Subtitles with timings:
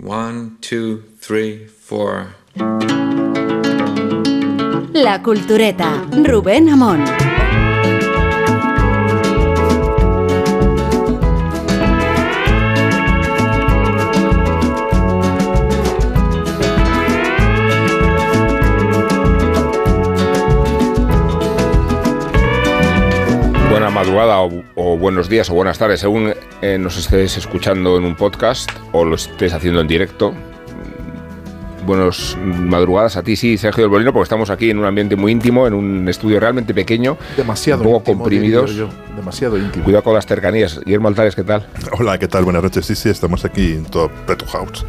[0.00, 2.34] One, two, three, four.
[4.94, 7.04] La Cultureta, Rubén Amón.
[23.98, 28.14] Madrugada o, o buenos días o buenas tardes, según eh, nos estés escuchando en un
[28.14, 30.32] podcast o lo estés haciendo en directo.
[31.84, 35.32] Buenos madrugadas a ti, sí, Sergio del Bolino, porque estamos aquí en un ambiente muy
[35.32, 38.74] íntimo, en un estudio realmente pequeño, Demasiado un poco íntimo, comprimidos.
[38.74, 38.88] yo.
[39.16, 39.84] Demasiado íntimo.
[39.84, 40.78] Cuidado con las cercanías.
[40.84, 41.66] Guillermo Altares, ¿qué tal?
[41.98, 42.44] Hola, ¿qué tal?
[42.44, 42.84] Buenas noches.
[42.86, 44.84] Sí, sí, estamos aquí en todo Petu House.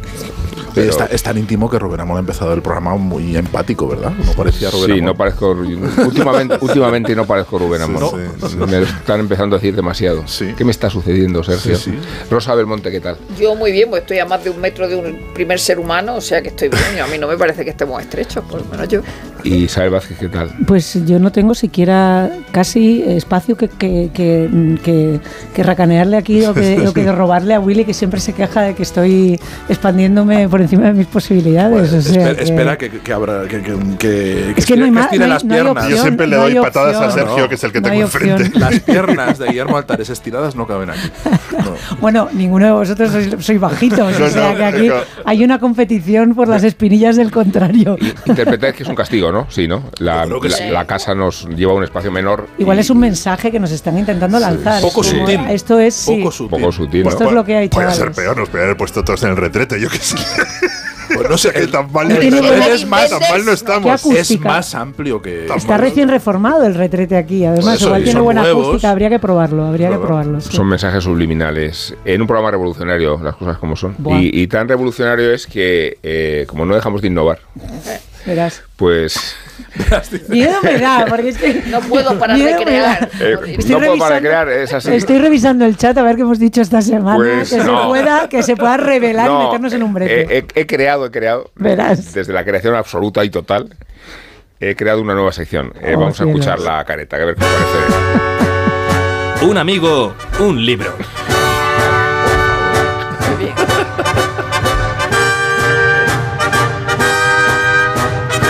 [0.76, 4.12] Oye, está- es tan íntimo que Rubén Amón ha empezado el programa muy empático, ¿verdad?
[4.24, 5.04] No parecía Rubén Sí, Amón.
[5.04, 5.50] no parezco.
[5.50, 8.04] Últimamente, últimamente no parezco Rubén Amón.
[8.40, 8.56] Sí, sí.
[8.56, 10.22] Me están empezando a decir demasiado.
[10.26, 10.54] Sí.
[10.56, 11.76] ¿Qué me está sucediendo, Sergio?
[11.76, 11.98] Sí, sí.
[12.30, 13.16] Rosa Belmonte, ¿qué tal?
[13.38, 16.16] Yo muy bien, pues estoy a más de un metro de un primer ser humano,
[16.16, 17.00] o sea que estoy bien.
[17.02, 19.00] A mí no me parece que estemos estrechos, por lo menos yo.
[19.42, 20.50] Y Isabel Vázquez, ¿qué tal?
[20.66, 24.48] Pues yo no tengo siquiera casi espacio que, que, que,
[24.82, 25.20] que-
[25.54, 28.74] que racanearle aquí o que, o que robarle a Willy, que siempre se queja de
[28.74, 31.90] que estoy expandiéndome por encima de mis posibilidades.
[31.90, 34.84] Pues, o sea espera, que- espera que, que habrá que, que, que, Es que no
[34.84, 35.70] hay no hay- las no hay piernas.
[35.84, 35.90] opción.
[35.90, 37.12] Yo siempre le doy patadas a opción.
[37.26, 38.50] Sergio, No, que es el que no tengo enfrente.
[38.58, 41.10] Las piernas de Guillermo Altares estiradas no caben aquí.
[41.52, 41.74] No.
[42.00, 44.90] Bueno, ninguno de vosotros sois, sois bajitos, No, o sea que aquí
[45.24, 47.96] hay una competición por las espinillas del contrario.
[48.26, 49.46] Interpretáis que es un castigo, ¿no?
[49.50, 49.84] Sí, ¿no?
[49.98, 50.64] La, la- sí.
[50.70, 52.48] la casa nos lleva a un espacio menor.
[52.58, 54.80] Igual y- es un mensaje que nos están intentando lanzar.
[54.80, 55.40] Poco como, sutil.
[55.50, 56.58] Esto es sí, Poco sutil.
[56.60, 57.10] poco sutil, ¿no?
[57.10, 58.14] Esto es lo que hay, Puede chavales.
[58.16, 60.16] ser peor, nos podrían haber puesto todos en el retrete, yo qué sé.
[61.12, 62.66] Pues no sé, Que tan mal, no estamos.
[62.68, 63.82] es más, tan mal no estamos.
[63.84, 64.48] Qué es acústica.
[64.48, 65.46] más amplio que.
[65.56, 67.44] Está recién reformado el retrete aquí.
[67.44, 68.68] Además, eso, igual tiene buena nuevos.
[68.68, 68.90] acústica.
[68.92, 69.64] Habría que probarlo.
[69.64, 70.40] Habría que probarlo.
[70.40, 70.54] sí.
[70.56, 71.96] Son mensajes subliminales.
[72.04, 73.96] En un programa revolucionario, las cosas como son.
[74.20, 77.40] Y, y tan revolucionario es que, eh, como no dejamos de innovar,
[78.26, 78.62] Verás.
[78.76, 79.36] pues
[80.28, 81.62] Miedo me da, porque estoy.
[81.68, 82.56] No puedo parar de da.
[82.58, 83.10] crear.
[83.20, 84.92] eh, Estoy no puedo parar de crear, es así.
[84.94, 87.16] Estoy revisando el chat a ver qué hemos dicho esta semana.
[87.16, 87.82] Pues que, no.
[87.82, 90.22] se pueda, que se pueda revelar y No, meternos en un brete.
[90.38, 91.50] eh, he, he creado, he creado.
[91.56, 92.12] Verás.
[92.14, 93.74] Desde la creación absoluta y total,
[94.60, 95.72] he creado una nueva sección.
[95.80, 99.46] Eh, Oh, vamos a escuchar la careta, a ver qué os parece.
[99.46, 100.94] Un amigo, un libro.
[103.28, 103.54] Muy bien.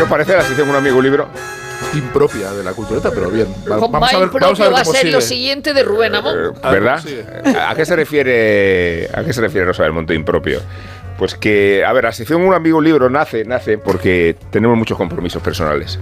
[0.00, 1.28] ¿Qué os parece la sección Un amigo un libro?
[1.92, 3.48] impropia de la cultureta, pero bien.
[3.68, 6.36] Vamos, a ver, vamos a va a ser lo siguiente de Rubén Amón.
[6.38, 7.68] Eh, A ver, ¿Verdad?
[7.68, 10.62] ¿A qué se refiere a qué se refiere Rosa del Monte impropio?
[11.18, 14.96] Pues que, a ver, la sección Un amigo un libro nace, nace porque tenemos muchos
[14.96, 15.98] compromisos personales.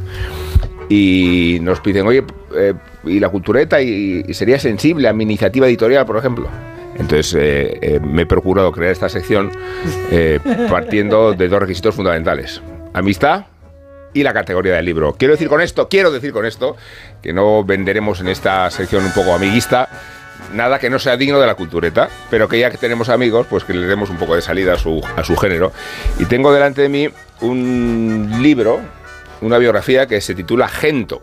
[0.88, 2.22] Y nos piden, oye,
[2.54, 3.82] eh, ¿y la cultureta?
[3.82, 6.48] ¿Y, y sería sensible a mi iniciativa editorial, por ejemplo?
[6.96, 9.50] Entonces eh, eh, me he procurado crear esta sección
[10.12, 10.38] eh,
[10.70, 12.62] partiendo de dos requisitos fundamentales.
[12.94, 13.46] Amistad
[14.14, 15.14] y la categoría del libro.
[15.14, 16.76] Quiero decir con esto, quiero decir con esto,
[17.22, 19.88] que no venderemos en esta sección un poco amiguista
[20.52, 23.64] nada que no sea digno de la cultureta, pero que ya que tenemos amigos, pues
[23.64, 25.72] que le demos un poco de salida a su, a su género.
[26.18, 27.08] Y tengo delante de mí
[27.40, 28.80] un libro,
[29.40, 31.22] una biografía que se titula Gento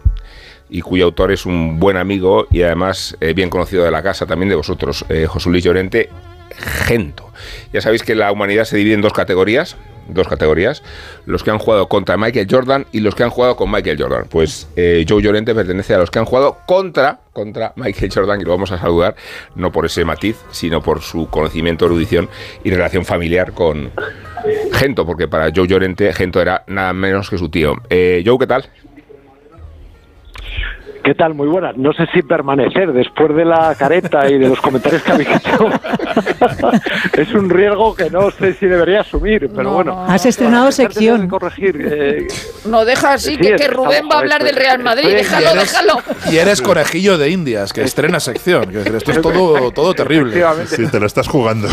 [0.70, 4.26] y cuyo autor es un buen amigo y además eh, bien conocido de la casa,
[4.26, 6.10] también de vosotros, eh, José Luis Llorente,
[6.86, 7.32] Gento.
[7.74, 9.76] Ya sabéis que la humanidad se divide en dos categorías,
[10.08, 10.84] dos categorías,
[11.26, 14.26] los que han jugado contra Michael Jordan y los que han jugado con Michael Jordan.
[14.30, 18.44] Pues eh, Joe Llorente pertenece a los que han jugado contra, contra Michael Jordan y
[18.44, 19.16] lo vamos a saludar,
[19.56, 22.30] no por ese matiz, sino por su conocimiento, erudición
[22.64, 23.92] y relación familiar con
[24.74, 27.76] Gento, porque para Joe Llorente Gento era nada menos que su tío.
[27.90, 28.70] Eh, Joe, ¿qué tal?
[31.06, 31.36] ¿Qué tal?
[31.36, 31.78] Muy buenas.
[31.78, 35.70] No sé si permanecer después de la careta y de los comentarios que habéis hecho.
[37.14, 39.96] es un riesgo que no sé si debería asumir, pero No, bueno.
[39.96, 41.28] no, Has estrenado sección.
[41.28, 41.78] corregir.
[41.80, 42.28] eh,
[42.66, 45.06] No, deja así, Sí, que, es que Rubén estamos- va a hablar del Real Madrid.
[45.10, 45.94] estoy- Déjalo, y eres- déjalo.
[46.32, 48.72] Y eres conejillo de Indias, que estrena sección.
[48.72, 50.44] Que esto es todo, todo terrible.
[50.66, 51.68] Sí, te lo estás jugando.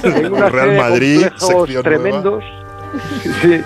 [0.00, 2.42] Tengo una Real Madrid, sección tremendos.
[3.42, 3.60] Sí.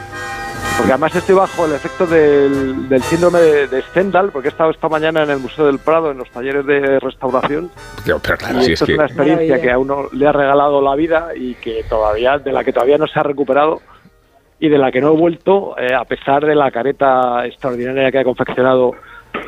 [0.77, 4.71] Porque además estoy bajo el efecto del, del síndrome de, de Stendhal, porque he estado
[4.71, 7.71] esta mañana en el Museo del Prado en los talleres de restauración
[8.05, 8.95] Pero, pero claro, y si esto es es, que...
[8.95, 12.65] una experiencia que a uno le ha regalado la vida y que todavía de la
[12.65, 13.81] que todavía no se ha recuperado
[14.59, 18.19] y de la que no he vuelto eh, a pesar de la careta extraordinaria que
[18.19, 18.93] ha confeccionado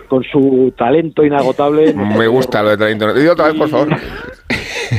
[0.09, 1.95] con su talento inagotable.
[1.95, 3.13] Me gusta lo de talento.
[3.15, 3.89] Dilo otra vez, por favor.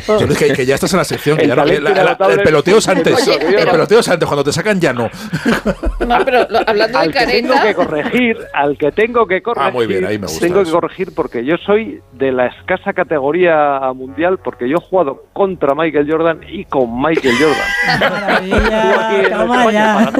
[0.07, 1.37] Yo es que, que ya estás en la sección.
[1.37, 2.33] que El ya no- la- la- inagotable.
[2.35, 3.27] el peloteo es antes.
[3.27, 4.27] Oye, el pero- peloteo es antes.
[4.27, 5.09] Cuando te sacan ya no.
[6.07, 7.61] No, pero lo- hablando de al que tengo careta.
[7.67, 10.69] que corregir, al que tengo que corregir, Ah, muy bien, ahí me gusta tengo que
[10.69, 10.79] eso.
[10.79, 16.09] corregir porque yo soy de la escasa categoría mundial porque yo he jugado contra Michael
[16.09, 17.99] Jordan y con Michael Jordan.
[18.49, 20.11] Maravilla, toma ya.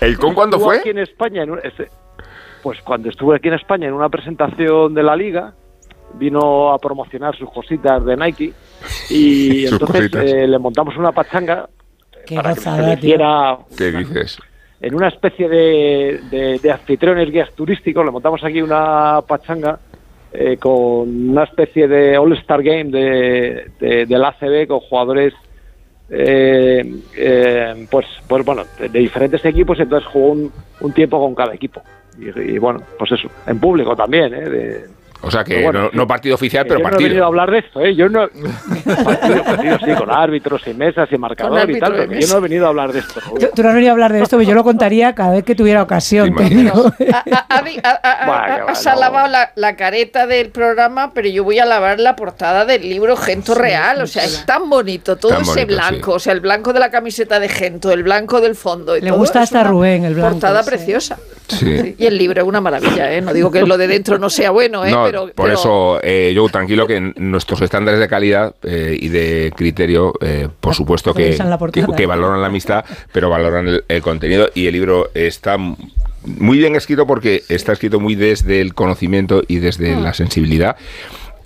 [0.00, 0.78] ¿El con cuándo Estuvo fue?
[0.80, 1.88] aquí en España, en un- ese-
[2.62, 5.54] pues cuando estuve aquí en España en una presentación de la liga,
[6.14, 8.52] vino a promocionar sus cositas de Nike
[9.10, 11.68] y entonces eh, le montamos una pachanga
[12.26, 14.38] Qué para que gozada, hiciera ¿Qué dices?
[14.80, 19.78] en una especie de, de- de anfitriones guías turísticos, le montamos aquí una pachanga
[20.32, 25.34] eh, con una especie de All-Star Game de, de- del ACB con jugadores
[26.08, 26.82] eh,
[27.16, 31.54] eh, pues, pues bueno, de, de diferentes equipos, entonces jugó un, un tiempo con cada
[31.54, 31.82] equipo.
[32.18, 34.48] Y, y bueno, pues eso, en público también, ¿eh?
[34.48, 34.84] De-
[35.22, 37.42] O sea que bueno, no, no partido oficial, pero yo no he venido a partido.
[37.42, 37.94] hablar de esto, ¿eh?
[37.94, 38.28] Yo no...
[39.04, 42.40] partido, partido, sí, con árbitros y mesas y marcador y tal, pero yo no he
[42.40, 43.20] venido a hablar de esto.
[43.38, 45.44] Tú, tú no has venido a hablar de esto, pero yo lo contaría cada vez
[45.44, 46.34] que tuviera ocasión.
[48.66, 52.82] Has lavado la, la careta del programa, pero yo voy a lavar la portada del
[52.82, 54.02] libro Gento Real.
[54.02, 56.12] O sea, es tan bonito, todo Tan ese bonito, blanco.
[56.12, 56.16] sí.
[56.16, 58.96] O sea, el blanco de la camiseta de Gento, el blanco del fondo.
[58.96, 60.70] y Le todo, gusta hasta Rubén el blanco, Portada sí.
[60.70, 61.18] preciosa.
[61.48, 61.96] Sí.
[61.98, 63.20] Y el libro es una maravilla, ¿eh?
[63.20, 64.92] No digo que lo de dentro no sea bueno, ¿eh?
[64.92, 69.08] No, pero, por pero- eso, eh, yo tranquilo que nuestros estándares de calidad eh, y
[69.08, 71.86] de criterio, eh, por supuesto que, Revisan la portada.
[71.86, 76.58] que, que valoran la amistad, pero valoran el, el contenido y el libro está muy
[76.58, 80.02] bien escrito porque está escrito muy desde el conocimiento y desde Mm.
[80.02, 80.76] la sensibilidad.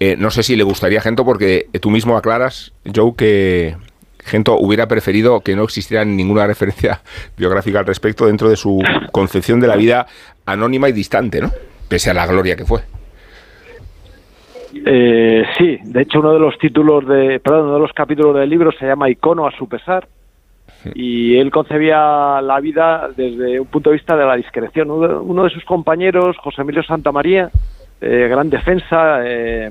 [0.01, 3.77] Eh, no sé si le gustaría a Gento porque tú mismo aclaras, Joe, que
[4.19, 7.01] Gento hubiera preferido que no existiera ninguna referencia
[7.37, 8.83] biográfica al respecto dentro de su
[9.13, 10.07] concepción de la vida
[10.47, 11.53] anónima y distante, ¿no?
[11.89, 12.81] Pese a la gloria que fue.
[14.75, 18.51] Eh, sí, de hecho uno de los títulos de, perdón, uno de los capítulos del
[18.51, 20.09] libro se llama Icono a su pesar
[20.95, 24.91] y él concebía la vida desde un punto de vista de la discreción.
[24.91, 27.51] Uno de, sus compañeros, José Emilio Santamaría,
[28.01, 29.71] eh, gran defensa, eh,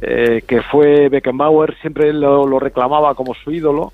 [0.00, 3.92] eh, que fue Beckenbauer, siempre lo, lo reclamaba como su ídolo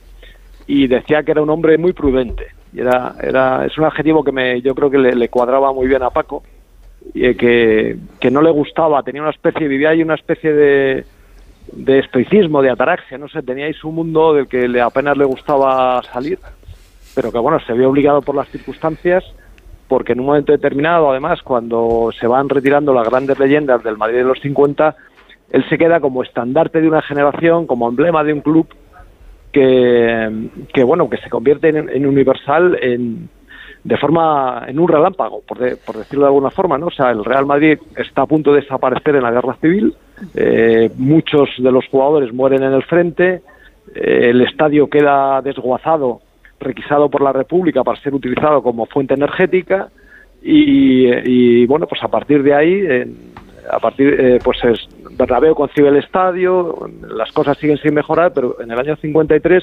[0.67, 2.47] y decía que era un hombre muy prudente.
[2.73, 5.89] Y era, era, es un adjetivo que me, yo creo que le, le cuadraba muy
[5.89, 6.43] bien a Paco
[7.15, 11.05] eh, que, que no le gustaba, tenía una especie, vivía ahí una especie de,
[11.73, 15.25] de estoicismo, de ataraxia, no sé, tenía ahí su mundo del que le apenas le
[15.25, 16.39] gustaba salir,
[17.15, 19.25] pero que bueno, se vio obligado por las circunstancias,
[19.89, 24.19] porque en un momento determinado, además, cuando se van retirando las grandes leyendas del Madrid
[24.19, 24.97] de los 50,
[25.51, 28.67] él se queda como estandarte de una generación, como emblema de un club
[29.53, 33.29] que, que bueno, que se convierte en, en universal en,
[33.87, 36.87] de forma en un relámpago, por, de- por decirlo de alguna forma, ¿no?
[36.87, 39.95] O sea, el Real Madrid está a punto de desaparecer en la guerra civil,
[40.35, 43.43] eh, muchos de los jugadores mueren en el frente,
[43.95, 46.21] eh, el estadio queda desguazado,
[46.59, 49.89] requisado por la República para ser utilizado como fuente energética
[50.43, 53.17] y, y, bueno, pues a partir de ahí, en-
[53.71, 58.61] a partir, eh, pues es, Bernabéu concibe el estadio, las cosas siguen sin mejorar, pero
[58.61, 59.63] en el año 53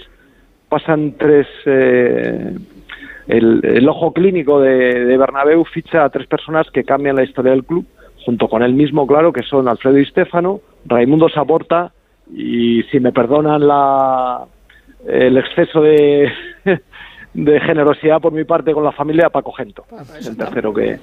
[0.69, 2.55] pasan tres eh,
[3.27, 7.51] el, el ojo clínico de, de Bernabéu ficha a tres personas que cambian la historia
[7.51, 7.85] del club,
[8.25, 11.91] junto con él mismo, claro, que son Alfredo Di Stefano, Raimundo Saporta
[12.31, 14.45] y, si me perdonan la,
[15.07, 16.31] el exceso de,
[17.33, 19.85] de generosidad por mi parte con la familia, Paco Gento.
[20.19, 20.99] Es el tercero que...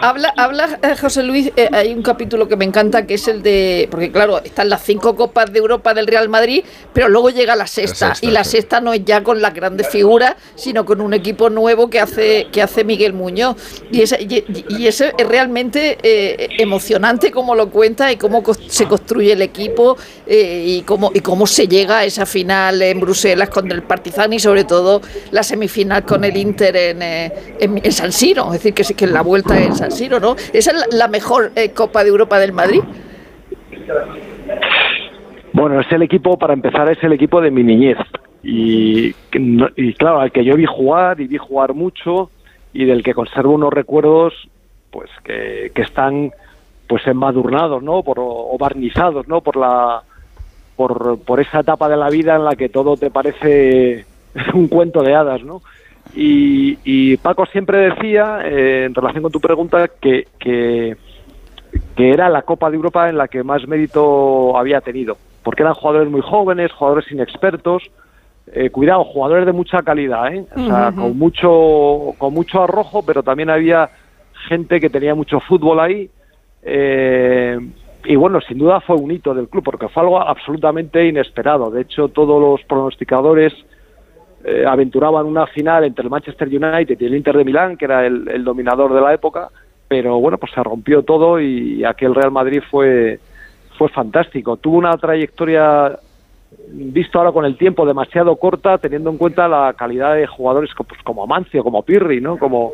[0.00, 3.40] Habla, habla eh, José Luis, eh, hay un capítulo que me encanta que es el
[3.40, 7.54] de, porque claro, están las cinco copas de Europa del Real Madrid, pero luego llega
[7.54, 8.52] la sexta, sexta, y la sí.
[8.52, 12.48] sexta no es ya con las grandes figuras, sino con un equipo nuevo que hace
[12.50, 13.56] que hace Miguel Muñoz.
[13.92, 18.86] Y ese, y, y ese es realmente eh, emocionante como lo cuenta y cómo se
[18.86, 19.96] construye el equipo
[20.26, 24.19] eh, y cómo y cómo se llega a esa final en Bruselas con el Partizan
[24.30, 25.00] y sobre todo
[25.30, 28.94] la semifinal con el Inter en, eh, en, en San Siro, es decir, que, sí
[28.94, 30.36] que la vuelta en San Siro, ¿no?
[30.52, 32.82] Esa es la, mejor eh, Copa de Europa del Madrid.
[35.52, 37.98] Bueno, es el equipo, para empezar, es el equipo de mi niñez.
[38.42, 39.14] Y,
[39.76, 42.30] y claro, al que yo vi jugar y vi jugar mucho
[42.72, 44.32] y del que conservo unos recuerdos
[44.90, 46.30] pues que, que están
[46.88, 48.02] pues embadurnados, ¿no?
[48.02, 49.40] Por, o barnizados, ¿no?
[49.40, 50.02] Por la
[50.80, 54.06] por, por esa etapa de la vida en la que todo te parece
[54.54, 55.62] un cuento de hadas, ¿no?
[56.14, 60.96] Y, y Paco siempre decía, eh, en relación con tu pregunta, que, que,
[61.96, 65.74] que era la Copa de Europa en la que más mérito había tenido, porque eran
[65.74, 67.84] jugadores muy jóvenes, jugadores inexpertos,
[68.52, 70.44] eh, cuidado, jugadores de mucha calidad, ¿eh?
[70.56, 73.90] o sea, con mucho con mucho arrojo, pero también había
[74.48, 76.10] gente que tenía mucho fútbol ahí,
[76.62, 77.58] eh,
[78.04, 81.70] y bueno, sin duda fue un hito del club porque fue algo absolutamente inesperado.
[81.70, 83.52] De hecho, todos los pronosticadores
[84.44, 88.06] eh, aventuraban una final entre el Manchester United y el Inter de Milán, que era
[88.06, 89.50] el, el dominador de la época,
[89.86, 93.18] pero bueno, pues se rompió todo y aquel Real Madrid fue,
[93.76, 94.56] fue fantástico.
[94.56, 95.98] Tuvo una trayectoria,
[96.68, 101.02] visto ahora con el tiempo, demasiado corta, teniendo en cuenta la calidad de jugadores pues,
[101.02, 102.38] como Amancio, como Pirri, ¿no?
[102.38, 102.72] como,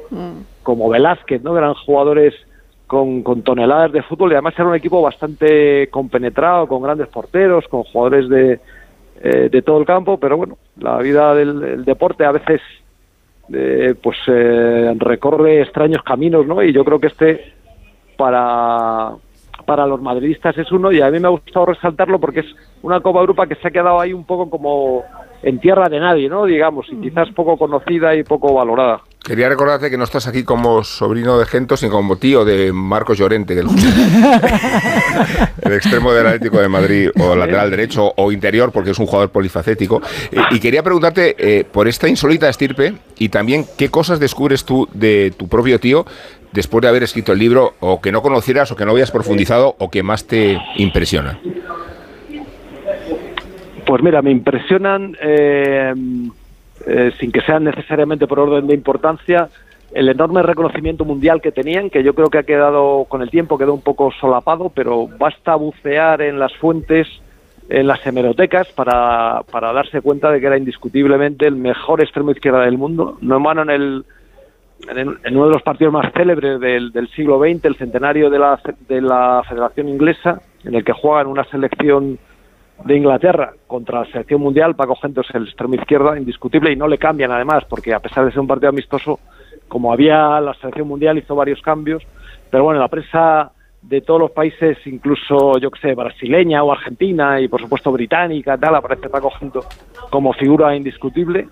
[0.62, 1.56] como Velázquez, ¿no?
[1.56, 2.34] eran jugadores
[2.86, 7.66] con, con toneladas de fútbol y además era un equipo bastante compenetrado, con grandes porteros,
[7.66, 8.60] con jugadores de,
[9.22, 12.60] eh, de todo el campo, pero bueno, la vida del, deporte a veces
[13.52, 16.62] eh, pues eh, recorre extraños caminos, ¿no?
[16.62, 17.54] Y yo creo que este
[18.16, 19.12] para
[19.64, 22.46] para los madridistas es uno y a mí me ha gustado resaltarlo porque es
[22.82, 25.02] una Copa Europa que se ha quedado ahí un poco como
[25.42, 26.44] en tierra de nadie, ¿no?
[26.44, 29.00] Digamos, y quizás poco conocida y poco valorada.
[29.22, 33.18] Quería recordarte que no estás aquí como sobrino de Gento, sino como tío de Marcos
[33.18, 33.66] Llorente, del
[35.62, 39.30] el extremo del Atlético de Madrid, o lateral derecho o interior, porque es un jugador
[39.30, 40.00] polifacético.
[40.30, 44.88] Eh, y quería preguntarte eh, por esta insólita estirpe y también qué cosas descubres tú
[44.92, 46.06] de tu propio tío
[46.52, 49.76] después de haber escrito el libro, o que no conocieras, o que no habías profundizado,
[49.78, 51.38] o que más te impresiona.
[53.86, 55.92] Pues mira, me impresionan, eh,
[56.86, 59.48] eh, sin que sean necesariamente por orden de importancia,
[59.92, 63.58] el enorme reconocimiento mundial que tenían, que yo creo que ha quedado con el tiempo,
[63.58, 67.08] quedó un poco solapado, pero basta bucear en las fuentes,
[67.68, 72.60] en las hemerotecas, para, para darse cuenta de que era indiscutiblemente el mejor extremo izquierda
[72.60, 73.18] del mundo.
[73.20, 74.04] No en vano en el
[74.88, 78.60] en uno de los partidos más célebres del, del siglo XX, el centenario de la,
[78.88, 82.18] de la Federación Inglesa, en el que juegan una selección
[82.84, 86.88] de Inglaterra contra la selección mundial, Paco Gento es el extremo izquierda indiscutible y no
[86.88, 89.18] le cambian además, porque a pesar de ser un partido amistoso,
[89.68, 92.02] como había la selección mundial hizo varios cambios,
[92.50, 93.52] pero bueno, la prensa
[93.82, 98.58] de todos los países, incluso yo que sé, brasileña o argentina y por supuesto británica,
[98.58, 99.64] tal, aparece Paco Gento
[100.10, 101.48] como figura indiscutible.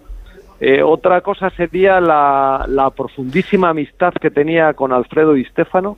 [0.61, 5.97] Eh, otra cosa sería la, la profundísima amistad que tenía con Alfredo Di Stefano,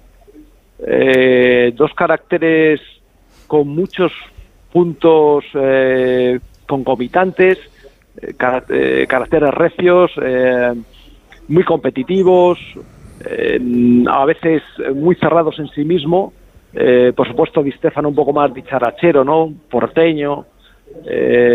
[0.79, 2.81] eh, dos caracteres
[3.47, 4.13] con muchos
[4.77, 7.59] puntos eh, concomitantes,
[8.21, 8.35] eh,
[8.69, 10.75] eh, caracteres recios, eh,
[11.49, 12.59] muy competitivos,
[14.09, 14.63] a veces
[14.95, 16.35] muy cerrados en sí mismo.
[17.17, 17.73] Por supuesto, Di
[18.05, 19.51] un poco más dicharachero, ¿no?
[19.71, 20.45] Porteño,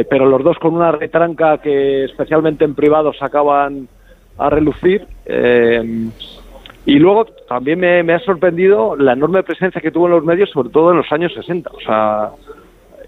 [0.09, 3.87] pero los dos con una retranca que especialmente en privado sacaban
[4.39, 5.05] a relucir.
[6.85, 10.49] y luego también me, me ha sorprendido la enorme presencia que tuvo en los medios,
[10.49, 11.69] sobre todo en los años 60.
[11.69, 12.31] O sea,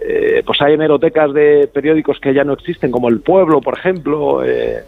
[0.02, 4.44] eh, pues hay hemerotecas de periódicos que ya no existen, como El Pueblo, por ejemplo.
[4.44, 4.84] eh,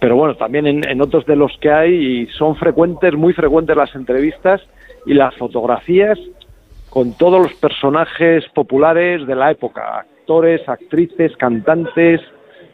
[0.00, 3.76] pero bueno, también en, en otros de los que hay y son frecuentes, muy frecuentes
[3.76, 4.60] las entrevistas
[5.06, 6.18] y las fotografías
[6.90, 12.20] con todos los personajes populares de la época, actores, actrices, cantantes,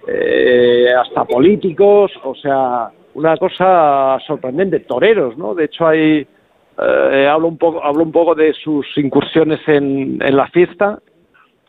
[0.08, 5.54] eh, hasta políticos, o sea, una cosa sorprendente, toreros, ¿no?
[5.54, 6.26] De hecho hay
[6.80, 10.99] eh, hablo un poco hablo un poco de sus incursiones en, en la fiesta,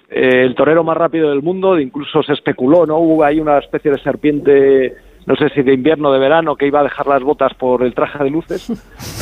[0.10, 2.98] eh, el torero más rápido del mundo, incluso se especuló, ¿no?
[2.98, 6.66] Hubo ahí una especie de serpiente no sé si de invierno o de verano, que
[6.66, 8.72] iba a dejar las botas por el traje de luces,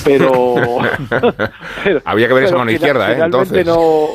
[0.06, 0.56] pero...
[1.84, 3.20] pero- Había que ver pero mano fina- izquierda, ¿eh?
[3.26, 3.66] Entonces.
[3.66, 4.08] No,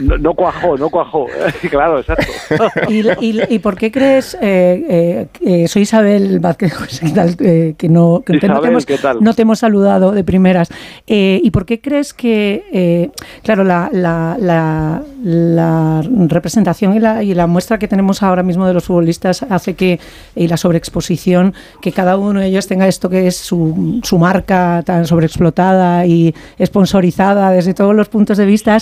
[0.00, 1.26] no, no cuajó, no cuajó.
[1.70, 2.24] claro, exacto.
[2.88, 7.36] ¿Y, y, y por qué crees, eh, eh, soy Isabel Vázquez José, ¿qué tal?
[7.40, 9.18] Eh, que, no, que te- no, te Isabel, hemos, ¿qué tal?
[9.22, 10.70] no te hemos saludado de primeras?
[11.06, 13.10] Eh, ¿Y por qué crees que, eh,
[13.44, 18.64] claro, la, la, la, la representación y la, y la muestra que tenemos ahora mismo
[18.64, 19.98] de los futbolistas hace que,
[20.36, 21.52] y la sobreexposición,
[21.82, 26.32] que cada uno de ellos tenga esto que es su, su marca tan sobreexplotada y
[26.64, 28.78] sponsorizada desde todos los puntos de vista,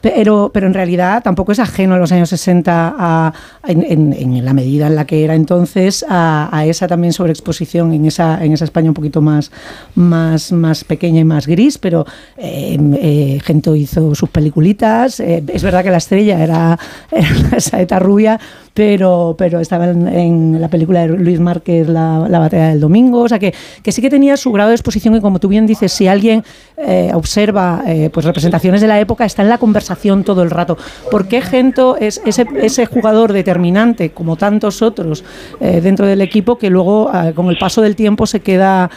[0.00, 3.32] pero, pero en realidad tampoco es ajeno a los años 60 a-
[3.66, 8.04] en, en- la medida en la que era entonces a, a esa también sobreexposición en
[8.04, 9.50] esa, en esa España un poquito más,
[9.96, 15.62] más, más pequeña y más gris, pero eh, eh, Gento hizo sus peliculitas, eh, es
[15.64, 16.78] verdad que la estrella era,
[17.10, 18.38] era la saeta rubia,
[18.78, 23.22] pero, pero estaba en, en la película de Luis Márquez, la, la batalla del domingo,
[23.22, 25.66] o sea que, que sí que tenía su grado de exposición y como tú bien
[25.66, 26.44] dices, si alguien
[26.76, 30.78] eh, observa eh, pues representaciones de la época, está en la conversación todo el rato.
[31.10, 35.24] ¿Por qué Gento es ese, jugador determinante, como tantos otros
[35.58, 38.88] eh, dentro del equipo, que luego eh, con el paso del tiempo se queda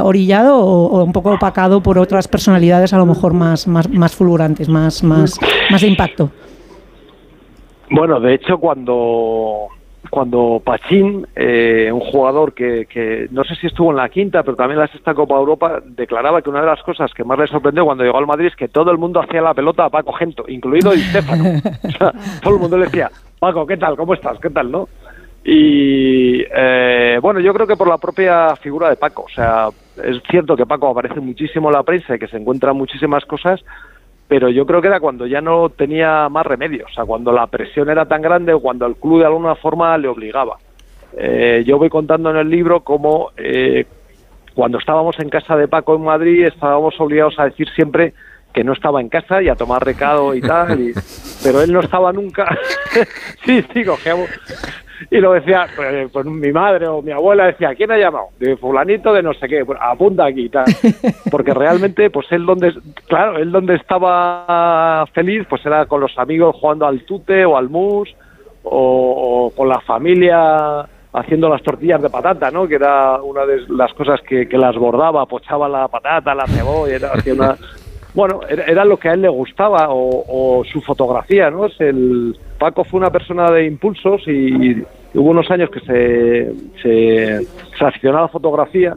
[0.00, 4.12] orillado o, o un poco opacado por otras personalidades a lo mejor más, más, más
[4.12, 5.38] fulgurantes, más, más,
[5.70, 6.30] más de impacto?
[7.90, 9.68] Bueno, de hecho, cuando,
[10.10, 14.56] cuando Pachín, eh, un jugador que, que no sé si estuvo en la quinta, pero
[14.56, 17.46] también en la sexta Copa Europa, declaraba que una de las cosas que más le
[17.46, 20.12] sorprendió cuando llegó al Madrid es que todo el mundo hacía la pelota a Paco
[20.12, 21.44] Gento, incluido Di Stéfano.
[21.88, 23.96] O sea, todo el mundo le decía, Paco, ¿qué tal?
[23.96, 24.38] ¿Cómo estás?
[24.40, 24.70] ¿Qué tal?
[24.70, 24.88] ¿No?
[25.44, 29.68] Y eh, bueno, yo creo que por la propia figura de Paco, o sea,
[30.02, 33.64] es cierto que Paco aparece muchísimo en la prensa y que se encuentran muchísimas cosas,
[34.28, 37.46] pero yo creo que era cuando ya no tenía más remedio, o sea, cuando la
[37.46, 40.58] presión era tan grande o cuando el club de alguna forma le obligaba.
[41.16, 43.86] Eh, yo voy contando en el libro cómo eh,
[44.54, 48.12] cuando estábamos en casa de Paco en Madrid estábamos obligados a decir siempre
[48.52, 50.92] que no estaba en casa y a tomar recado y tal, y-
[51.42, 52.46] pero él no estaba nunca.
[53.44, 54.28] sí, sí, cogíamos.
[55.10, 58.28] Y lo decía, pues, pues mi madre o mi abuela decía, ¿quién ha llamado?
[58.38, 60.64] De fulanito de no sé qué, pues, apunta aquí tal.
[61.30, 62.72] Porque realmente, pues él donde,
[63.06, 67.68] claro, él donde estaba feliz, pues era con los amigos jugando al tute o al
[67.68, 68.14] mus,
[68.62, 72.66] o, o con la familia haciendo las tortillas de patata, ¿no?
[72.66, 76.94] Que era una de las cosas que, que las bordaba, pochaba la patata, la cebolla,
[76.94, 77.56] era, hacía una...
[78.14, 81.66] Bueno, era, era lo que a él le gustaba o, o su fotografía, ¿no?
[81.66, 84.82] Es el Paco fue una persona de impulsos y,
[85.14, 88.96] hubo unos años que se, se, a la fotografía.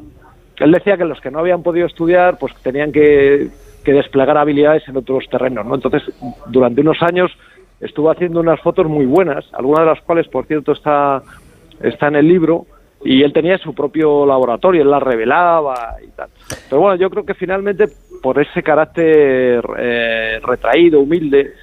[0.57, 3.47] Él decía que los que no habían podido estudiar, pues tenían que,
[3.83, 5.75] que desplegar habilidades en otros terrenos, ¿no?
[5.75, 6.03] Entonces,
[6.47, 7.31] durante unos años
[7.79, 11.21] estuvo haciendo unas fotos muy buenas, algunas de las cuales, por cierto, está,
[11.81, 12.65] está en el libro,
[13.03, 16.29] y él tenía su propio laboratorio, él las revelaba y tal.
[16.69, 17.85] Pero bueno, yo creo que finalmente,
[18.21, 21.53] por ese carácter eh, retraído, humilde,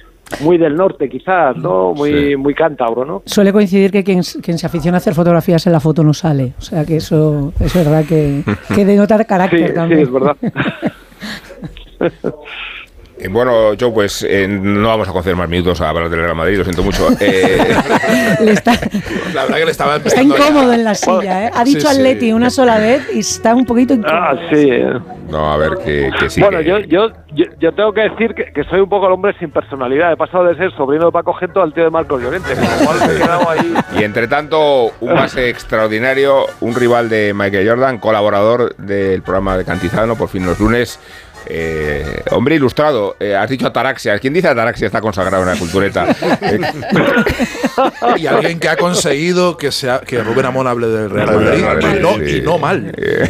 [0.41, 1.93] muy del norte quizás, ¿no?
[1.93, 3.23] Muy, muy cántabro, ¿no?
[3.25, 6.53] Suele coincidir que quien, quien se aficiona a hacer fotografías en la foto no sale.
[6.57, 8.43] O sea que eso es verdad que,
[8.75, 9.99] que denota carácter Sí, también.
[9.99, 10.35] sí, es verdad.
[13.21, 16.35] Eh, bueno, yo pues eh, no vamos a conceder más minutos a hablar del Real
[16.35, 17.07] Madrid, lo siento mucho.
[17.19, 17.57] Eh,
[18.41, 18.71] Le está,
[19.33, 20.21] La verdad que le estaba está ya.
[20.23, 21.51] incómodo en la silla, ¿eh?
[21.53, 21.87] Ha dicho sí.
[21.87, 24.17] Atleti una sola vez y está un poquito incómodo.
[24.17, 24.69] Ah, sí.
[24.71, 24.93] eh.
[25.29, 26.39] no, a ver, que, que sí.
[26.41, 29.13] bueno, que- yo, yo, yo, yo tengo que decir que, que soy un poco el
[29.13, 30.13] hombre sin personalidad.
[30.13, 32.53] He pasado de ser sobrino de Paco Gento al tío de Marcos Llorente.
[32.53, 33.73] Con lo cual me he quedado ahí.
[33.99, 39.65] Y entre tanto, un base extraordinario, un rival de Michael Jordan, colaborador del programa de
[39.65, 40.99] Cantizano, por fin los lunes.
[41.51, 44.19] Eh, hombre ilustrado, eh, has dicho Ataraxia.
[44.19, 46.07] ¿Quién dice Ataraxia está consagrado en la cultureta?
[48.17, 51.87] Y alguien que ha conseguido que, sea, que Rubén Amón hable del Real Madrid Madrid,
[51.97, 52.37] y, no, sí.
[52.37, 52.91] y no mal.
[52.97, 53.29] eh,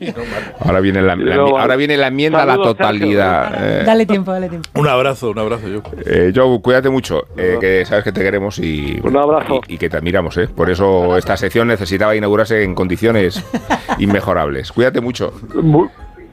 [0.00, 0.54] Y no mal.
[0.60, 3.52] ahora, viene la, ahora viene la enmienda a la totalidad.
[3.80, 3.84] eh.
[3.84, 4.68] Dale tiempo, dale tiempo.
[4.74, 5.82] Un abrazo, un abrazo, yo.
[6.04, 9.60] Eh, Joe, cuídate mucho, eh, que sabes que te queremos y, Un abrazo.
[9.68, 10.36] y, y que te admiramos.
[10.38, 10.48] ¿eh?
[10.48, 13.42] Por eso esta sección necesitaba inaugurarse en condiciones
[13.98, 14.72] inmejorables.
[14.72, 15.32] Cuídate mucho.
[15.54, 15.88] Mu-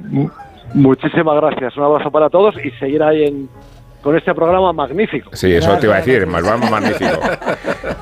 [0.10, 0.30] mu-
[0.74, 1.78] muchísimas gracias.
[1.78, 3.50] Un abrazo para todos y seguir ahí en,
[4.04, 5.30] con este programa magnífico.
[5.34, 7.20] Sí, eso te iba a decir, más vamos magnífico.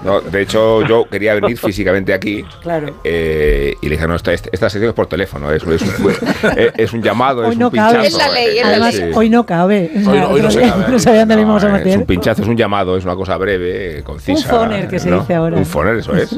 [0.03, 2.95] No, de hecho, yo quería venir físicamente aquí Claro.
[3.03, 6.11] eh, y le dije, no, esta, esta sección es por teléfono, es, es un,
[6.57, 7.99] es- es un llamado, Hoy es no un cabe.
[7.99, 8.17] pinchazo.
[8.17, 9.03] Es la ley, es la Además, Sí.
[9.13, 9.91] hoy no cabe.
[9.95, 10.85] O sea, Hoy no- hoy no se día cabe.
[10.91, 13.37] No sabían dónde No, íbamos a es un pinchazo, es un llamado, es una cosa
[13.37, 14.53] breve, concisa.
[14.55, 15.57] Un foner, que se dice ahora.
[15.57, 16.31] Un foner, eso es.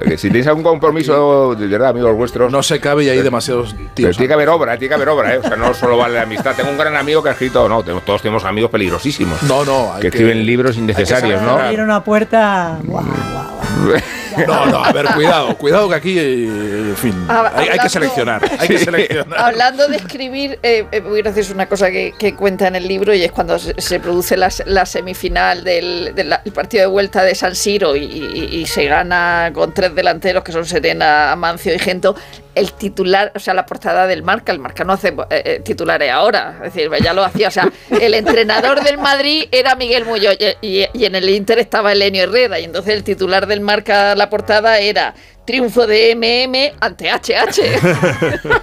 [0.00, 3.74] Eh, si tenéis algún compromiso, de verdad, amigos vuestros, No se cabe y hay demasiados
[3.76, 4.16] pero tíos.
[4.16, 5.38] tiene que haber obra, tiene que haber obra, ¿eh?
[5.38, 6.54] O sea, no solo vale la amistad.
[6.56, 8.70] Tengo un gran amigo que ha escrito, no, tenemos- todos tenemos amigos
[9.02, 9.42] peligrosísimos.
[9.42, 11.58] No, no, hay que escriben libros innecesarios, hay que ¿no?
[11.58, 12.78] Abrir una puerta.
[12.84, 14.00] guau, guau, guau.
[14.48, 16.44] No, no, a ver, cuidado, cuidado que aquí, eh,
[16.88, 19.38] en fin, Ah, hay, hay que seleccionar, hay que seleccionar.
[19.38, 23.12] Hablando de escribir, eh, eh, muy gracioso una cosa que, que cuenta en el libro
[23.14, 26.86] y es cuando se, se produce la, se- la semifinal del, del el partido de
[26.86, 31.30] vuelta de San Siro y, y- y se gana con tres delanteros que son Serena,
[31.32, 32.16] Amancio y Gento.
[32.54, 36.10] El titular, o sea, la portada del Marca, el Marca no hace eh, eh, titulares
[36.10, 40.36] ahora, es decir, ya lo hacía, o sea, el entrenador del Madrid era Miguel Muñoz
[40.60, 44.78] y, en el Inter estaba Elenio Herrera y entonces el titular del Marca, la portada
[44.80, 45.14] era
[45.46, 48.60] triunfo de MM ante HH.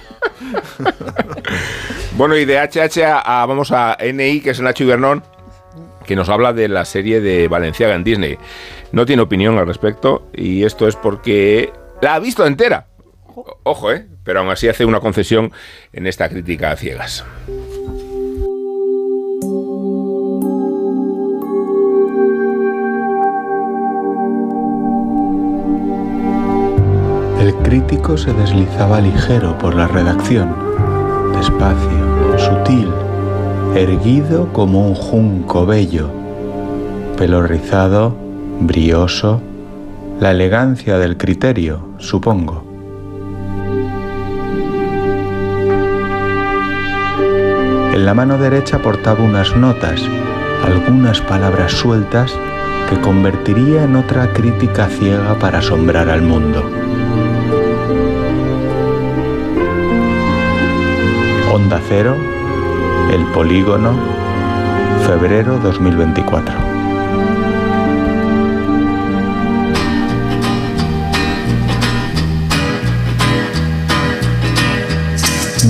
[2.16, 5.22] Bueno, y de HH a, a- vamos a NI, que es Nacho Ibernón,
[6.06, 8.36] que nos habla de la serie de Valenciaga en Disney.
[8.92, 11.72] No tiene opinión al respecto y esto es porque
[12.02, 12.86] la ha visto entera.
[13.62, 14.06] Ojo, ¿eh?
[14.24, 15.52] Pero aún así hace una concesión
[15.92, 17.24] en esta crítica a ciegas.
[27.40, 30.54] El crítico se deslizaba ligero por la redacción,
[31.34, 32.88] despacio, sutil,
[33.74, 36.10] erguido como un junco bello,
[37.16, 38.14] pelo rizado,
[38.60, 39.40] brioso,
[40.20, 42.69] la elegancia del criterio, supongo.
[48.00, 50.00] En la mano derecha portaba unas notas,
[50.64, 52.34] algunas palabras sueltas
[52.88, 56.64] que convertiría en otra crítica ciega para asombrar al mundo.
[61.52, 62.16] Onda Cero,
[63.12, 63.92] El Polígono,
[65.06, 66.69] febrero 2024.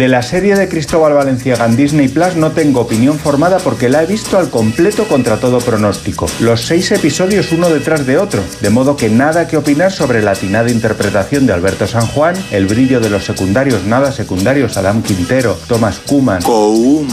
[0.00, 4.02] De la serie de Cristóbal Valenciaga en Disney Plus no tengo opinión formada porque la
[4.02, 6.26] he visto al completo contra todo pronóstico.
[6.40, 10.30] Los seis episodios uno detrás de otro, de modo que nada que opinar sobre la
[10.30, 15.58] atinada interpretación de Alberto San Juan, el brillo de los secundarios nada secundarios Adam Quintero,
[15.68, 17.04] Thomas Kuman o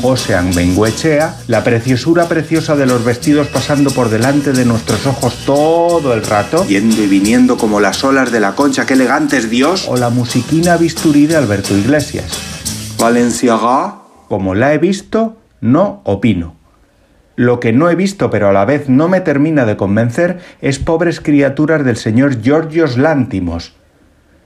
[0.00, 6.14] José Benguechea, la preciosura preciosa de los vestidos pasando por delante de nuestros ojos todo
[6.14, 9.84] el rato, Yendo y viniendo como las olas de la concha, qué elegante es Dios.
[9.88, 12.29] o la musiquina bisturí de Alberto Iglesias.
[13.00, 13.94] Valenciaga.
[14.28, 16.54] Como la he visto, no opino.
[17.36, 20.78] Lo que no he visto, pero a la vez no me termina de convencer, es
[20.78, 23.74] pobres criaturas del señor Georgios Lántimos.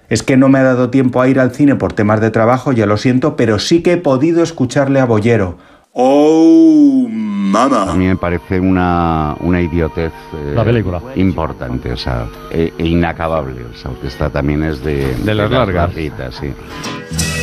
[0.08, 2.72] Es que no me ha dado tiempo a ir al cine por temas de trabajo,
[2.72, 5.58] ya lo siento, pero sí que he podido escucharle a Bollero.
[5.92, 7.90] Oh, mama.
[7.90, 11.00] A mí me parece una, una idiotez eh, La película.
[11.16, 13.64] importante, o sea, e, e inacabable.
[13.64, 15.88] O sea, que esta también es de, De las largas.
[15.88, 16.52] larguitas, sí.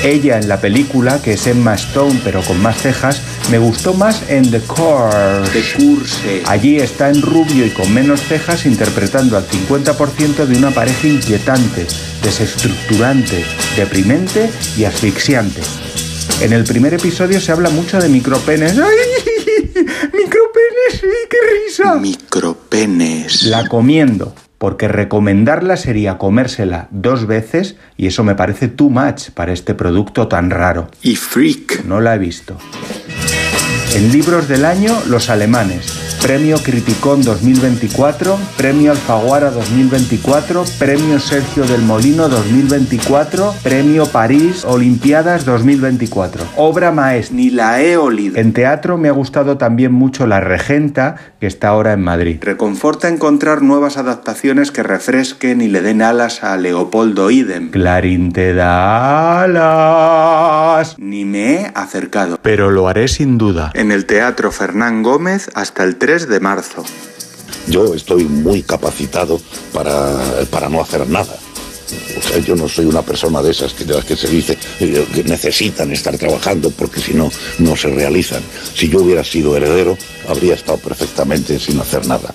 [0.03, 4.23] Ella en la película, que es Emma Stone pero con más cejas, me gustó más
[4.29, 5.51] en The Course.
[5.53, 6.43] De curse.
[6.47, 11.85] Allí está en rubio y con menos cejas interpretando al 50% de una pareja inquietante,
[12.23, 15.61] desestructurante, deprimente y asfixiante.
[16.41, 18.79] En el primer episodio se habla mucho de micropenes.
[18.79, 19.43] ¡Ay!
[19.75, 20.99] ¡Micropenes!
[20.99, 21.37] ¡Sí, qué
[21.67, 21.95] risa!
[21.95, 23.43] Micropenes.
[23.43, 29.53] La comiendo, porque recomendarla sería comérsela dos veces y eso me parece too much para
[29.53, 30.87] este producto tan raro.
[31.01, 31.83] Y freak.
[31.83, 32.57] No la he visto.
[33.93, 36.17] En libros del año, los alemanes.
[36.21, 46.43] Premio Criticón 2024, Premio Alfaguara 2024, Premio Sergio del Molino 2024, Premio París Olimpiadas 2024.
[46.55, 47.35] Obra maestra.
[47.35, 48.37] Ni la he olido.
[48.37, 52.37] En teatro me ha gustado también mucho La Regenta, que está ahora en Madrid.
[52.39, 57.71] Reconforta encontrar nuevas adaptaciones que refresquen y le den alas a Leopoldo Idem.
[57.71, 60.95] Clarín te da alas.
[60.97, 62.39] Ni me he acercado.
[62.41, 63.71] Pero lo haré sin duda.
[63.81, 66.85] En el Teatro Fernán Gómez hasta el 3 de marzo.
[67.65, 69.41] Yo estoy muy capacitado
[69.73, 70.19] para,
[70.51, 71.35] para no hacer nada.
[72.45, 76.15] Yo no soy una persona de esas que, que se dice eh, que necesitan estar
[76.15, 78.43] trabajando porque si no, no se realizan.
[78.75, 82.31] Si yo hubiera sido heredero, habría estado perfectamente sin hacer nada.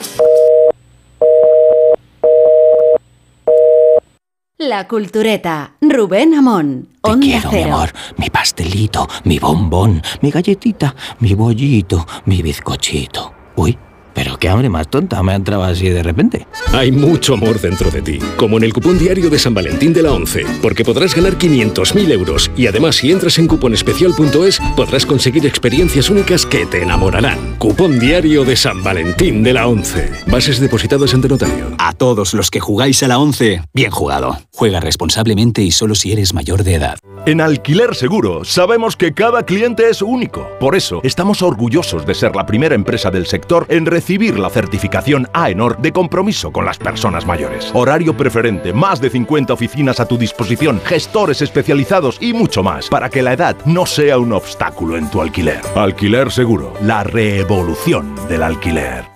[4.68, 11.34] La Cultureta, Rubén Amón, Onda Quiero, mi amor, mi pastelito, mi bombón, mi galletita, mi
[11.34, 13.32] bollito, mi bizcochito.
[13.54, 13.78] Uy,
[14.16, 16.46] pero qué hambre más tonta me ha entrado así de repente.
[16.72, 20.02] Hay mucho amor dentro de ti, como en el cupón diario de San Valentín de
[20.02, 25.44] la 11, porque podrás ganar 500.000 euros y además si entras en cuponespecial.es podrás conseguir
[25.44, 27.56] experiencias únicas que te enamorarán.
[27.58, 30.10] Cupón diario de San Valentín de la 11.
[30.28, 31.76] Bases depositadas ante notario.
[31.76, 34.38] A todos los que jugáis a la 11, bien jugado.
[34.54, 36.98] Juega responsablemente y solo si eres mayor de edad.
[37.26, 40.48] En Alquiler Seguro sabemos que cada cliente es único.
[40.58, 44.05] Por eso estamos orgullosos de ser la primera empresa del sector en recibir
[44.38, 47.70] la certificación AENOR de compromiso con las personas mayores.
[47.74, 53.10] Horario preferente, más de 50 oficinas a tu disposición, gestores especializados y mucho más para
[53.10, 55.60] que la edad no sea un obstáculo en tu alquiler.
[55.74, 59.15] Alquiler Seguro, la revolución del alquiler.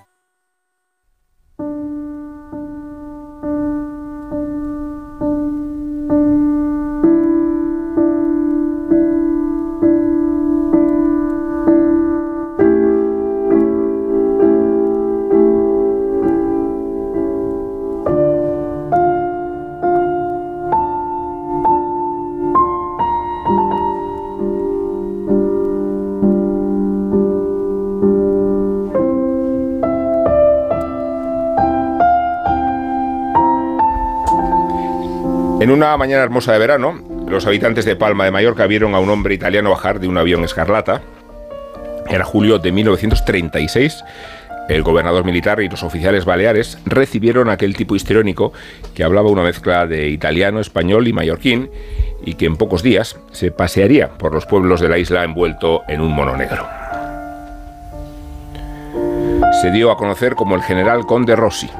[35.71, 39.09] En una mañana hermosa de verano, los habitantes de Palma de Mallorca vieron a un
[39.09, 41.01] hombre italiano bajar de un avión escarlata.
[42.09, 44.03] Era julio de 1936.
[44.69, 48.53] El gobernador militar y los oficiales baleares recibieron a aquel tipo histriónico
[48.97, 51.71] que hablaba una mezcla de italiano, español y mallorquín
[52.27, 56.01] y que en pocos días se pasearía por los pueblos de la isla envuelto en
[56.01, 56.67] un mono negro.
[59.63, 61.71] Se dio a conocer como el general Conde Rossi,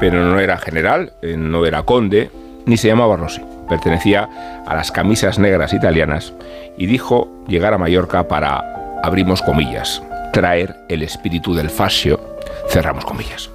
[0.00, 2.28] pero no era general, eh, no era conde,
[2.66, 3.40] ni se llamaba Rossi.
[3.68, 4.28] Pertenecía
[4.66, 6.34] a las camisas negras italianas
[6.76, 10.02] y dijo llegar a Mallorca para, abrimos comillas,
[10.32, 12.20] traer el espíritu del fascio,
[12.68, 13.50] cerramos comillas.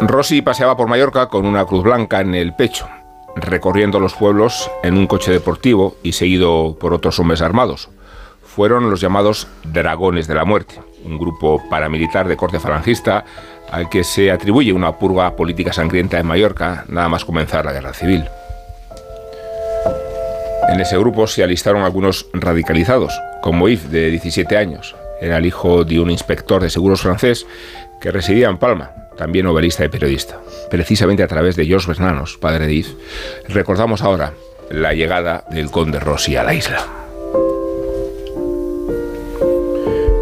[0.00, 2.86] Rossi paseaba por Mallorca con una cruz blanca en el pecho,
[3.34, 7.88] recorriendo los pueblos en un coche deportivo y seguido por otros hombres armados.
[8.42, 13.24] Fueron los llamados Dragones de la Muerte, un grupo paramilitar de corte falangista
[13.70, 17.92] al que se atribuye una purga política sangrienta en Mallorca nada más comenzar la guerra
[17.92, 18.24] civil.
[20.68, 24.96] En ese grupo se alistaron algunos radicalizados, como Yves, de 17 años.
[25.20, 27.46] Era el hijo de un inspector de seguros francés
[28.00, 30.38] que residía en Palma, también novelista y periodista.
[30.70, 32.96] Precisamente a través de Georges Bernanos, padre de Yves,
[33.48, 34.32] recordamos ahora
[34.70, 37.05] la llegada del conde Rossi a la isla.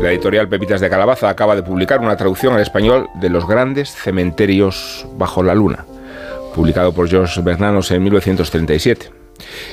[0.05, 3.91] La editorial Pepitas de Calabaza acaba de publicar una traducción al español de Los grandes
[3.91, 5.87] cementerios bajo la luna,
[6.55, 9.11] publicado por Georges Bernanos en 1937.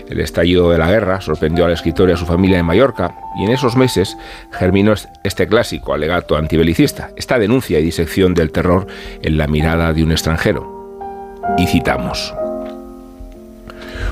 [0.08, 3.44] El estallido de la guerra sorprendió al escritor y a su familia en Mallorca, y
[3.44, 4.15] en esos meses
[4.54, 4.94] germinó
[5.26, 8.88] este clásico alegato antibelicista, esta denuncia y disección del terror
[9.22, 11.36] en la mirada de un extranjero.
[11.58, 12.34] Y citamos: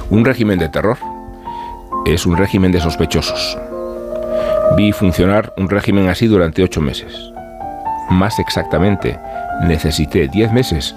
[0.10, 0.98] Un régimen de terror
[2.06, 3.58] es un régimen de sospechosos.
[4.78, 7.32] Vi funcionar un régimen así durante ocho meses.
[8.10, 9.20] Más exactamente,
[9.64, 10.96] necesité diez meses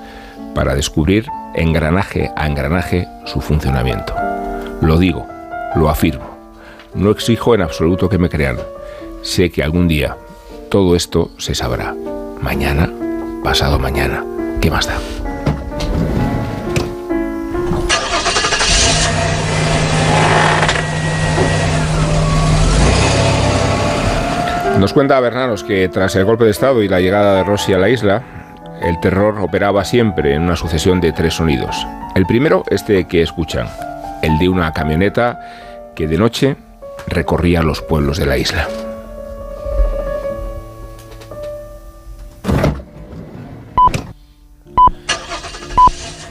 [0.54, 4.14] para descubrir engranaje a engranaje su funcionamiento.
[4.80, 5.26] Lo digo,
[5.74, 6.36] lo afirmo.
[6.94, 8.58] No exijo en absoluto que me crean.
[9.22, 10.16] Sé que algún día
[10.70, 11.94] todo esto se sabrá.
[12.40, 12.90] Mañana,
[13.42, 14.24] pasado mañana.
[14.60, 15.21] ¿Qué más da?
[24.82, 27.78] Nos cuenta Bernanos que tras el golpe de Estado y la llegada de Rossi a
[27.78, 28.20] la isla,
[28.82, 31.86] el terror operaba siempre en una sucesión de tres sonidos.
[32.16, 33.68] El primero, este que escuchan,
[34.22, 35.38] el de una camioneta
[35.94, 36.56] que de noche
[37.06, 38.66] recorría los pueblos de la isla.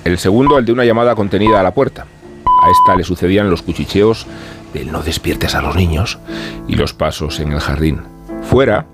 [0.04, 2.06] El segundo, el de una llamada contenida a la puerta.
[2.46, 4.28] A esta le sucedían los cuchicheos
[4.74, 6.20] del no despiertes a los niños
[6.68, 8.21] y los pasos en el jardín.
[8.42, 8.88] Fuera,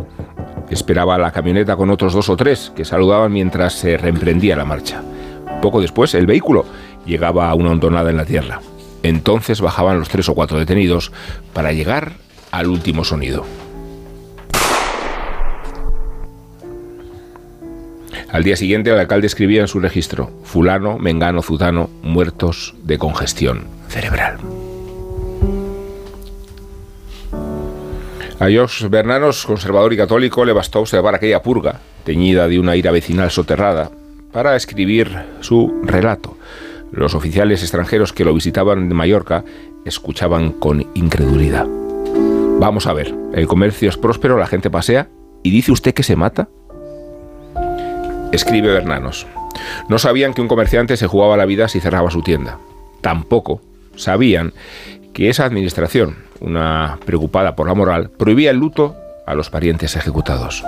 [0.69, 5.01] esperaba la camioneta con otros dos o tres que saludaban mientras se reemprendía la marcha.
[5.62, 6.65] Poco después, el vehículo
[7.05, 8.62] llegaba a una hondonada en la tierra.
[9.03, 11.12] Entonces bajaban los tres o cuatro detenidos
[11.53, 12.13] para llegar
[12.51, 13.45] al último sonido.
[18.29, 23.67] Al día siguiente el alcalde escribía en su registro, fulano, mengano, zutano, muertos de congestión
[23.88, 24.38] cerebral.
[28.39, 32.91] A Jos Bernanos, conservador y católico, le bastó observar aquella purga, teñida de una ira
[32.91, 33.89] vecinal soterrada,
[34.32, 36.38] para escribir su relato.
[36.91, 39.43] Los oficiales extranjeros que lo visitaban de Mallorca
[39.86, 41.65] escuchaban con incredulidad.
[42.60, 45.10] Vamos a ver, el comercio es próspero, la gente pasea,
[45.41, 46.47] ¿y dice usted que se mata?
[48.32, 49.26] Escribe Bernanos.
[49.89, 52.60] No sabían que un comerciante se jugaba la vida si cerraba su tienda.
[53.02, 53.62] Tampoco
[53.95, 54.54] sabían
[55.17, 60.63] que esa administración, una preocupada por la moral, prohibía el luto a los parientes ejecutados.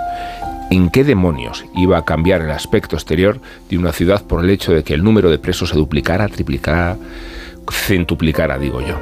[0.72, 4.72] ¿En qué demonios iba a cambiar el aspecto exterior de una ciudad por el hecho
[4.72, 6.96] de que el número de presos se duplicara, triplicara,
[7.70, 8.98] centuplicara, digo yo?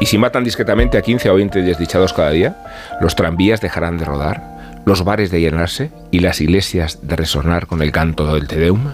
[0.00, 2.56] ¿Y si matan discretamente a 15 o 20 desdichados cada día?
[3.00, 4.82] ¿Los tranvías dejarán de rodar?
[4.86, 5.90] ¿Los bares de llenarse?
[6.12, 8.92] ¿Y las iglesias de resonar con el canto del Te Deum?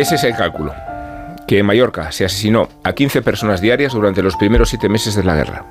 [0.00, 0.72] Ese es el cálculo.
[1.46, 5.22] Que en Mallorca se asesinó a 15 personas diarias durante los primeros siete meses de
[5.22, 5.66] la guerra.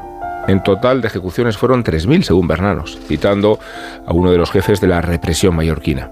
[0.47, 3.57] En total de ejecuciones fueron 3.000 según Bernanos, citando
[4.05, 6.11] a uno de los jefes de la represión mallorquina.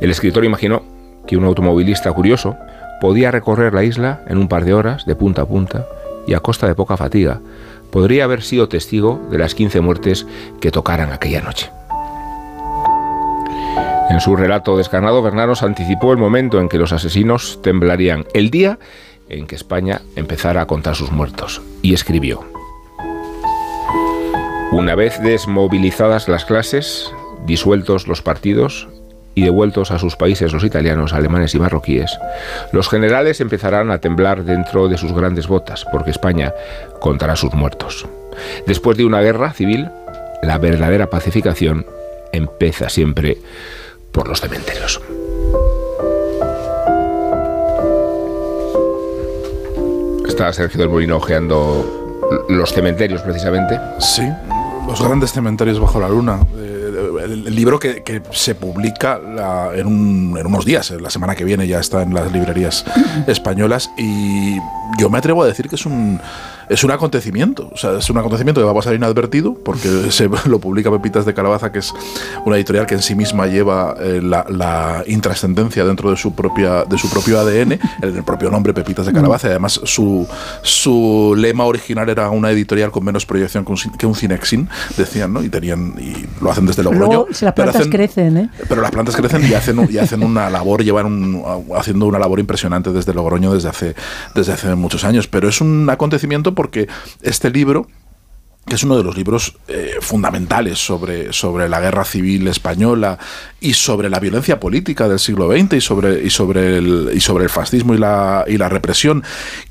[0.00, 0.82] El escritor imaginó
[1.26, 2.56] que un automovilista curioso
[3.02, 5.84] podía recorrer la isla en un par de horas, de punta a punta,
[6.26, 7.40] y a costa de poca fatiga,
[7.90, 10.26] podría haber sido testigo de las 15 muertes
[10.58, 11.70] que tocaran aquella noche.
[14.10, 18.80] En su relato descarnado, Bernanos anticipó el momento en que los asesinos temblarían, el día
[19.28, 22.44] en que España empezara a contar sus muertos, y escribió,
[24.72, 27.08] Una vez desmovilizadas las clases,
[27.46, 28.88] disueltos los partidos
[29.36, 32.18] y devueltos a sus países los italianos, alemanes y marroquíes,
[32.72, 36.52] los generales empezarán a temblar dentro de sus grandes botas, porque España
[36.98, 38.08] contará sus muertos.
[38.66, 39.88] Después de una guerra civil,
[40.42, 41.86] la verdadera pacificación
[42.32, 43.38] empieza siempre
[44.12, 45.00] por los cementerios.
[50.26, 53.78] Está Sergio del Molino ojeando los cementerios precisamente.
[53.98, 54.22] Sí,
[54.86, 56.38] los grandes cementerios bajo la luna.
[56.56, 56.92] Eh,
[57.24, 61.10] el, el libro que, que se publica la- en, un- en unos días, eh, la
[61.10, 62.84] semana que viene ya está en las librerías
[63.26, 64.56] españolas y
[64.98, 66.20] yo me atrevo a decir que es un
[66.70, 70.28] es un acontecimiento, o sea, es un acontecimiento que va a pasar inadvertido porque se
[70.46, 71.92] lo publica Pepitas de Calabaza, que es
[72.46, 76.84] una editorial que en sí misma lleva eh, la, la intrascendencia dentro de su propia
[76.84, 80.26] de su propio ADN, el, el propio nombre Pepitas de Calabaza, y además su,
[80.62, 85.32] su lema original era una editorial con menos proyección que un, que un Cinexin, decían,
[85.32, 85.42] ¿no?
[85.42, 87.06] Y tenían y lo hacen desde Logroño.
[87.06, 88.50] Luego, si las plantas hacen- crecen, ¿eh?
[88.68, 91.42] pero las plantas crecen y hacen, y hacen una labor, llevan un-
[91.76, 93.94] haciendo una labor impresionante desde Logroño desde hace,
[94.34, 95.26] desde hace muchos años.
[95.26, 96.88] Pero es un acontecimiento porque
[97.22, 97.86] este libro
[98.66, 103.18] que es uno de los libros eh, fundamentales sobre, sobre la guerra civil española
[103.60, 107.44] y sobre la violencia política del siglo XX y sobre, y sobre, el, y sobre
[107.44, 109.22] el fascismo y la, y la represión,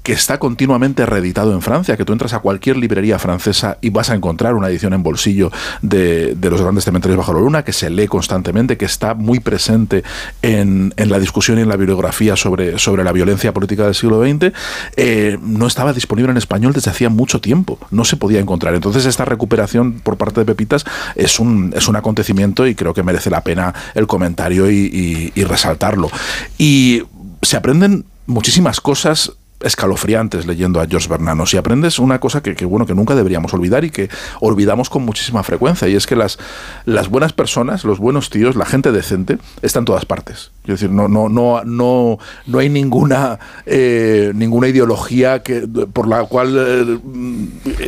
[0.04, 4.10] que está continuamente reeditado en Francia, que tú entras a cualquier librería francesa y vas
[4.10, 7.73] a encontrar una edición en bolsillo de, de los grandes cementerios bajo la luna, que
[7.73, 10.04] se lee constantemente, que está muy presente
[10.41, 14.21] en, en la discusión y en la bibliografía sobre, sobre la violencia política del siglo
[14.23, 14.54] XX,
[14.97, 18.75] eh, no estaba disponible en español desde hacía mucho tiempo, no se podía encontrar.
[18.75, 23.04] Entonces esta recuperación por parte de Pepitas es un, es un acontecimiento y creo que
[23.04, 26.09] merece la pena el comentario y, resaltarlo.
[26.57, 27.03] Y
[27.41, 32.65] se aprenden muchísimas cosas escalofriantes leyendo a George Bernanos y aprendes una cosa que, que,
[32.65, 36.39] bueno que nunca deberíamos olvidar y que olvidamos con muchísima frecuencia y es que las,
[36.85, 40.51] las buenas personas, los buenos tíos, la gente decente está en todas partes.
[40.63, 46.23] Es decir, no, no, no, no, no hay ninguna eh, ninguna ideología que, por la
[46.25, 46.99] cual eh,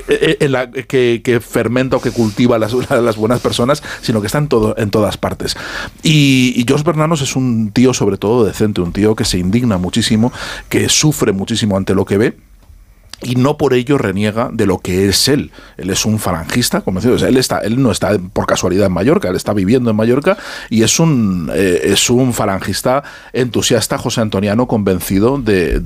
[0.07, 4.27] eh, en la- que, que fermenta o que cultiva las, las buenas personas, sino que
[4.27, 5.55] están todo, en todas partes.
[6.01, 9.77] Y, y George Bernanos es un tío sobre todo decente, un tío que se indigna
[9.77, 10.34] muchísimo,
[10.67, 12.38] que sufre muchísimo ante lo que ve
[13.21, 15.51] y no por ello reniega de lo que es él.
[15.77, 17.15] Él es un falangista convencido.
[17.15, 20.38] Él, está, él no está por casualidad en Mallorca, él está viviendo en Mallorca
[20.69, 23.03] y es un, eh, es un falangista
[23.34, 25.81] entusiasta josé antoniano convencido de,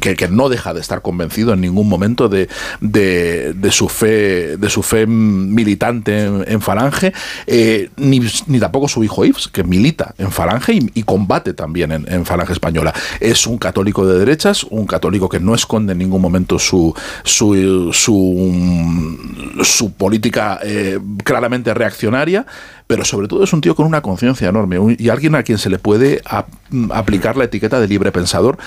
[0.00, 2.48] que, que no deja de estar convencido en ningún momento de,
[2.80, 7.12] de, su fe de su fe militante en, en falange,
[7.46, 12.10] eh, ni, ni tampoco su hijo Yves, que milita en falange y, combate también en,
[12.10, 12.92] en falange española.
[13.20, 19.62] Es un católico de derechas, un católico que no esconde ningún momento su, su, su,
[19.62, 22.46] su política eh, claramente reaccionaria,
[22.86, 25.58] pero sobre todo es un tío con una conciencia enorme un- y alguien a quien
[25.58, 26.48] se le puede ap-
[26.90, 28.58] aplicar la etiqueta de libre pensador,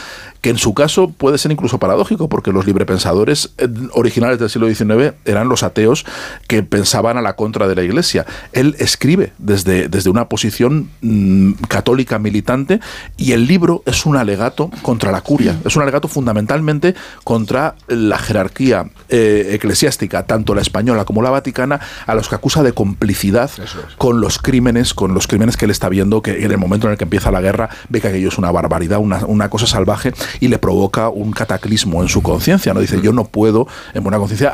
[0.41, 4.67] que en su caso puede ser incluso paradójico, porque los librepensadores eh, originales del siglo
[4.73, 6.05] XIX eran los ateos
[6.47, 8.25] que pensaban a la contra de la Iglesia.
[8.53, 12.79] Él escribe desde, desde una posición mm, católica militante
[13.17, 18.17] y el libro es un alegato contra la curia, es un alegato fundamentalmente contra la
[18.17, 23.49] jerarquía eh, eclesiástica, tanto la española como la vaticana, a los que acusa de complicidad
[24.07, 26.93] con los crímenes, con los crímenes que él está viendo, que en el momento en
[26.93, 30.13] el que empieza la guerra ve que aquello es una barbaridad, una, una cosa salvaje
[30.39, 32.73] y le provoca un cataclismo en su conciencia.
[32.73, 32.79] ¿no?
[32.79, 34.53] Dice, yo no puedo en buena conciencia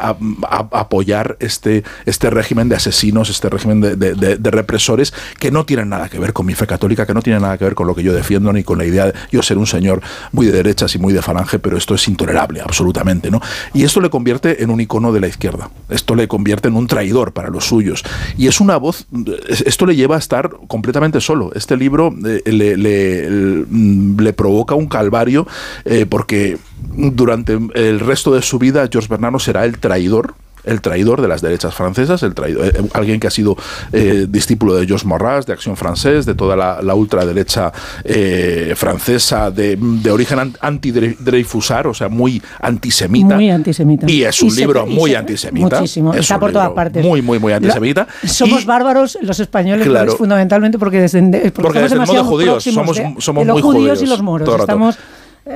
[0.71, 5.67] apoyar este, este régimen de asesinos, este régimen de, de- de- de represores que no
[5.67, 7.85] tienen nada que ver con mi fe católica, que no tienen nada que ver con
[7.85, 10.51] lo que yo defiendo ni con la idea de yo ser un señor muy de
[10.51, 13.29] derechas y muy de falange, pero esto es intolerable, absolutamente.
[13.29, 13.39] ¿no?
[13.71, 15.69] Y esto le convierte en un icono de la izquierda.
[15.89, 18.03] Esto le convierte en un traidor para los suyos.
[18.35, 19.05] Y es una voz,
[19.47, 21.51] esto le lleva a estar completamente solo.
[21.55, 25.47] Este libro eh, le, mm, le provoca un calvario
[25.85, 26.57] eh, porque
[26.95, 31.41] durante el resto de su vida George Bernanos será el traidor el traidor de las
[31.41, 33.55] derechas francesas, el traidor, eh, alguien que ha sido
[33.91, 37.71] eh, discípulo de Georges Morras, de Acción Francés, de toda la, la ultraderecha
[38.03, 43.35] eh, francesa, de, de origen an- anti-Dreyfusar, o sea, muy antisemita.
[43.35, 44.09] Muy antisemita.
[44.09, 45.79] Y es un libro muy se- antisemita.
[45.79, 46.13] Muchísimo.
[46.13, 47.03] Es Está por todas partes.
[47.05, 48.07] Muy, muy, muy antisemita.
[48.25, 50.15] somos Y- bárbaros los españoles Claro.
[50.15, 54.21] fundamentalmente porque desde, porque de demasiado judíos, somos- de- somos de muy judíos y los
[54.21, 54.45] moros.
[54.47, 54.63] el.
[54.63, 54.99] Estamos eh,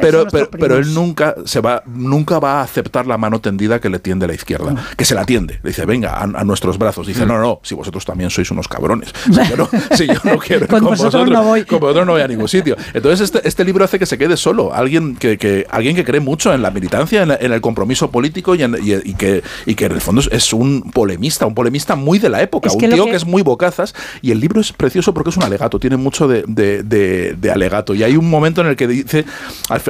[0.01, 3.89] Pero, pero, pero él nunca se va, nunca va a aceptar la mano tendida que
[3.89, 5.59] le tiende la izquierda, que se la tiende.
[5.63, 7.07] Le dice, venga, a, a nuestros brazos.
[7.07, 9.13] Dice, no, no, si vosotros también sois unos cabrones.
[9.23, 11.63] Si yo no, si yo no quiero ir Con con, vosotros vosotros, no voy.
[11.63, 12.75] con vosotros no voy a ningún sitio.
[12.93, 14.73] Entonces este, este libro hace que se quede solo.
[14.73, 18.11] Alguien que, que- alguien que cree mucho en la militancia, en, la- en el compromiso
[18.11, 21.55] político y, en- y- y que, y que en el fondo es, un polemista, un
[21.55, 23.95] polemista muy de la época, Es un que tío que- que es muy bocazas.
[24.21, 27.51] Y el libro es precioso porque es un alegato, tiene mucho de, de- de- de
[27.51, 27.95] alegato.
[27.95, 29.25] Y hay un momento en el que dice,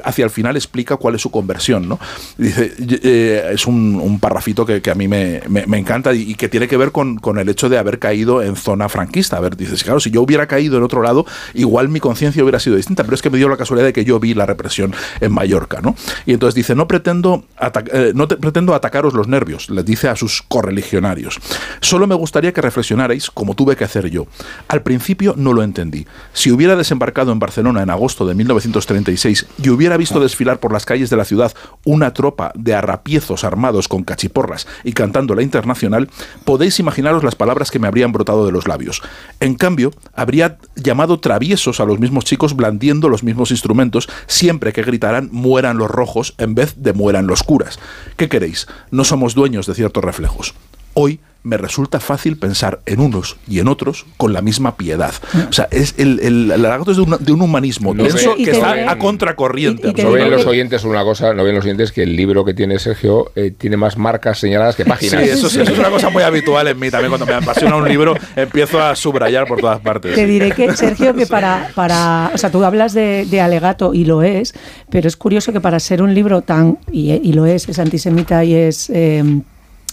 [0.04, 1.88] hacia el final explica cuál es su conversión.
[1.88, 2.00] ¿no?
[2.38, 6.22] Dice, eh, es un, un parrafito que, que a mí me, me- me encanta y,
[6.32, 9.38] y que tiene que ver con, con el hecho de haber caído en zona franquista.
[9.38, 12.60] A ver, dices, claro, si yo hubiera caído en otro lado, igual mi conciencia hubiera
[12.60, 14.94] sido distinta, pero es que me dio la casualidad de que yo vi la represión
[15.22, 15.80] en Mallorca.
[15.82, 15.96] ¿no?
[16.26, 20.08] Y entonces dice, no pretendo, ata- eh, no te- pretendo atacaros los nervios, les dice
[20.10, 21.40] a sus correligionarios.
[21.82, 24.28] Solo me gustaría que reflexionarais como tuve que hacer yo.
[24.68, 26.06] Al principio no lo entendí.
[26.34, 30.86] Si hubiera desembarcado en Barcelona en agosto de 1936 y hubiera visto desfilar por las
[30.86, 31.54] calles de la ciudad
[31.86, 36.10] una tropa de arrapiezos armados con cachiporras y cantando la internacional,
[36.44, 39.02] podéis imaginaros las palabras que me habrían brotado de los labios.
[39.40, 44.84] En cambio, habría llamado traviesos a los mismos chicos blandiendo los mismos instrumentos siempre que
[44.84, 47.80] gritaran mueran los rojos en vez de mueran los curas.
[48.18, 48.68] ¿Qué queréis?
[48.92, 50.56] No somos dueños de ciertos reflejos.
[51.00, 55.14] Hoy me resulta fácil pensar en unos y en otros con la misma piedad.
[55.48, 58.10] O sea, es el, el, el es de, una- de un humanismo No ve-
[58.44, 59.94] que está ve- a contracorriente.
[60.04, 62.80] No ven los oyentes una cosa, no ven los oyentes que el libro que tiene
[62.80, 65.24] Sergio eh, tiene más marcas señaladas que Sí, páginas.
[65.24, 66.90] eso, sí, eso es una cosa muy habitual en mí.
[66.90, 70.16] También cuando me apasiona un libro, empiezo a subrayar por todas partes.
[70.16, 72.32] Te diré que, Sergio, que para, para.
[72.34, 74.54] O sea, tú hablas de, de alegato y lo es,
[74.90, 76.80] pero es curioso que para ser un libro tan.
[76.92, 78.90] Y, y lo es, es antisemita y es.
[78.90, 79.24] eh,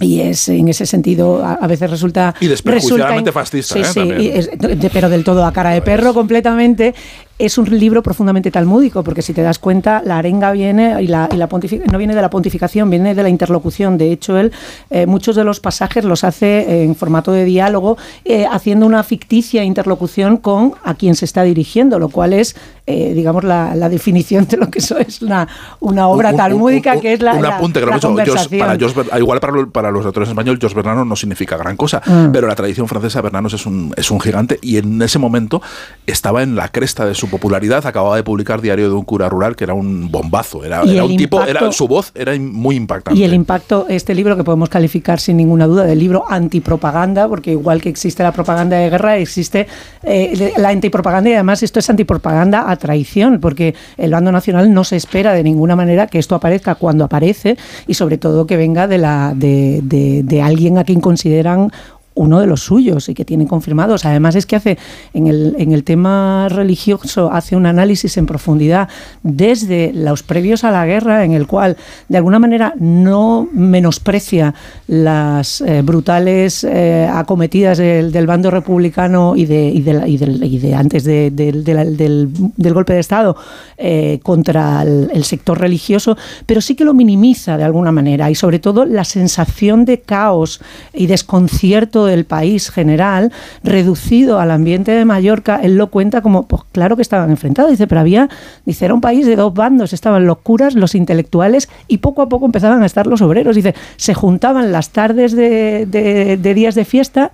[0.00, 3.84] y es en ese sentido a, a veces resulta Y resulta fascista, sí, ¿eh?
[3.84, 4.00] sí,
[4.32, 6.94] es- de- pero del todo a cara de perro completamente
[7.36, 11.28] es un libro profundamente talmúdico porque si te das cuenta la arenga viene y la,
[11.32, 11.48] y la
[11.90, 14.52] no viene de la pontificación viene de la interlocución de hecho él
[14.90, 19.64] eh, muchos de los pasajes los hace en formato de diálogo eh, haciendo una ficticia
[19.64, 22.54] interlocución con a quien se está dirigiendo lo cual es
[22.86, 25.48] eh, digamos la, la definición de lo que eso es una,
[25.80, 27.96] una obra Un- un- talmúdica un- que es la, un la- apunte que lo la
[27.96, 28.60] hecho, Jos- conversación.
[28.60, 31.76] para Jos Ver- igual para, lo- para los autores españoles Jos Bernano no significa gran
[31.76, 32.30] cosa Mm.
[32.32, 35.60] pero la tradición francesa Bernanos es un, es un gigante y en ese momento
[36.06, 39.56] estaba en la cresta de su popularidad acababa de publicar Diario de un cura rural
[39.56, 43.18] que era un bombazo era, un tipo era su voz era muy impactante.
[43.18, 47.52] Y el impacto, este libro que podemos calificar sin ninguna duda del libro antipropaganda, porque
[47.52, 49.66] igual que existe la propaganda de guerra, existe
[50.02, 54.84] eh, la antipropaganda y además esto es antipropaganda a traición, porque el bando nacional no
[54.84, 57.56] se espera de ninguna manera que esto aparezca cuando aparece
[57.86, 61.70] y sobre todo que venga de, la, de, de- de alguien a quien consideran
[62.14, 64.04] uno de los suyos y que tienen confirmados.
[64.04, 64.78] Además es que hace
[65.14, 68.88] en el, en el tema religioso hace un análisis en profundidad
[69.22, 71.76] desde los previos a la guerra en el cual
[72.08, 74.54] de alguna manera no menosprecia
[74.86, 80.44] las eh, brutales eh, acometidas del, del bando republicano y de, y de, y del-
[80.44, 83.36] y de antes de- del- del, golpe de Estado
[83.76, 88.58] eh, contra el sector religioso, pero sí que lo minimiza de alguna manera y sobre
[88.58, 90.60] todo la sensación de caos
[90.92, 93.32] y desconcierto del país general,
[93.62, 97.86] reducido al ambiente de Mallorca, él lo cuenta como, pues claro que estaban enfrentados, dice,
[97.86, 98.28] pero había,
[98.64, 102.28] dice, era un país de dos bandos, estaban los curas, los intelectuales y poco a
[102.28, 107.32] poco empezaban a estar los obreros, dice, se juntaban las tardes de, días de fiesta,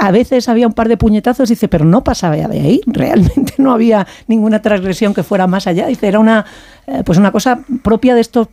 [0.00, 2.80] a veces había un par de puñetazos, dice, pero no pasaba ya de ahí.
[2.86, 5.88] Realmente no había ninguna transgresión que fuera más allá.
[5.88, 6.44] Dice, era una,
[6.86, 8.46] eh, pues una cosa propia de estos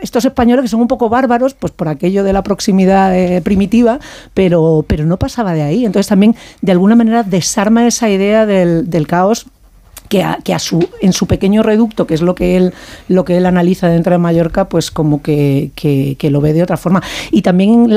[0.00, 4.00] estos españoles que son un poco bárbaros, pues por aquello de la proximidad eh, primitiva,
[4.34, 5.84] pero, pero no pasaba de ahí.
[5.84, 9.46] Entonces también de alguna manera desarma esa idea del, del caos
[10.12, 10.52] que,
[11.00, 12.74] en su pequeño reducto, que es lo que él,
[13.08, 16.76] lo que él analiza dentro de Mallorca, pues como que, que- lo ve de otra
[16.76, 17.02] forma.
[17.30, 17.90] Y también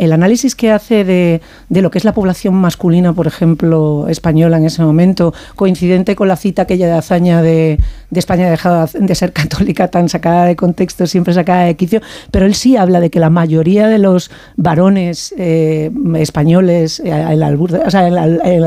[0.00, 4.58] el análisis que hace de, de lo que es la población masculina, por ejemplo, española
[4.58, 7.78] en ese momento, coincidente con la cita aquella de hazaña de,
[8.10, 12.00] de España dejado de ser católica tan sacada de contexto, siempre sacada de quicio,
[12.30, 17.42] pero él sí habla de que la mayoría de los varones eh, españoles, eh, el
[17.42, 18.64] albur, o sea, el, el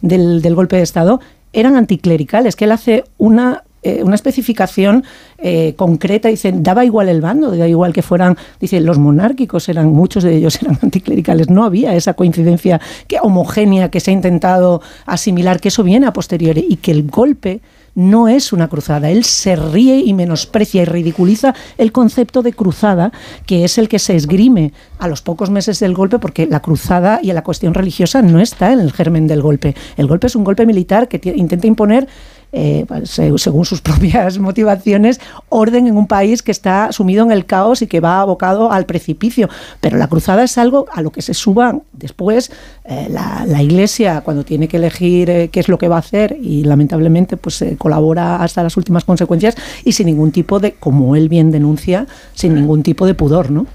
[0.00, 1.20] del, del golpe de Estado,
[1.52, 5.04] eran anticlericales, que él hace una eh, una especificación
[5.38, 9.90] eh, concreta, dice, daba igual el bando, da igual que fueran, dice, los monárquicos eran,
[9.90, 14.82] muchos de ellos eran anticlericales, no había esa coincidencia que, homogénea que se ha intentado
[15.06, 17.62] asimilar, que eso viene a posteriori, y que el golpe
[17.94, 19.10] no es una cruzada.
[19.10, 23.12] Él se ríe y menosprecia y ridiculiza el concepto de cruzada,
[23.46, 27.20] que es el que se esgrime a los pocos meses del golpe, porque la cruzada
[27.22, 29.74] y la cuestión religiosa no está en el germen del golpe.
[29.96, 32.08] El golpe es un golpe militar que intenta imponer
[32.52, 37.30] eh, pues, se- según sus propias motivaciones, orden en un país que está sumido en
[37.32, 39.48] el caos y que va abocado al precipicio.
[39.80, 42.50] Pero la cruzada es algo a lo que se suba después
[42.84, 46.00] eh, la, la Iglesia cuando tiene que elegir eh, qué es lo que va a
[46.00, 51.16] hacer y lamentablemente pues colabora hasta las últimas consecuencias y sin ningún tipo de, como
[51.16, 53.66] él bien denuncia, sin ningún tipo de pudor, ¿no?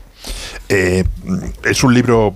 [0.67, 2.33] Es un libro,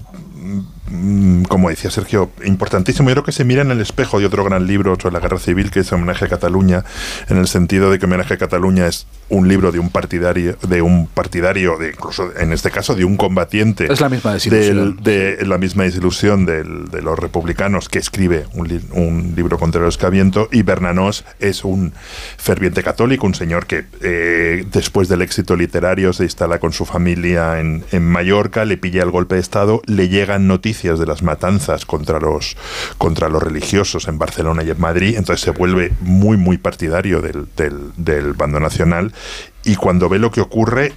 [1.48, 3.10] como decía Sergio, importantísimo.
[3.10, 5.38] Yo creo que se mira en el espejo de otro gran libro sobre la guerra
[5.40, 6.84] civil, que es Homenaje a Cataluña,
[7.30, 10.82] en el sentido de que Homenaje a Cataluña es un libro de un partidario, de
[10.82, 13.92] un partidario, de incluso en este caso de un combatiente.
[13.92, 14.96] Es la misma desilusión.
[15.04, 19.58] del- de la misma desilusión del- de los republicanos que escribe un, li- un libro
[19.60, 21.94] contra el escaviento y Bernanos es un
[22.38, 27.60] ferviente católico, un señor que eh, después del éxito literario se instala con su familia
[27.60, 31.22] en, en Mallorca, le pilla el golpe de Estado, le llegan noticias noticias de las
[31.24, 32.56] matanzas contra los,
[32.98, 37.48] contra los religiosos en Barcelona y en Madrid, entonces se vuelve muy, muy partidario del,
[37.58, 39.14] del, del bando nacional
[39.66, 40.94] y cuando ve lo que ocurre,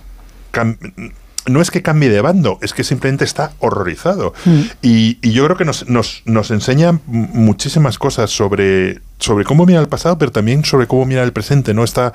[1.46, 4.34] no es que cambie de bando, es que simplemente está horrorizado.
[4.82, 9.80] Y, y yo creo que nos, nos, nos enseña muchísimas cosas sobre, sobre cómo mira
[9.80, 11.84] el pasado, pero también sobre cómo mira el presente, ¿no?
[11.84, 12.12] Esta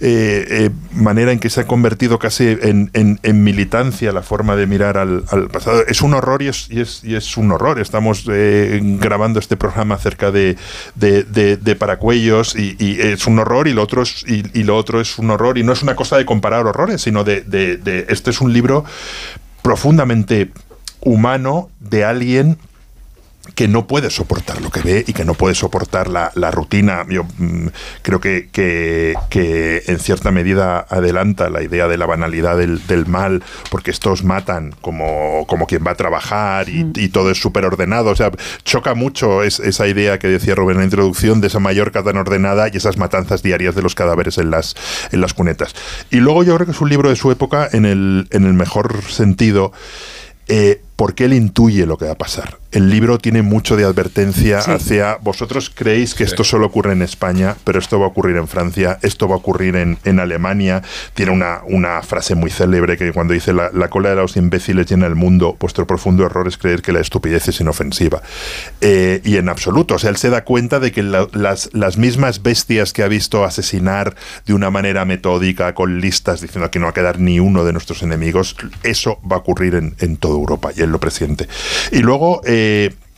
[0.00, 4.66] eh, eh, manera en que se ha convertido casi en, en- militancia la forma de
[4.66, 5.84] mirar al, pasado.
[5.88, 7.80] Es un horror y es, y es, un horror.
[7.80, 10.56] Estamos eh, grabando este programa acerca de,
[10.94, 11.24] de,
[11.56, 15.30] de- paracuellos y, es un horror y lo, otro es, y, lo otro es un
[15.30, 15.56] horror.
[15.58, 18.84] Y no es una cosa de comparar horrores, sino de, de este es un libro
[19.62, 20.50] profundamente
[21.00, 22.58] humano de alguien
[23.56, 27.04] que no puede soportar lo que ve y que no puede soportar la, la rutina.
[27.08, 27.66] Yo mm,
[28.02, 33.06] creo que, que, que en cierta medida adelanta la idea de la banalidad del, del
[33.06, 37.64] mal, porque estos matan como, como quien va a trabajar y, y todo es súper
[37.64, 38.10] ordenado.
[38.10, 38.30] O sea,
[38.64, 42.16] choca mucho es- esa idea que decía Rubén en la introducción de esa Mallorca tan
[42.16, 44.76] ordenada y esas matanzas diarias de los cadáveres en las,
[45.10, 45.74] en las cunetas.
[46.10, 48.54] Y luego yo creo que es un libro de su época en el, en el
[48.54, 49.72] mejor sentido.
[50.48, 52.58] eh, porque él intuye lo que va a pasar.
[52.72, 57.54] El libro tiene mucho de advertencia hacia vosotros creéis que esto solo ocurre en España,
[57.64, 60.82] pero esto va a ocurrir en Francia, esto va a ocurrir en, en Alemania.
[61.12, 64.86] Tiene una, una frase muy célebre que cuando dice la, la cola de los imbéciles
[64.86, 68.22] llena el mundo, vuestro profundo error es creer que la estupidez es inofensiva.
[68.80, 71.98] Eh, y en absoluto, o sea, él se da cuenta de que la- las, las
[71.98, 74.14] mismas bestias que ha visto asesinar
[74.46, 77.72] de una manera metódica, con listas, diciendo que no va a quedar ni uno de
[77.74, 81.46] nuestros enemigos, eso va a ocurrir en, en toda Europa y él lo presiente.
[81.90, 82.40] Y luego...
[82.46, 82.60] eh,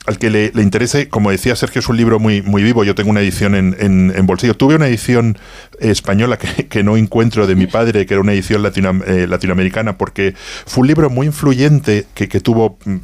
[0.06, 2.84] al que le, interese, como decía Sergio, es un libro muy, muy vivo.
[2.84, 4.54] Yo tengo una edición en, en- en bolsillo.
[4.54, 5.38] Tuve una edición
[5.80, 8.62] eh, española que, no encuentro de mi padre, que era una edición
[9.06, 10.34] eh, latinoamericana, porque
[10.66, 12.96] fue un libro muy influyente que, que tuvo, mm,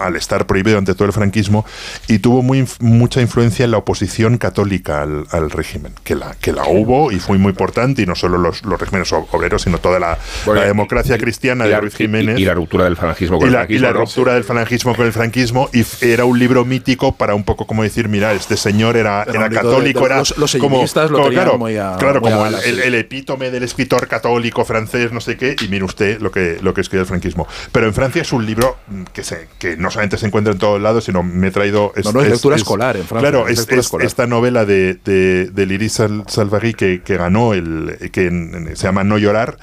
[0.00, 1.64] al estar prohibido ante todo el franquismo,
[2.08, 6.52] y tuvo muy, mucha influencia en la oposición católica al, al régimen, que la, que
[6.52, 9.98] la hubo y fue muy importante, y no solo los, los regímenes obreros, sino toda
[9.98, 12.38] la, Bueno, la democracia cristiana y de Ruiz Jiménez.
[12.38, 14.00] y- y la ruptura del franquismo con Y el la, franquismo, y la ¿no?
[14.00, 17.82] ruptura del franquismo con el franquismo y era un libro mítico para un poco como
[17.82, 21.58] decir mira este señor era, Era de- católico de- era los- los como, lo claro,
[21.58, 25.68] muy a- claro, muy como el, epítome del escritor católico francés no sé qué y
[25.68, 28.76] mire usted lo que lo que escribe el franquismo pero en Francia es un libro
[28.88, 31.92] mm, que se que no solamente se encuentra en todos lados sino me he traído
[32.04, 34.06] No, no, es lectura escolar en Francia, claro es es, es escolar.
[34.06, 38.76] esta novela de de, de Liris Sal- Salvary que, que ganó el que en- en-
[38.76, 39.56] se llama No llorar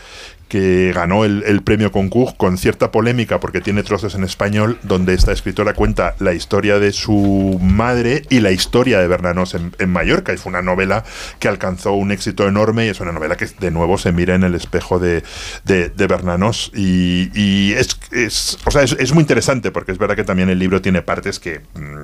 [0.54, 5.16] que ganó el, el premio Concours con cierta polémica porque tiene trozos en español donde
[5.16, 10.32] esta escritora cuenta la historia de su madre y la historia de Bernanos en, Mallorca.
[10.32, 11.06] Y fue una novela
[11.40, 14.44] que alcanzó un éxito enorme y es una novela que de nuevo se mira en
[14.44, 15.24] el espejo de,
[15.66, 20.16] de, de Bernanos y, es, es, o sea, es, es muy interesante porque es verdad
[20.16, 22.02] que también el libro tiene partes que mm,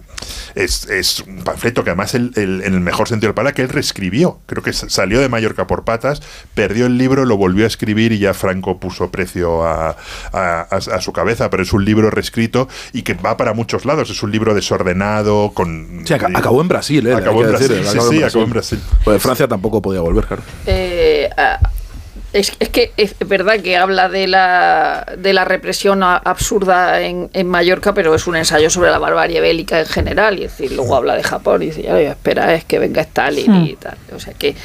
[0.55, 3.61] es, es un panfleto que además él, en el mejor sentido de la palabra que
[3.61, 4.39] él reescribió.
[4.47, 6.23] Creo que salió de Mallorca por patas
[6.55, 9.89] perdió el libro lo volvió a escribir y ya Franco puso precio a,
[10.33, 13.85] a- a- a su cabeza pero es un libro reescrito y que va para muchos
[13.85, 17.13] lados es un libro desordenado con Sí, aca- acabó en Brasil, ¿eh?
[17.13, 20.41] acabó en Brasil, decir, sí, sí, acabó en Brasil Pues Francia tampoco podía volver, claro.
[20.65, 21.29] Eh,
[22.33, 27.29] es, es que es verdad que habla de la, de la represión a- absurda en,
[27.33, 30.39] en Mallorca, pero es un ensayo sobre la barbarie bélica en general.
[30.39, 33.55] Y es decir, luego habla de Japón y dice, "Ya, espera, es que venga Stalin
[33.65, 33.97] y tal.
[34.15, 34.55] O sea, que,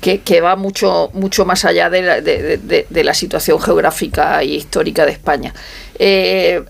[0.00, 4.54] que, que va mucho, mucho más allá de la, de, de- la situación geográfica y
[4.54, 5.54] histórica de España.
[5.98, 6.62] Eh,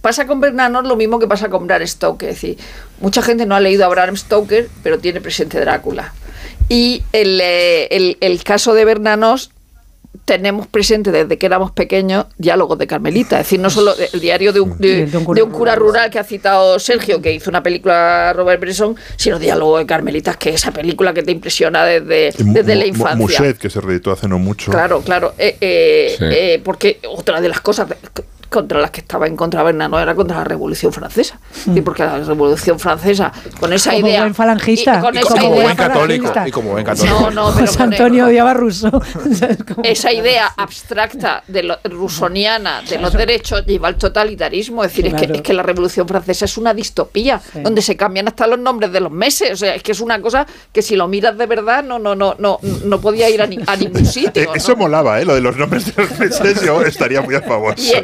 [0.00, 2.28] pasa con Bernanos lo mismo que pasa con Bram Stoker.
[2.28, 2.56] Es decir,
[3.00, 6.12] mucha gente no ha leído a Bram Stoker, pero tiene presente Drácula.
[6.68, 9.50] Y el, eh, el, el caso de Bernanos
[10.24, 14.52] tenemos presente desde que éramos pequeños diálogos de Carmelita, es decir, no solo el diario
[14.52, 18.32] de un, de- de un cura rural que ha citado Sergio, que hizo una película
[18.32, 22.74] Robert Bresson, sino diálogo de Carmelitas, que es esa película que te impresiona desde, desde
[22.74, 23.16] la infancia.
[23.40, 25.32] Muset que se reeditó hace no mucho Claro, claro.
[25.38, 26.24] eh, eh, Sí.
[26.28, 27.96] eh, porque otra de las cosas de-
[28.50, 31.38] contra las que estaba en contra Bernano era contra la Revolución Francesa.
[31.74, 34.20] Y porque la Revolución Francesa, con esa Como idea.
[34.22, 34.98] buen falangista.
[34.98, 37.82] y con Y esa como idea buen católico, y como buen No, no, pero José
[37.82, 38.90] Antonio odiaba a Russo.
[39.84, 44.84] esa idea abstracta de lo, rusoniana de los derechos lleva al totalitarismo.
[44.84, 48.28] Es decir, es, que, es que la Revolución Francesa es una distopía, donde se cambian
[48.28, 49.52] hasta los nombres de los meses.
[49.52, 52.14] O sea, es que es una cosa que si lo miras de verdad no, no,
[52.14, 54.42] no, no, no podía ir a, ni- a ningún sitio.
[54.42, 54.54] Eh, ¿no?
[54.54, 55.24] eso molaba, ¿eh?
[55.24, 57.74] lo de los nombres de los meses, yo estaría muy a favor.
[57.78, 57.94] Y, y,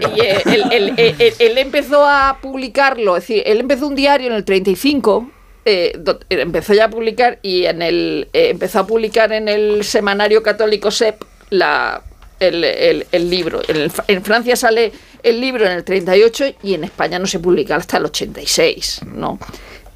[0.45, 5.31] él, empezó a publicarlo, es decir, él empezó un diario en el 35,
[5.65, 5.93] eh,
[6.31, 10.43] eh, empezó ya a publicar y en el eh, empezó a publicar en el semanario
[10.43, 12.03] católico SEP la,
[12.41, 12.63] el,
[13.11, 13.61] el- libro.
[14.09, 17.97] En Francia sale el libro en el 38 y en España no se publica hasta
[17.97, 19.39] el 86, ¿no?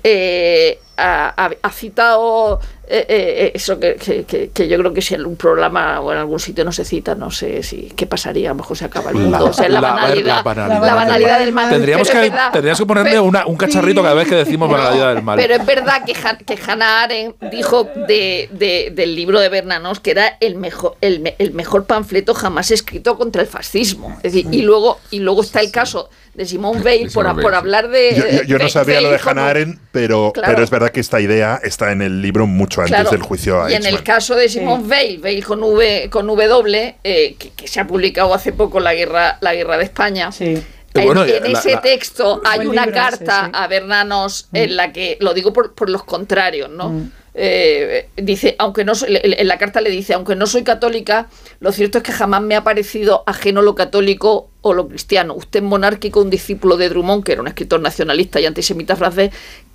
[0.03, 2.61] Eh, ha, citado
[2.93, 6.18] eh, eh, eso que, que- que- yo creo que si en un programa o en
[6.18, 9.11] algún sitio no se cita, no sé si qué pasaría, a lo mejor se acaba
[9.11, 9.45] el mundo.
[9.47, 10.86] o sea, la, La- banalidad, la banalidad.
[10.86, 11.70] la banalidad del mal.
[11.70, 15.22] Tendríamos que, verdad- tendríamos que ponerle una- un cacharrito cada vez que decimos banalidad del
[15.22, 15.38] mal.
[15.38, 20.01] pero es verdad que, Han- que Hannah Arendt dijo de, de- del libro de Bernanos
[20.01, 24.16] que era el mejor, el, me- el mejor panfleto jamás escrito contra el fascismo.
[24.22, 27.88] Es decir, y luego, y luego está el caso de Simone Weil por, por hablar
[27.88, 28.14] de.
[28.16, 30.53] Yo, yo- yo no sabía lo de Hannah Arendt, pero, Claro.
[30.53, 33.62] pero es verdad que esta idea está en el libro mucho antes Claro, del juicio
[33.62, 37.51] a Y en el caso de Simone Weil, Weil con V, con W, eh, que,
[37.51, 40.30] que se ha publicado hace poco la guerra, la guerra de España.
[40.38, 40.64] En,
[41.05, 43.51] bueno, en la- ese la- texto hay una libro carta sí.
[43.55, 46.88] a Bernanos en la que, lo digo por, por los contrarios, ¿no?
[46.91, 47.11] Mm.
[47.32, 51.28] Eh, dice, aunque no soy- en la carta le dice, aunque no soy católica,
[51.61, 55.34] lo cierto es que jamás me ha parecido ajeno lo católico o lo cristiano.
[55.34, 59.30] Usted es monárquico, un discípulo de Drummond, que era un escritor nacionalista y antisemita francés,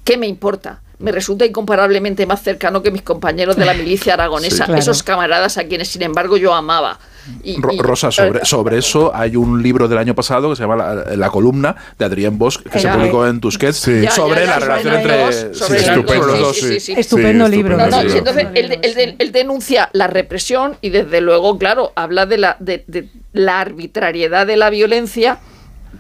[0.06, 0.80] ¿qué me importa?
[0.98, 4.80] Me resulta incomparablemente más cercano que mis compañeros de la milicia aragonesa, Sí, claro.
[4.80, 6.98] esos camaradas a quienes, sin embargo, yo amaba.
[7.44, 10.62] Y- Ro- y- Rosa, sobre, sobre eso hay un libro del año pasado que se
[10.62, 14.46] llama La, La columna de Adrián Bosch, que se publicó en Tusquets, Ya, sobre ya,
[14.46, 16.80] ya, la relación entre sí, los estupendo, dos, sí, sí, sí.
[16.80, 16.94] sí.
[17.00, 17.76] Estupendo libro.
[17.78, 18.10] No, no, Sí.
[18.12, 22.58] sí, entonces él, él- él denuncia la represión y desde luego, claro, habla de la,
[22.60, 25.40] de, de la arbitrariedad de la violencia,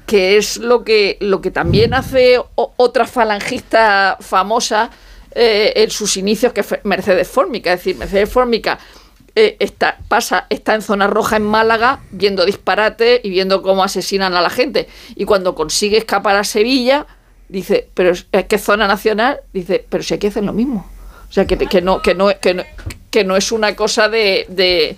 [0.05, 4.89] que es lo que, lo que también hace otra falangista famosa
[5.31, 7.73] eh, en sus inicios, que fue Mercedes Fórmica.
[7.73, 8.79] Es decir, Mercedes Fórmica
[9.35, 14.33] eh, está, pasa, está en zona roja en Málaga viendo disparate y viendo cómo asesinan
[14.35, 14.87] a la gente.
[15.15, 17.05] Y cuando consigue escapar a Sevilla,
[17.49, 20.89] dice, pero es que es zona nacional, dice, pero si aquí hacen lo mismo.
[21.29, 22.63] O sea, que, que, no, que, no, que, no,
[23.11, 24.95] que no es una cosa de, de,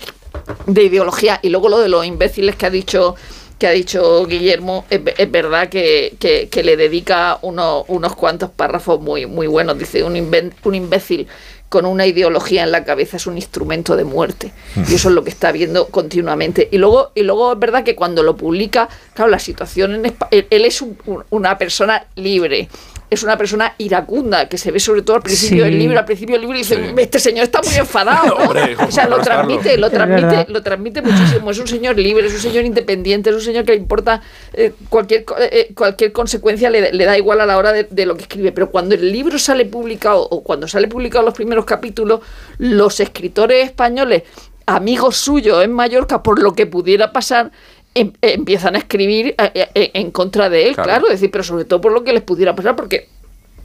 [0.68, 1.40] de ideología.
[1.42, 3.16] Y luego lo de los imbéciles que ha dicho
[3.58, 8.16] que ha dicho Guillermo, es, ve- es verdad que, que- que le dedica uno- unos
[8.16, 9.78] cuantos párrafos muy, muy buenos.
[9.80, 10.16] Dice, un,
[10.64, 11.28] un imbécil
[11.70, 14.54] con una ideología en la cabeza es un instrumento de muerte.
[14.90, 16.70] Y eso es lo que está viendo continuamente.
[16.72, 20.46] Y luego, y luego es verdad que cuando lo publica, claro, la situación en España,
[20.50, 20.98] él, es un-
[21.30, 22.70] una persona libre.
[23.10, 25.70] Es una persona iracunda, que se ve sobre todo al principio Sí.
[25.70, 25.98] del libro.
[25.98, 28.38] Al principio del libro dice, este señor está muy enfadado.
[28.38, 28.46] ¿no?".
[28.50, 31.50] Hombre, o sea, lo ¿cómo transmite, lo transmite, lo transmite muchísimo.
[31.52, 34.22] Es un señor libre, es un señor independiente, es un señor que le importa
[34.54, 38.06] eh, cualquier, co- eh, cualquier consecuencia, le, le da igual a la hora de, de
[38.06, 38.52] lo que escribe.
[38.52, 42.20] Pero cuando el libro sale publicado o cuando sale publicado los primeros capítulos,
[42.58, 44.24] los escritores españoles,
[44.66, 47.52] amigos suyos en Mallorca, por lo que pudiera pasar,
[47.94, 50.90] em- empiezan a escribir eh, eh, en contra de él, Claro.
[50.90, 51.06] claro.
[51.08, 53.10] es decir, pero sobre todo por lo que les pudiera pasar, porque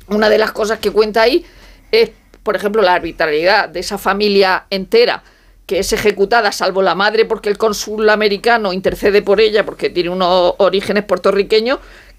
[0.09, 1.45] una de las cosas que cuenta ahí
[1.91, 2.11] es,
[2.43, 5.23] por ejemplo, la arbitrariedad de esa familia entera
[5.67, 10.11] que es ejecutada, salvo la madre, porque el cónsul americano intercede por ella, porque tiene
[10.11, 11.79] unos orígenes puertorriqueños,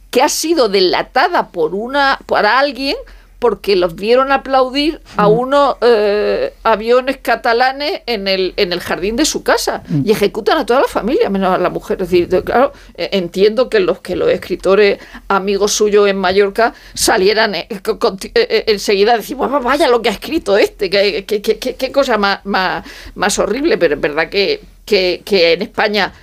[0.10, 2.96] que ha sido delatada por una, por alguien
[3.44, 9.26] porque los vieron aplaudir a unos eh, aviones catalanes en el, en el jardín de
[9.26, 9.84] su casa.
[10.06, 12.02] Y ejecutan a toda la familia, menos a la mujer.
[12.02, 16.74] Es decir, de- claro, eh, entiendo que los que los escritores amigos suyos en Mallorca
[16.94, 17.68] salieran eh,
[18.00, 21.60] con- eh, enseguida a decir, "Guau, vaya lo que ha escrito este, que, que- que-
[21.60, 22.86] que- qué cosa más, más,
[23.16, 25.22] más horrible, pero es verdad que, que,
[25.54, 26.14] en España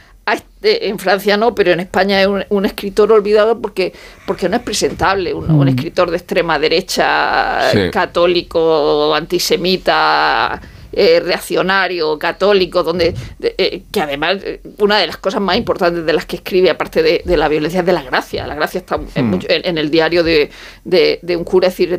[0.62, 3.93] en Francia no, pero en España es un, un escritor olvidado porque,
[4.26, 7.91] porque no es presentable, un, un escritor de extrema derecha, Sí.
[7.91, 10.61] católico, antisemita,
[11.03, 16.05] eh, reaccionario, católico, donde de- eh, que además eh, una de las cosas más importantes
[16.05, 18.46] de las que escribe, aparte de, de la violencia, es de la gracia.
[18.46, 19.30] La gracia está en, Hmm.
[19.30, 20.51] mucho- en- en el diario de,
[20.84, 21.98] de- de un cura, es decir,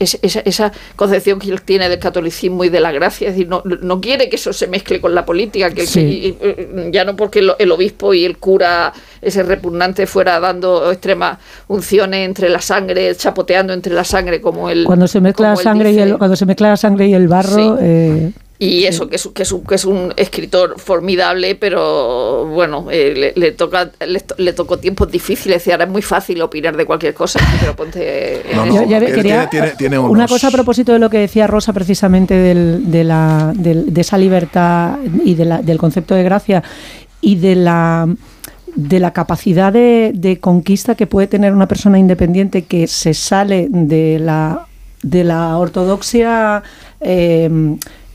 [0.00, 3.48] es- esa, esa concepción que él tiene del catolicismo y de la gracia, es decir,
[3.48, 6.36] no, no quiere que eso se mezcle con la política, que, Sí.
[6.90, 8.92] ya no porque el, el obispo y el cura,
[9.22, 11.38] ese repugnante, fuera dando extremas
[11.68, 15.92] unciones entre la sangre, chapoteando entre la sangre, como el Cuando se mezcla la sangre
[15.92, 18.32] y el, cuando se mezcla la sangre y el barro, eh,
[18.62, 23.14] Y eso, que es, que, es un, que es un escritor formidable, pero bueno, eh,
[23.16, 26.76] le, le toca le, to- le tocó tiempos difíciles y ahora es muy fácil opinar
[26.76, 27.40] de cualquier cosa.
[27.58, 30.98] Pero ponte No, no, Yo ya tiene- quería- tiene- tiene una cosa a propósito de
[30.98, 35.62] lo que decía Rosa precisamente del- de, la, del- de esa libertad y de la-
[35.62, 36.62] del concepto de gracia
[37.22, 38.06] y de la
[38.76, 43.68] de la capacidad de, de conquista que puede tener una persona independiente que se sale
[43.70, 44.66] de la
[45.02, 46.62] de la ortodoxia
[47.00, 47.50] eh,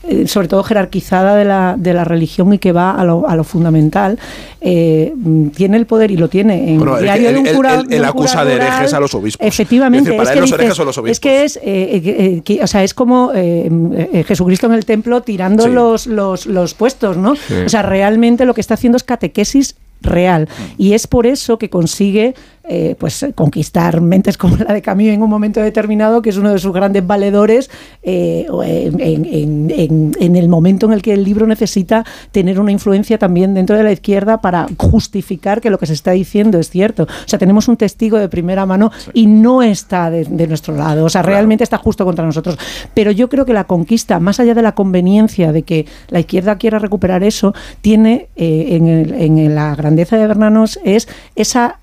[0.08, 3.36] eh, sobre todo jerarquizada de la, de la religión y que va a lo, a
[3.36, 4.18] lo fundamental,
[4.60, 7.54] eh, mm, tiene el poder y lo tiene en Bueno, el diario de un él-
[7.56, 7.82] cura.
[7.88, 9.46] él- acusa de herejes a los obispos.
[9.46, 11.56] Efectivamente, Es decir, para es él que los herejes dice- son los es que es,
[11.56, 13.68] eh, eh, eh, que- o sea, es como eh,
[14.12, 15.70] eh, Jesucristo en el templo tirando Sí.
[15.70, 17.36] los, los, los puestos, ¿no?
[17.36, 17.54] Sí.
[17.66, 20.48] O sea, realmente lo que está haciendo es catequesis real.
[20.78, 22.34] Y es por eso que consigue
[22.68, 26.50] eh, pues conquistar mentes como la de Camus en un momento determinado, que es uno
[26.52, 27.70] de sus grandes valedores,
[28.02, 32.72] eh, en, en- en- en el momento en el que el libro necesita tener una
[32.72, 36.70] influencia también dentro de la izquierda para justificar que lo que se está diciendo es
[36.70, 37.04] cierto.
[37.04, 41.04] O sea, tenemos un testigo de primera mano y no está de, de nuestro lado.
[41.04, 42.58] O sea, realmente está justo contra nosotros.
[42.94, 46.56] Pero yo creo que la conquista, más allá de la conveniencia de que la izquierda
[46.58, 51.82] quiera recuperar eso, tiene eh, en, el- en la grandeza de Bernanos es esa eh,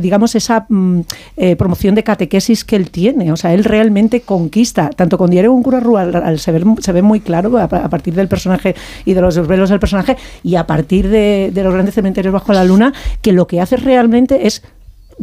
[0.00, 1.00] digamos, esa mm,
[1.36, 3.32] eh, promoción de catequesis que él tiene.
[3.32, 6.92] O sea, él realmente conquista, tanto con Diario un cura rural, al- se, ve, se
[6.92, 10.66] ve muy claro a, partir del personaje y de los velos del personaje, y a
[10.66, 12.92] partir de los grandes cementerios bajo la luna,
[13.22, 14.62] que lo que hace realmente es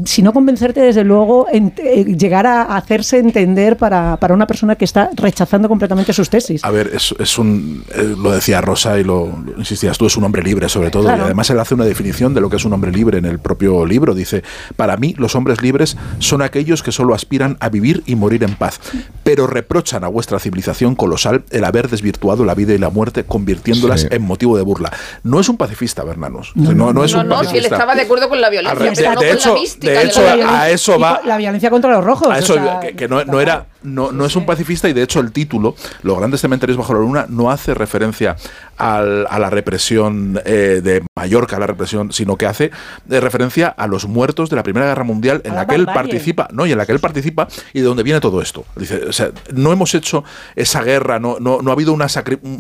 [0.04, 4.76] si no convencerte, desde luego, en- eh, llegar a hacerse entender para, para una persona
[4.76, 6.64] que está rechazando completamente sus tesis.
[6.66, 7.84] A ver, es, es un.
[7.96, 11.04] eh, lo decía Rosa y lo, lo insistías tú, es un hombre libre, sobre todo.
[11.04, 11.22] Claro.
[11.22, 13.40] Y además él hace una definición de lo que es un hombre libre en el
[13.40, 14.14] propio libro.
[14.14, 14.44] Dice:
[14.76, 18.56] Para mí, los hombres libres son aquellos que solo aspiran a vivir y morir en
[18.56, 18.80] paz,
[19.24, 24.02] pero reprochan a vuestra civilización colosal el haber desvirtuado la vida y la muerte, convirtiéndolas
[24.02, 24.08] Sí.
[24.12, 24.92] en motivo de burla.
[25.24, 26.52] No es un pacifista, Bernanos.
[26.56, 28.78] No, No, no, es no, un no, si él estaba de acuerdo con la violencia,
[28.94, 29.85] pero de- no de con hecho- la mística.
[29.86, 31.22] De hecho, a eso va.
[31.26, 32.28] la violencia contra los rojos.
[32.28, 34.94] A o eso, sea, que, que no, no era, no, no es un pacifista y
[34.94, 38.36] de hecho el título, Los grandes cementerios bajo la luna, no hace referencia
[38.78, 42.72] al- a la represión eh, de Mallorca, a la represión, sino que hace
[43.10, 45.76] eh, referencia a los muertos de la Primera Guerra Mundial en A la, la que
[45.76, 48.66] él participa, no, y en la que él participa y de donde viene todo esto.
[48.76, 50.24] Dice, o sea, no hemos hecho
[50.56, 52.08] esa guerra, no, no, no ha habido una,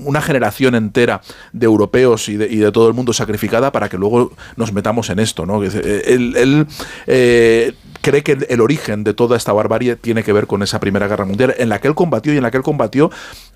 [0.06, 1.22] una generación entera
[1.52, 5.10] de europeos y de, y de todo el mundo sacrificada para que luego nos metamos
[5.10, 5.60] en esto, ¿no?
[5.62, 6.68] Dice, eh, Él, él,
[7.08, 7.74] eh,
[8.06, 11.08] cree que el, el origen de toda esta barbarie tiene que ver con esa Primera
[11.08, 13.10] Guerra Mundial en la que él combatió y en la que él combatió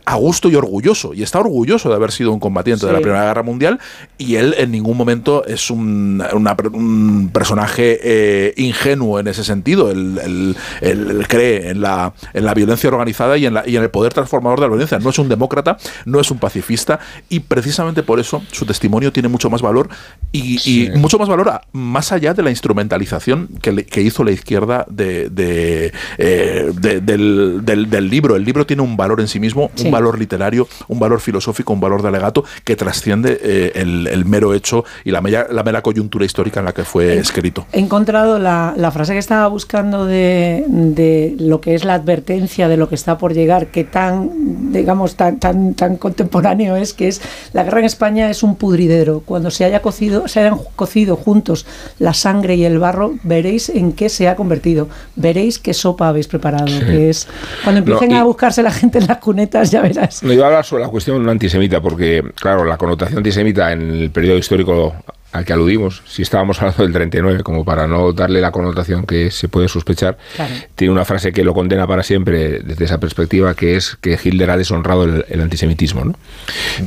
[0.06, 1.14] a gusto y orgulloso.
[1.14, 3.04] Y está orgulloso de haber sido un combatiente de la Sí.
[3.04, 3.80] Primera Guerra Mundial
[4.18, 9.92] y él en ningún momento es un, una un personaje eh, ingenuo en ese sentido.
[9.92, 13.76] Él, él- él- él cree en la, en la violencia organizada y en, la- y
[13.78, 14.98] en el poder transformador de la violencia.
[15.00, 19.30] No es un demócrata, no es un pacifista y precisamente por eso su testimonio tiene
[19.30, 19.90] mucho más valor
[20.32, 24.24] y, y mucho más valor a- más allá de la instrumentalización que, le- que hizo
[24.24, 28.36] la izquierda de, de, eh, de- del, del- del libro.
[28.36, 29.86] El libro tiene un valor en sí mismo, Sí.
[29.86, 34.26] un valor literario, un valor filosófico, un valor de alegato que trasciende eh, el, el
[34.26, 37.66] mero hecho y la mera, la mera coyuntura histórica en la que fue escrito.
[37.74, 42.68] He encontrado la, la frase que estaba buscando de, de lo que es la advertencia
[42.68, 47.08] de lo que está por llegar, que tan, digamos, tan, tan, tan contemporáneo es, que
[47.10, 47.22] es
[47.54, 49.22] la guerra en España es un pudridero.
[49.26, 51.66] Cuando se haya cocido, se hayan cocido juntos
[52.00, 54.88] la sangre y el barro, veréis en qué se ha convertido.
[55.16, 56.66] Veréis qué sopa habéis preparado.
[56.66, 57.28] Que es
[57.64, 60.24] cuando No, empiecen y- a buscarse la gente en las cunetas, ya verás.
[60.24, 64.12] No iba a hablar sobre la cuestión antisemita, porque, claro, la connotación antisemita en el
[64.12, 64.94] periodo histórico
[65.32, 69.30] al que aludimos, si estábamos hablando del 39, como para no darle la connotación que
[69.32, 70.54] se puede sospechar, Claro.
[70.76, 74.50] tiene una frase que lo condena para siempre desde esa perspectiva, que es que Hitler
[74.50, 76.04] ha deshonrado el, el antisemitismo.
[76.06, 76.16] ¿no?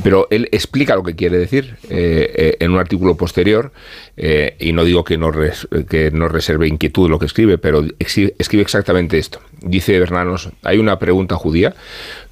[0.03, 3.71] Pero él explica lo que quiere decir eh, eh, en un artículo posterior,
[4.17, 7.83] eh, y no digo que no, res- que no reserve inquietud lo que escribe, pero
[7.99, 9.39] escribe exactamente esto.
[9.61, 11.73] Dice Bernanos, hay una pregunta judía,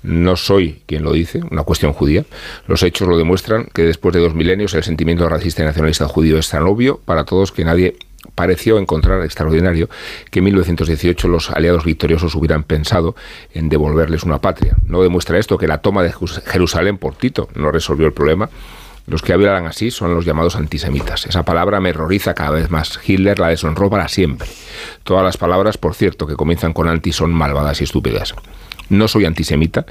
[0.04, 2.26] no soy quien lo dice, una cuestión judía.
[2.68, 6.38] Los hechos lo demuestran que después de dos milenios el sentimiento racista y nacionalista judío
[6.38, 7.95] es tan obvio para todos que nadie
[8.36, 9.89] pareció encontrar extraordinario
[10.30, 13.16] que en 1918 los aliados victoriosos hubieran pensado
[13.54, 14.76] en devolverles una patria.
[14.86, 18.49] No demuestra esto que la toma de Jerus- Jerusalén por Tito no resolvió el problema.
[19.08, 21.26] Los que hablan así son los llamados antisemitas.
[21.26, 22.99] Esa palabra me horroriza cada vez más.
[23.06, 24.47] Hitler la deshonró para siempre.
[25.04, 28.36] Todas las palabras, por cierto, que comienzan con anti son malvadas y estúpidas.
[28.89, 29.86] No soy antisemita,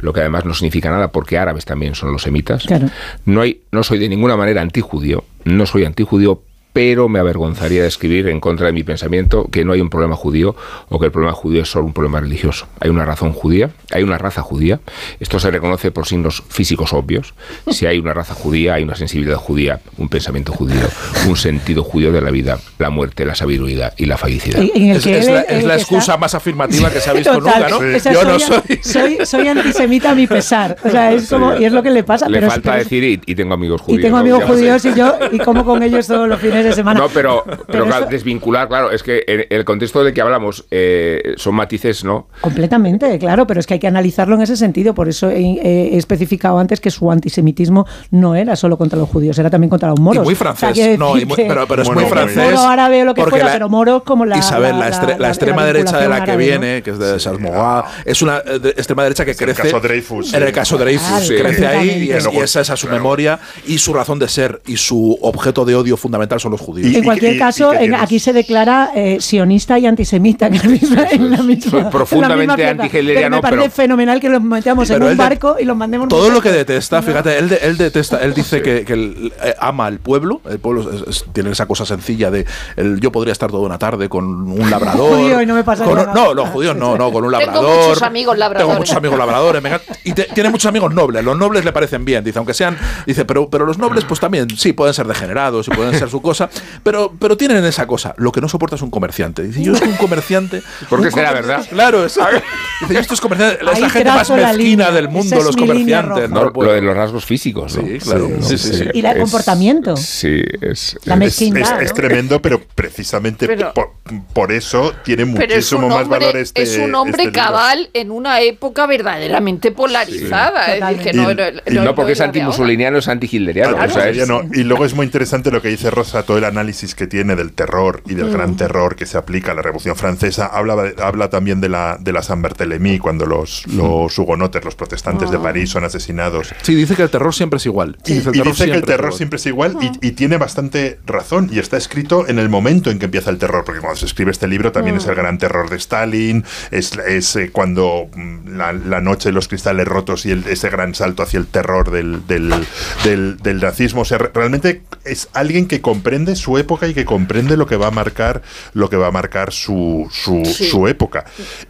[0.00, 2.64] lo que además no significa nada porque árabes también son los semitas.
[2.64, 2.90] Claro.
[3.24, 6.42] No, hay, no soy de ninguna manera antijudío, no soy antijudío,
[6.72, 10.14] pero me avergonzaría de escribir en contra de mi pensamiento que no hay un problema
[10.14, 10.54] judío
[10.88, 12.66] o que el problema judío es solo un problema religioso.
[12.80, 14.78] Hay una razón judía, hay una raza judía.
[15.18, 17.34] Esto se reconoce por signos físicos obvios.
[17.70, 20.86] Si hay una raza judía, hay una sensibilidad judía, un pensamiento judío,
[21.28, 24.60] un sentido judío de la vida, la muerte, la sabiduría y la felicidad.
[24.60, 26.90] En- en el Es, que es él- la, es la que excusa está- más afirmativa
[26.90, 27.84] que se ha visto Total, nunca, ¿no?
[27.96, 28.80] esa Yo no soy, soy.
[28.82, 30.76] soy, soy antisemita a mi pesar.
[30.84, 32.28] O sea, es como, y es lo que le pasa.
[32.28, 33.98] Le pero es- falta decir y, y tengo amigos judíos.
[33.98, 34.20] y tengo ¿no?
[34.20, 34.46] amigos sé.
[34.46, 37.00] judíos y yo, y como con ellos todos los fines de semana.
[37.00, 40.20] No, pero, pero, Pero claro, eso- desvincular, claro, es que en el contexto del que
[40.20, 42.28] hablamos eh, son matices, ¿no?
[42.40, 44.94] Completamente, claro, pero es que hay que analizarlo en ese sentido.
[44.94, 49.38] Por eso he, he especificado antes que su antisemitismo no era solo contra los judíos,
[49.38, 50.22] era también contra los moros.
[50.22, 52.36] Y muy O sea, francés, no, y muy- pero, pero es Bueno, muy francés.
[52.36, 54.38] Moro árabe o lo que porque fuera, la- pero moros como la.
[54.38, 57.84] Isabel, la, estre- la extrema derecha de la que árabe, viene, que es de Salmoa,
[58.04, 59.62] es una eh, de- extrema derecha que Es el crece.
[59.62, 60.54] caso Dreyfus, En el sí.
[60.54, 63.92] caso Dreyfus, sí, crece ahí y, es- y esa es a su memoria y su
[63.92, 66.94] razón de ser y su objeto de odio fundamental son son los judíos.
[66.94, 71.30] en cualquier caso, en- aquí se declara eh, sionista y antisemita en la misma, en
[71.30, 75.56] la misma- profundamente antihitleriano, Me parece pero- fenomenal que los metamos en un de- barco
[75.60, 78.84] y los mandemos Todo lo que detesta, fíjate, él, de- él detesta, él dice que,
[78.84, 82.46] que él, eh, ama al pueblo, el pueblo es- es- tiene esa cosa sencilla de
[82.76, 85.16] el, yo podría estar toda una tarde con un labrador.
[85.18, 86.12] Judío y no me pasa con- nada.
[86.14, 87.88] no, los judíos no, no, con un Tengo labrador.
[87.88, 88.66] muchos amigos labradores.
[88.68, 89.62] Tengo muchos amigos labradores,
[90.04, 92.76] y te- tiene muchos amigos nobles, los nobles le parecen bien, dice, aunque sean,
[93.06, 96.20] dice, pero, pero los nobles pues también, sí, pueden ser degenerados y pueden ser su
[96.22, 96.39] cosa,
[96.82, 99.42] pero, pero tienen esa cosa, lo que no soporta es un comerciante.
[99.42, 100.62] Dice, yo soy un comerciante.
[100.88, 101.66] ¿Por qué un será comer- verdad?
[101.68, 104.90] Claro, es, dice, yo estos comerciantes, es Ahí la gente más mezquina línea.
[104.90, 106.30] del mundo, los comerciantes.
[106.30, 107.82] No, lo de los rasgos físicos, ¿no?
[107.86, 108.28] Sí, claro.
[108.40, 108.84] Sí, sí, sí.
[108.94, 109.96] Y el comportamiento.
[109.96, 110.96] Sí, es.
[111.04, 113.90] La mezquindad, Es, tremendo, pero precisamente Pero- por,
[114.32, 118.86] por eso tiene muchísimo más valor este es un hombre este cabal en una época
[118.86, 120.74] verdaderamente polarizada.
[120.74, 123.74] Es decir, que no, Y- era- y No, porque es antimusoliniano, es antihitleriano.
[123.76, 124.10] Claro, o sea.
[124.52, 127.50] Y luego es muy interesante lo que dice Rosa, todo el análisis que tiene del
[127.52, 128.32] terror y del Mm.
[128.32, 130.46] gran terror que se aplica a la Revolución Francesa.
[130.46, 135.32] Habla, habla también de la, de la San Barthélemy, cuando los, los hugonotes, los protestantes
[135.32, 135.42] de Ah.
[135.42, 136.54] París son asesinados.
[136.62, 137.98] Sí, dice que el terror siempre es igual.
[138.06, 141.48] Y, Dice, y dice que el terror siempre es igual y, y tiene bastante razón.
[141.52, 144.30] Y está escrito en el momento en que empieza el terror, porque cuando se escribe
[144.30, 148.72] este libro también es el gran terror de Stalin, es, es, eh, cuando mm, la,
[148.72, 152.24] la noche de los cristales rotos y el- ese gran salto hacia el terror del,
[152.28, 152.54] del,
[153.02, 154.02] del- del nazismo.
[154.02, 157.76] O sea, re- realmente es alguien que comprende su época y que comprende lo que
[157.76, 158.42] va a marcar,
[158.74, 160.68] lo que va a marcar su, su, Sí.
[160.68, 161.24] su época.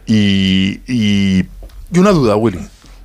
[0.05, 1.45] Y, y,
[1.93, 2.59] Y una duda, Willy.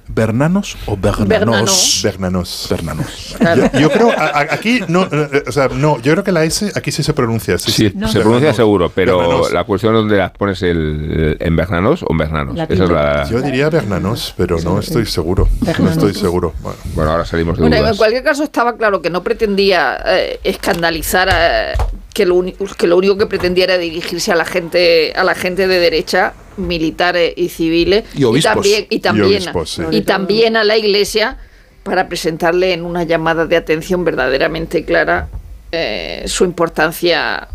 [0.09, 2.00] ¿Bernanos o Bernanos?
[2.02, 2.66] Bernanos.
[2.70, 3.36] Bernanos.
[3.72, 6.44] Yo, yo creo, a- a- aquí no, eh, o sea, no, yo creo que la
[6.44, 7.59] S aquí sí se pronuncia.
[7.59, 8.09] Sí, Sí, sí.
[8.12, 9.52] se pronuncia seguro, pero Bernanos.
[9.52, 12.57] la cuestión es dónde las pones el, en Bernanos o en Bernanos.
[12.68, 13.28] Esa es la.
[13.28, 15.48] Yo diría Bernanos, pero no estoy seguro.
[15.78, 16.54] No estoy seguro.
[16.61, 20.40] Bueno, Bueno, ahora salimos de Bueno, en cualquier caso estaba claro que no pretendía eh,
[20.44, 21.72] escandalizar a-
[22.14, 22.42] que lo,
[22.78, 26.32] que lo único que pretendía era dirigirse a la gente a la gente de derecha
[26.57, 28.54] militares y civiles Y obispos.
[28.54, 29.82] también y Y también obispos, sí.
[29.90, 31.36] y también a la iglesia
[31.82, 35.28] para presentarle en una llamada de atención verdaderamente clara
[35.72, 37.48] eh, su importancia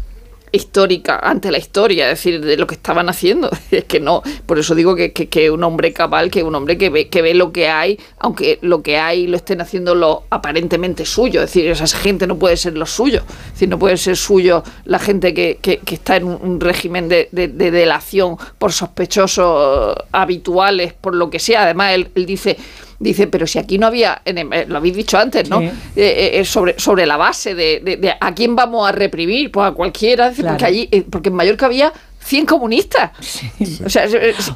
[0.52, 3.49] histórica ante la historia, es decir, de lo que estaban haciendo.
[3.72, 6.89] Es que no, por eso digo que, que, un hombre cabal, que un hombre que
[6.89, 11.06] ve, que ve lo que hay, aunque lo que hay lo estén haciendo lo aparentemente
[11.06, 11.41] suyo.
[11.41, 13.24] Es decir, esa gente no puede ser lo suyo.
[13.47, 17.30] Es decir, no puede ser suyo la gente que, que, está en un, régimen de,
[17.32, 21.64] de- de delación por sospechosos habituales, por lo que sea.
[21.64, 22.58] Además, él dice.
[23.02, 25.60] Dice, pero si aquí no había, eh, lo habéis dicho antes, ¿no?
[25.60, 25.66] Sí.
[25.66, 29.52] Eh, eh, eh, sobre, sobre la base de, de- de a quién vamos a reprimir,
[29.52, 31.91] pues a cualquiera, dice, porque allí, porque en Mallorca había
[32.24, 33.11] 100 comunistas.
[33.86, 34.05] O sea,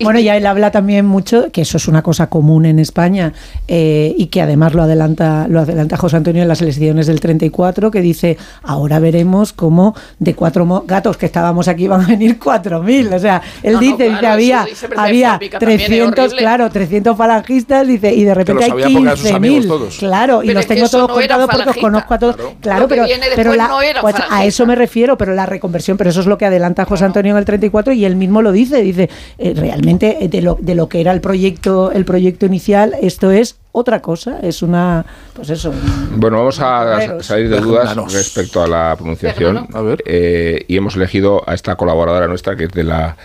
[0.02, 3.34] Bueno, ya él habla también mucho, que eso es una cosa común en España,
[3.68, 7.92] eh, y que además lo adelanta, lo adelanta José Antonio en las elecciones del 34,
[7.92, 13.14] que dice, ahora veremos cómo de cuatro gatos que estábamos aquí van a venir 4.000.
[13.16, 16.20] O sea, él No, no, dice, claro, dice, había, dice había Fábrica también es 300,
[16.26, 16.38] horrible.
[16.42, 19.68] claro, 300 falangistas, dice, y de repente hay sabía porque eran sus amigos 15.000.
[19.68, 19.98] todos.
[19.98, 22.36] Claro, y los tengo todos no contados porque os conozco a todos.
[22.62, 26.10] Claro, que pero, viene pero la- pues a eso me refiero, pero la reconversión, pero
[26.10, 27.55] eso es lo que adelanta José Antonio en el 34
[27.94, 31.12] y él mismo lo dice, dice, eh, realmente eh, de lo, de lo que era
[31.12, 35.74] el proyecto, el proyecto inicial, esto es otra cosa, es una, pues eso.
[36.16, 39.68] Bueno, vamos a salir de dudas respecto a la pronunciación.
[39.74, 40.02] A ver.
[40.06, 43.18] Eh, y hemos elegido a esta colaboradora nuestra, que es de la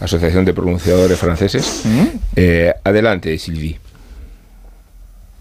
[0.00, 1.84] Asociación de Pronunciadores Franceses.
[2.34, 3.78] Eh, adelante, Sylvie.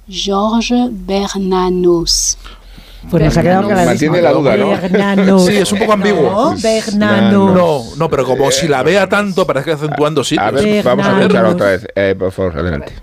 [0.10, 2.38] Georges Bernanos.
[3.10, 4.14] Pues nos ha quedado clarísimo.
[4.14, 5.40] Mantiene la duda, ¿no?
[5.40, 6.56] Sí, es un poco ambiguo.
[6.98, 7.54] No.
[7.54, 10.36] No, no, pero como si la vea tanto, parece que acentuando sí.
[10.40, 11.88] A ver, vamos a escuchar otra vez.
[11.96, 12.94] Eh, por favor, adelante.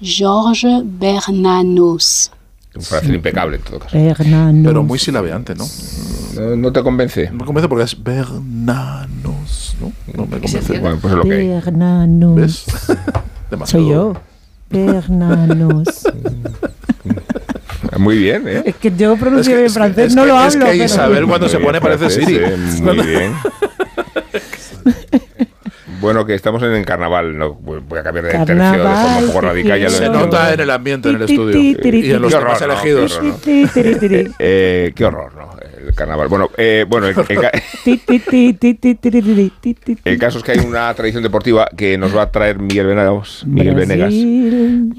[0.00, 2.30] Georges Bernanos.
[2.74, 3.96] Un francés impecable en todo caso.
[3.96, 4.66] Bernanos.
[4.66, 5.64] Pero muy silabeante, ¿no?
[6.34, 7.30] ¿No, no te convence?
[7.30, 9.92] Me convence porque es Bernanos, ¿no?
[10.14, 10.78] No me convence.
[10.78, 11.48] Bueno, pues es lo que hay.
[11.48, 12.36] Bernanos.
[12.36, 12.64] ¿Ves?
[13.50, 13.84] Demasiado.
[13.84, 14.14] Soy yo.
[14.68, 16.06] Bernanos.
[17.98, 18.62] Muy bien, ¿eh?
[18.66, 20.54] Es que yo pronuncio Es que- bien es que- francés, es no que- lo es
[20.54, 20.66] hablo.
[20.66, 22.36] que pero- Isabel cuando Muy se bien, pone parece Siri.
[22.36, 23.32] eh, Muy bien.
[25.98, 29.24] Bueno, que estamos en el carnaval, no voy a cambiar de tercio de forma Carnaval,
[29.24, 29.78] un poco radical.
[29.80, 31.58] Ya lo Se nota en el ambiente, en el estudio.
[31.58, 33.20] Y en los Qué temas elegidos.
[34.38, 35.50] Eh, qué horror, ¿no?
[35.94, 36.28] carnaval.
[36.28, 37.26] Bueno, eh, bueno el, el,
[40.04, 43.44] el, caso es que hay una tradición deportiva que nos va a traer Miguel Venegas.
[43.46, 44.14] Miguel Venegas.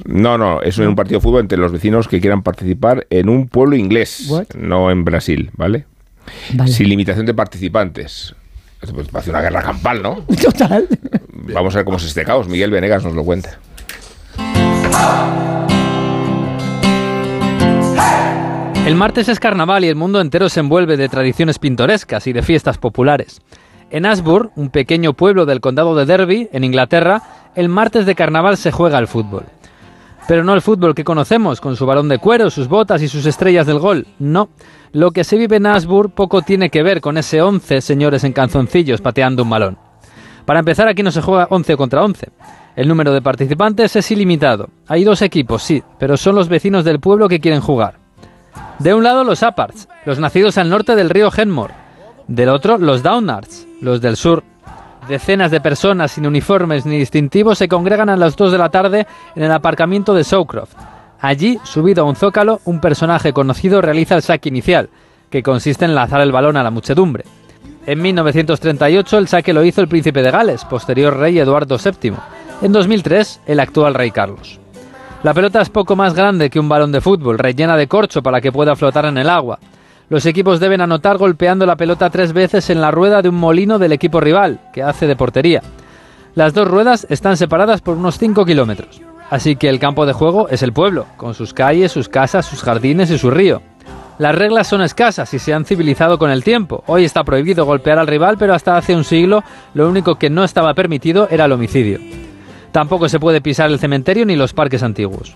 [0.05, 3.47] No, no, es un partido de fútbol entre los vecinos que quieran participar en un
[3.47, 5.85] pueblo inglés, no en Brasil, ¿vale?
[6.65, 8.35] Sin limitación de participantes.
[8.81, 10.21] Esto pues, parece una guerra campal, ¿no?
[10.41, 10.87] Total.
[11.31, 12.47] Vamos a ver cómo es este caos.
[12.47, 13.57] Miguel Venegas nos lo cuenta.
[18.87, 22.41] El martes es carnaval y el mundo entero se envuelve de tradiciones pintorescas y de
[22.41, 23.41] fiestas populares.
[23.89, 27.21] En Ashburn, un pequeño pueblo del condado de Derby, en Inglaterra,
[27.53, 29.43] el martes de carnaval se juega al fútbol.
[30.29, 33.25] Pero no el fútbol que conocemos, con su balón de cuero, sus botas y sus
[33.25, 34.07] estrellas del gol.
[34.19, 34.47] No.
[34.93, 38.31] Lo que se vive en Ashburn poco tiene que ver con ese 11 señores en
[38.31, 39.77] canzoncillos pateando un balón.
[40.45, 42.29] Para empezar, aquí no se juega 11 contra 11.
[42.77, 44.69] El número de participantes es ilimitado.
[44.87, 48.06] Hay dos equipos, sí, pero son los vecinos del pueblo que quieren jugar.
[48.79, 51.73] De un lado los Aparts, los nacidos al norte del río Henmore.
[52.27, 54.43] Del otro los Downards, los del sur.
[55.09, 59.07] Decenas de personas sin uniformes ni distintivos se congregan a las 2 de la tarde
[59.35, 60.75] en el aparcamiento de Showcroft.
[61.19, 64.89] Allí, subido a un zócalo, un personaje conocido realiza el saque inicial,
[65.31, 67.23] que consiste en lanzar el balón a la muchedumbre.
[67.87, 72.13] En 1938 el saque lo hizo el príncipe de Gales, posterior rey Eduardo VII.
[72.61, 74.59] En 2003 el actual rey Carlos.
[75.23, 78.39] La pelota es poco más grande que un balón de fútbol, rellena de corcho para
[78.39, 79.57] que pueda flotar en el agua.
[80.09, 83.79] Los equipos deben anotar golpeando la pelota tres veces en la rueda de un molino
[83.79, 85.63] del equipo rival, que hace de portería.
[86.35, 89.01] Las dos ruedas están separadas por unos 5 kilómetros,
[89.31, 92.61] así que el campo de juego es el pueblo, con sus calles, sus casas, sus
[92.61, 93.63] jardines y su río.
[94.19, 96.83] Las reglas son escasas y se han civilizado con el tiempo.
[96.85, 99.43] Hoy está prohibido golpear al rival, pero hasta hace un siglo
[99.73, 102.26] lo único que no estaba permitido era el homicidio.
[102.77, 105.35] Tampoco se puede pisar el cementerio ni los parques antiguos.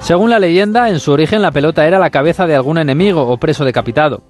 [0.00, 3.36] Según la leyenda, en su origen la pelota era la cabeza de algún enemigo o
[3.36, 4.22] preso decapitado.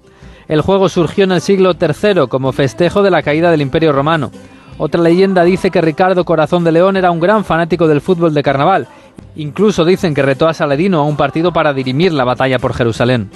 [0.47, 4.29] El juego surgió en el siglo III como festejo de la caída del Imperio Romano.
[4.77, 8.43] Otra leyenda dice que Ricardo Corazón de León era un gran fanático del fútbol de
[8.43, 8.87] carnaval.
[9.35, 13.31] Incluso dicen que retó a Saladino a un partido para dirimir la batalla por Jerusalén.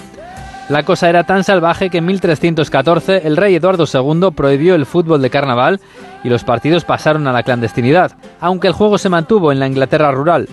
[0.68, 5.22] La cosa era tan salvaje que en 1314 el rey Eduardo II prohibió el fútbol
[5.22, 5.80] de carnaval
[6.24, 10.10] y los partidos pasaron a la clandestinidad, aunque el juego se mantuvo en la Inglaterra
[10.10, 10.48] rural.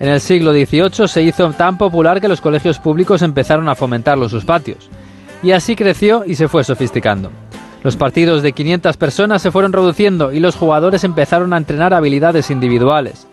[0.00, 4.24] En el siglo XVIII se hizo tan popular que los colegios públicos empezaron a fomentarlo
[4.24, 4.90] en sus patios.
[5.44, 7.30] Y así creció y se fue sofisticando.
[7.84, 12.50] Los partidos de 500 personas se fueron reduciendo y los jugadores empezaron a entrenar habilidades
[12.50, 13.28] individuales.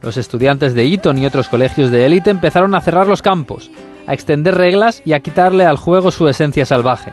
[0.00, 3.70] Los estudiantes de Eton y otros colegios de élite empezaron a cerrar los campos,
[4.08, 7.12] a extender reglas y a quitarle al juego su esencia salvaje.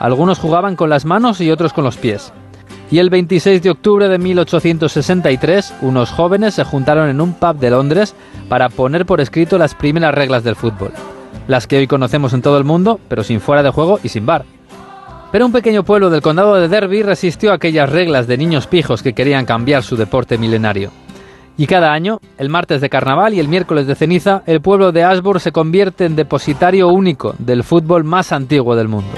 [0.00, 2.32] Algunos jugaban con las manos y otros con los pies.
[2.90, 7.70] Y el 26 de octubre de 1863, unos jóvenes se juntaron en un pub de
[7.70, 8.14] Londres
[8.48, 10.92] para poner por escrito las primeras reglas del fútbol.
[11.46, 14.26] Las que hoy conocemos en todo el mundo, pero sin fuera de juego y sin
[14.26, 14.44] bar.
[15.30, 19.12] Pero un pequeño pueblo del condado de Derby resistió aquellas reglas de niños pijos que
[19.12, 20.90] querían cambiar su deporte milenario.
[21.58, 25.04] Y cada año, el martes de carnaval y el miércoles de ceniza, el pueblo de
[25.04, 29.08] Ashburn se convierte en depositario único del fútbol más antiguo del mundo.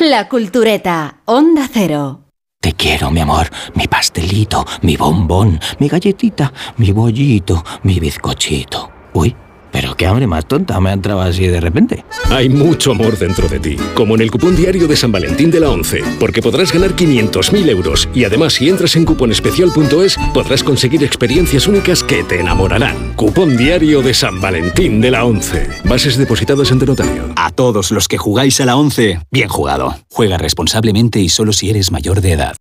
[0.00, 2.20] La Cultureta, Onda Cero.
[2.60, 8.90] Te quiero, mi amor, mi pastelito, mi bombón, mi galletita, mi bollito, mi bizcochito.
[9.14, 9.34] Uy,
[9.74, 12.04] pero qué hambre más tonta me ha entrado así de repente.
[12.30, 15.58] Hay mucho amor dentro de ti, como en el cupón diario de San Valentín de
[15.58, 21.02] la 11, porque podrás ganar 500.000 euros y además si entras en cuponespecial.es podrás conseguir
[21.02, 23.14] experiencias únicas que te enamorarán.
[23.16, 25.68] Cupón diario de San Valentín de la 11.
[25.86, 27.32] Bases depositadas ante notario.
[27.34, 29.96] A todos los que jugáis a la 11, bien jugado.
[30.08, 32.56] Juega responsablemente y solo si eres mayor de edad.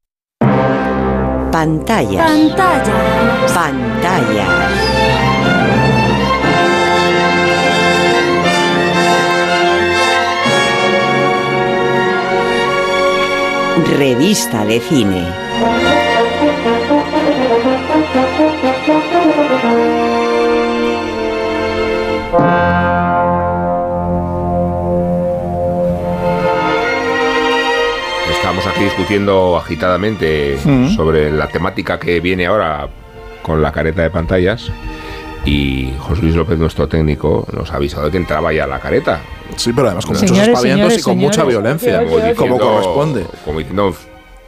[1.51, 2.25] Pantalla.
[2.25, 3.53] Pantalla.
[3.53, 4.92] Pantalla.
[13.81, 15.25] Revista de cine.
[28.31, 30.89] Estamos aquí discutiendo agitadamente Mm.
[30.95, 32.87] sobre la temática que viene ahora
[33.41, 34.71] con la careta de pantallas.
[35.45, 39.19] Y José Luis López, nuestro técnico, nos ha avisado de que entraba ya la careta.
[39.57, 43.25] Sí, pero además con Señores, muchos espavientos señores, y con mucha violencia, Como corresponde.
[43.45, 43.95] Como diciendo,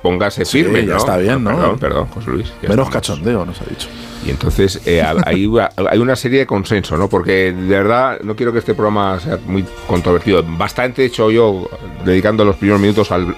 [0.01, 0.97] póngase Sí, firme, ya ¿no?
[0.97, 1.51] está bien, ¿no?
[1.51, 2.47] Perdón, perdón, José Luis.
[2.61, 2.89] ya Menos estamos.
[2.93, 3.87] cachondeo, nos ha dicho.
[4.25, 7.07] Y entonces eh, hay, una- hay una serie de consenso, ¿no?
[7.07, 10.43] Porque de verdad no quiero que este programa sea muy controvertido.
[10.57, 11.69] Bastante he hecho yo
[12.03, 13.35] dedicando los primeros minutos al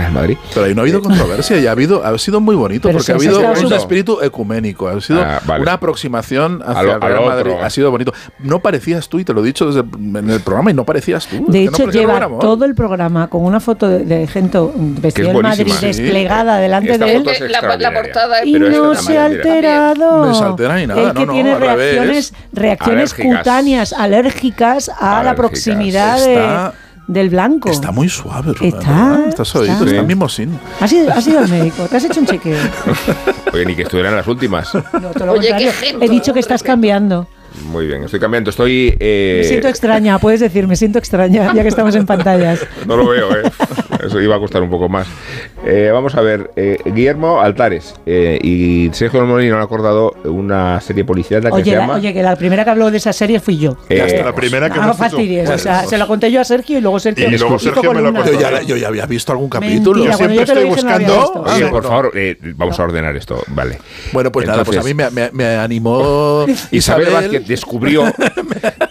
[0.00, 0.36] Real Madrid.
[0.54, 3.06] Pero ahí no ha habido controversia y ha habido ha sido muy bonito Pero porque
[3.06, 5.62] si ha habido un espíritu ecuménico, ha sido Ah, vale.
[5.62, 7.64] una aproximación hacia lo- el Real Madrid, otro.
[7.64, 8.12] ha sido bonito.
[8.38, 11.26] No parecías tú y te lo he dicho desde en el programa y no parecías
[11.26, 11.44] tú.
[11.48, 15.40] De no hecho, lleva todo el programa con una foto de, de gente vestida en
[15.42, 15.72] Madrid.
[15.78, 15.86] Sí.
[15.86, 17.28] desplegada delante Esta de él.
[17.28, 17.60] es La,
[17.92, 20.26] portada Y no se ha alterado.
[20.26, 23.38] No se altera ni nada, El que no, tiene reacciones, reacciones Alérgicas.
[23.38, 27.68] cutáneas alérgicas a la proximidad Está- de, del blanco.
[27.70, 29.24] Está muy suave, Rubén, Está-.
[29.28, 29.86] Está suavito, está.
[29.90, 30.58] está mimosín.
[30.80, 31.86] ¿Has ido, has ido al médico?
[31.88, 32.56] ¿Te has hecho un chequeo?
[33.52, 34.72] Oye, ni que estuvieran las últimas.
[34.74, 35.72] No, todo lo Oye, qué contrario.
[35.80, 37.26] gente, He dicho que estás cambiando.
[37.66, 38.50] Muy bien, estoy cambiando.
[38.50, 38.96] Estoy.
[39.00, 42.60] eh, Me siento extraña, puedes decir, me siento extraña, ya que estamos en pantallas.
[42.86, 43.42] No lo veo, ¿eh?
[44.04, 45.06] Eso iba a costar un poco más.
[45.64, 51.04] Eh, vamos a ver, eh, Guillermo Altares eh, y Sergio Molino han acordado una serie
[51.04, 51.94] policial que Oye, se la- llama.
[51.94, 53.76] oye, que la primera que habló de esa serie fui yo.
[53.88, 55.04] Eh, Ya está, la primera que no hemos hecho.
[55.10, 57.58] fastidies, o Pues, sea, se lo conté yo a Sergio y luego Sergio Y luego
[57.58, 58.32] Sergio me lo contó.
[58.32, 60.04] Yo ya, yo ya había visto algún capítulo.
[60.04, 61.14] Mentira, Yo siempre yo estoy no buscando.
[61.20, 61.42] visto.
[61.42, 61.88] Oye, Ah, por no.
[61.88, 63.78] favor, eh, vamos a ordenar esto, vale.
[64.12, 67.12] Bueno, pues nada, pues a Entonces, mí me, me- me animó Isabel Isabel.
[67.12, 68.04] Vázquez descubrió,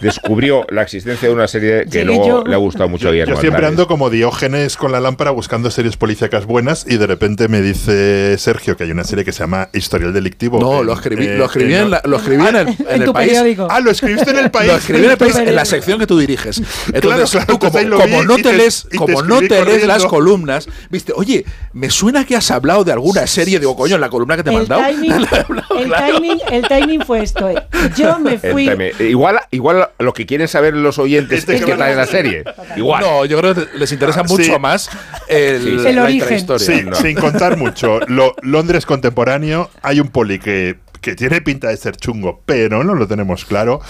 [0.00, 2.44] descubrió la existencia de una serie que Llegué luego yo.
[2.44, 3.78] le ha gustado mucho a Guillermo Yo siempre Altares.
[3.78, 8.36] ando como Diógenes con la lámpara buscando series policíacas buenas y de repente me dice
[8.38, 10.60] Sergio que hay una serie que se llama Historial Delictivo.
[10.60, 13.02] No, en- lo escribí, eh, lo escribí en, la- lo escribí en el, en En
[13.02, 13.28] el país.
[13.32, 13.66] periódico.
[13.70, 14.70] Ah, lo escribiste en el país.
[14.70, 16.58] Lo escribí en el país, en la sección que tú diriges.
[16.92, 19.40] Entonces, Claro, claro, tú como, entonces como no te te- lees, y te como no
[19.40, 23.76] te lees las columnas, viste, oye, me suena que has hablado de alguna serie, digo,
[23.76, 24.82] coño, en la columna que te he El mandado.
[24.82, 27.48] timing, el, timing, el timing fue esto.
[27.48, 27.56] eh.
[27.96, 28.70] Yo me fui.
[29.00, 31.90] Igual, igual lo que quieren saber los oyentes Este es que qué van tal a-
[31.92, 32.44] es la serie.
[32.76, 33.02] Igual.
[33.02, 34.58] No, yo creo que les interesa Ah, mucho sí.
[34.58, 34.89] más
[35.28, 35.86] el, Sí, sí.
[35.88, 36.20] El la origen.
[36.22, 36.66] intrahistoria.
[36.66, 36.96] Sí, No.
[36.96, 38.00] sin contar mucho.
[38.08, 42.94] Lo- Londres contemporáneo, hay un poli que, que tiene pinta de ser chungo, pero no
[42.94, 43.80] lo tenemos claro.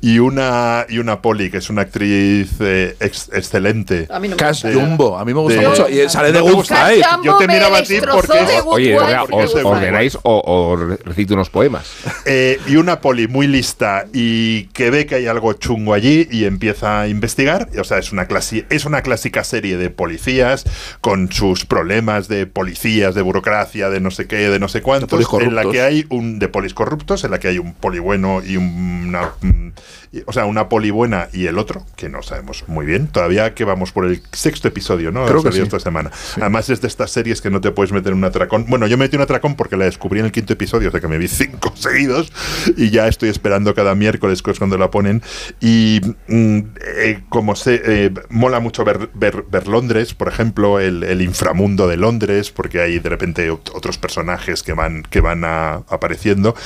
[0.00, 4.06] Y una, y una poli que es una actriz eh, ex- excelente.
[4.10, 4.72] A mí no me Cash gusta.
[4.80, 5.88] Jumbo, a mí me gusta De- mucho.
[5.88, 6.76] Y sale de ¿No te Good gusta?
[6.76, 7.04] Fight.
[7.24, 11.90] Yo te miraba a ti porque- Good Oye, de os o, o recito unos poemas.
[12.24, 16.44] Eh, y una poli muy lista y que ve que hay algo chungo allí y
[16.44, 17.68] empieza a investigar.
[17.78, 20.64] O sea, es una, clasi- es una clásica serie de policías
[21.00, 25.20] con sus problemas de policías, de burocracia, de no sé qué, de no sé cuántos.
[25.40, 28.42] En la que hay un de polis corruptos, en la que hay un poli bueno
[28.44, 29.32] y una.
[30.26, 33.06] O sea, una poli buena y el otro, que no sabemos muy bien.
[33.06, 35.24] Todavía que vamos por el sexto episodio, ¿no?
[35.26, 35.60] Creo que sí.
[35.60, 36.10] esta semana.
[36.40, 38.66] Además, es de estas series que no te puedes meter en un atracón.
[38.68, 41.06] Bueno, yo metí un atracón porque la descubrí en el quinto episodio, o sea que
[41.06, 42.32] me vi cinco seguidos
[42.76, 45.22] y ya estoy esperando cada miércoles, que es cuando la ponen.
[45.60, 46.58] Y mm,
[46.98, 51.86] eh, como sé, eh, mola mucho ver, ver, ver Londres, por ejemplo, el, el inframundo
[51.86, 56.56] de Londres, porque hay de repente ot- otros personajes que van, que van a- apareciendo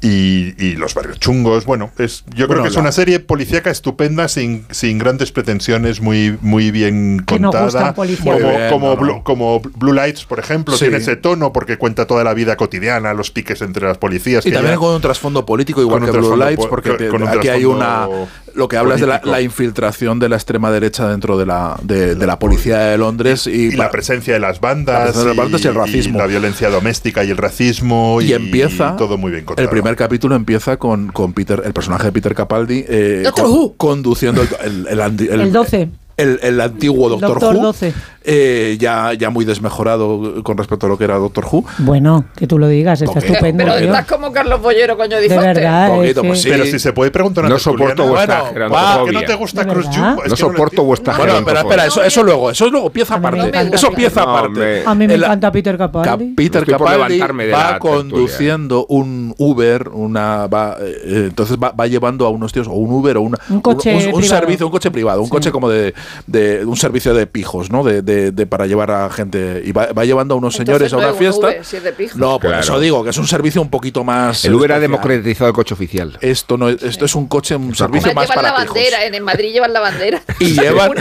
[0.00, 1.66] y, y los barrios chungos.
[1.66, 6.38] Bueno, es, yo creo que es una serie policíaca estupenda, sin, sin grandes pretensiones, muy,
[6.40, 7.64] muy bien Que contada.
[7.64, 8.40] gustan policíacas.
[8.42, 9.00] como, bien, como, no, no.
[9.00, 10.84] Blue, como Blue Lights, por ejemplo, Sí.
[10.84, 14.46] tiene ese tono porque cuenta toda la vida cotidiana, los piques entre las policías.
[14.46, 17.10] Y que también ya- con un trasfondo político, igual que Blue Lights, po- porque te-
[17.38, 18.06] aquí hay una.
[18.54, 19.30] Lo que hablas de la, político.
[19.32, 23.46] la infiltración de la extrema derecha dentro de la, de, de la policía de Londres
[23.46, 26.18] y, y la presencia de las la bandas, presencia de las bandas y el racismo.
[26.18, 29.64] la violencia doméstica y el racismo y, empieza todo muy bien contado.
[29.64, 33.68] el primer capítulo empieza con, con Peter el personaje de Peter Capaldi eh, Doctor con-
[33.76, 35.00] conduciendo el, el, el
[35.30, 35.88] el- El 12.
[36.16, 37.92] el- el antiguo Doctor, Doctor Who 12.
[38.24, 42.46] Eh, ya, ya muy desmejorado con respecto a lo que era Doctor Who Bueno, que
[42.46, 43.64] tú lo digas, está Poquito, estupendo.
[43.64, 45.46] Pero estás como Carlos Bollero, coño, De difonte.
[45.46, 45.86] verdad.
[45.88, 46.48] es Poquito, pues sí.
[46.48, 49.04] Pero si se puede preguntar No soporto vuestra bueno, gerontofobia.
[49.04, 50.84] ¿que no te gusta ¿De Cruz No soporto entiendo.
[50.84, 53.74] vuestra bueno, espera, espera, eso, eso luego, eso luego empieza A mí me aparte.
[53.76, 54.38] Eso Capaldi.
[54.38, 54.82] aparte.
[54.84, 56.34] No, A mí me encanta Peter Cap- Capaldi.
[56.34, 62.30] Peter Capaldi de va conduciendo un Uber, una va, eh, entonces va, va llevando a
[62.30, 65.26] unos tíos o un Uber o una, Un coche un, servicio, un coche privado, un
[65.26, 65.30] Sí.
[65.30, 65.94] coche como de,
[66.26, 67.84] de un servicio de pijos, ¿no?
[67.84, 70.92] De, de- de para llevar a gente y va, va llevando a unos Entonces señores
[70.92, 71.46] a una es un fiesta.
[71.48, 72.18] Uber, si es de pijo.
[72.18, 72.60] No, por Claro.
[72.60, 74.44] eso digo que es un servicio un poquito más.
[74.44, 76.16] El Uber ha democratizado el coche oficial.
[76.20, 78.74] Esto no es, esto es un coche, un servicio más llevan para la pijos.
[78.74, 80.22] bandera, en, en Madrid llevan la bandera.
[80.40, 80.92] Y llevan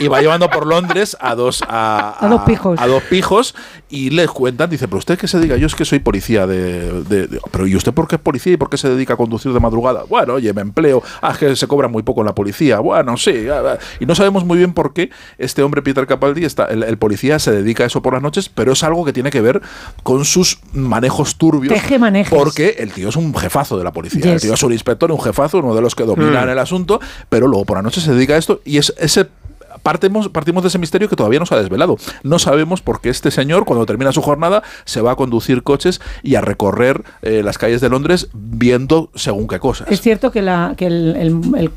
[0.00, 2.80] y va llevando por Londres a dos a, A dos pijos.
[2.80, 3.54] a dos pijos
[3.94, 7.02] y les cuentan, dice, pero usted que se diga, yo es que soy policía de,
[7.04, 9.16] de- de- pero ¿y usted por qué es policía y por qué se dedica a
[9.16, 10.02] conducir de madrugada?
[10.08, 13.16] Bueno, oye, me empleo, ah, es que se cobra muy poco en la policía, bueno,
[13.16, 13.78] sí, ah, ah.
[14.00, 17.38] y no sabemos muy bien por qué este hombre Peter Capaldi está, el, el policía
[17.38, 19.62] se dedica a eso por las noches, pero es algo que tiene que ver
[20.02, 21.72] con sus manejos turbios.
[21.74, 22.36] Tejemanejes.
[22.36, 25.20] Porque el tío es un jefazo de la policía, el tío es un inspector, un
[25.20, 26.50] jefazo, uno de los que dominan Mm.
[26.50, 29.26] el asunto, pero luego por la noche se dedica a esto y es ese
[29.84, 31.96] partimos, partimos de ese misterio que todavía no se ha desvelado.
[32.24, 36.00] No sabemos por qué este señor, cuando termina su jornada, se va a conducir coches
[36.24, 39.88] y a recorrer eh, las calles de Londres viendo según qué cosas.
[39.92, 41.70] Es cierto que, la, que el,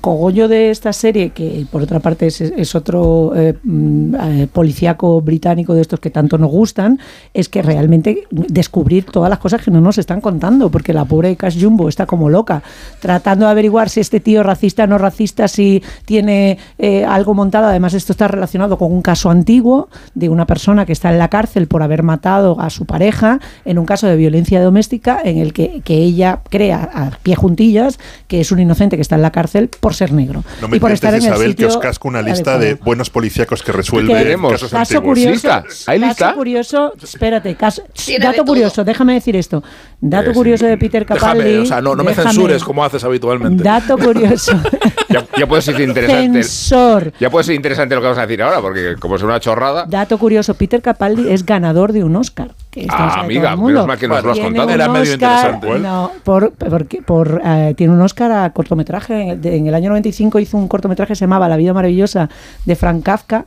[0.00, 5.20] cogollo de esta serie, que por otra parte es, es otro eh, mm, eh, policíaco
[5.22, 7.00] británico de estos que tanto nos gustan,
[7.32, 11.34] es que realmente descubrir todas las cosas que no nos están contando, porque la pobre
[11.36, 12.62] Cash Jumbo está como loca,
[13.00, 17.32] tratando de averiguar si este tío es racista o no racista, si tiene eh, algo
[17.32, 21.18] montado, además esto está relacionado con un caso antiguo de una persona que está en
[21.18, 25.38] la cárcel por haber matado a su pareja en un caso de violencia doméstica en
[25.38, 27.98] el que, que ella crea a pie juntillas
[28.28, 30.42] que es un inocente que está en la cárcel por ser negro.
[30.60, 32.76] No me y por estar en el Isabel, que sitio os casco una lista adecuado.
[32.76, 35.04] de buenos policíacos que resuelven Que- casos caso antiguos.
[35.04, 37.82] curioso, caso curioso, espérate, caso,
[38.20, 39.62] dato curioso, déjame decir esto.
[40.00, 41.42] Dato Eh, curioso de Peter Capaldi.
[41.44, 42.30] Déjame, o sea, no, no me déjame.
[42.30, 43.62] censures como haces habitualmente.
[43.62, 44.52] Dato curioso.
[45.08, 46.42] Ya, ya puede ser interesante.
[46.42, 47.12] Censor.
[47.20, 49.84] Ya puede ser interesante lo que vamos a decir ahora, porque como es una chorrada.
[49.88, 52.50] Dato curioso, Peter Capaldi es ganador de un Oscar.
[52.70, 54.70] Que Ah, amiga, menos mal que nos lo has contado.
[54.70, 55.66] Era medio Oscar- interesante.
[55.66, 55.82] ¿Cuál?
[55.82, 59.20] No, por, porque- por, eh, tiene un Oscar a cortometraje.
[59.22, 61.72] En el, de- en el año 95 hizo un cortometraje que se llamaba La vida
[61.72, 62.28] maravillosa
[62.64, 63.46] de Frank Kafka.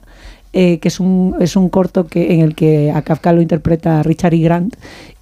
[0.52, 4.02] eh, que es un, es un corto que, en el que a Kafka lo interpreta
[4.02, 4.40] Richard E.
[4.40, 4.76] Grant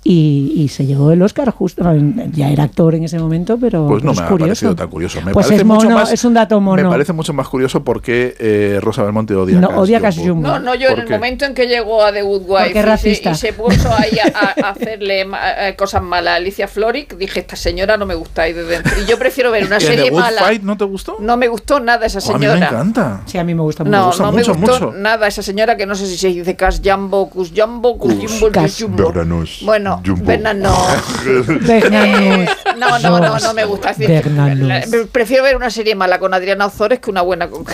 [0.10, 1.84] y, y se llevó el Oscar justo,
[2.32, 4.48] ya era actor en ese momento, pero Pues no es me ha curioso.
[4.48, 5.22] parecido tan curioso.
[5.22, 6.82] Me pues parece es mucho mono, más- es un dato mono.
[6.84, 10.00] Me parece mucho más curioso porque eh, Rosa Belmonte odia No, odia.
[10.16, 10.48] Jumbo.
[10.48, 12.74] No, no, yo en ¿Por el momento en que llegó a The Good Wife y
[12.74, 13.32] se, racista.
[13.32, 17.42] y se puso ahí a, a hacerle ma- eh, cosas malas a Alicia Floric, dije,
[17.42, 18.94] esta señora no me gusta ahí de dentro.
[19.02, 20.42] Y yo prefiero ver una ¿Y serie The Good mala.
[20.42, 21.18] Fight no te gustó?
[21.20, 22.70] No me gustó nada esa Oh, a mí me señora.
[22.70, 23.22] encanta.
[23.26, 23.98] Sí, a mí me gusta mucho.
[23.98, 24.98] No, gusta no mucho, me gustó mucho.
[24.98, 28.52] nada esa señora que no sé si se dice Cas Jumbo, Cus Jumbo, Cus Jumbo,
[28.54, 29.08] Cus Jumbo.
[29.12, 29.62] Bernanos.
[29.98, 30.26] Bueno, Jumbo.
[30.26, 30.78] Bernanos.
[31.68, 32.50] Bernanos.
[32.78, 33.94] No, no, no, no me gusta.
[33.98, 37.66] La- prefiero ver una serie mala con Adriana Ozores que una buena con.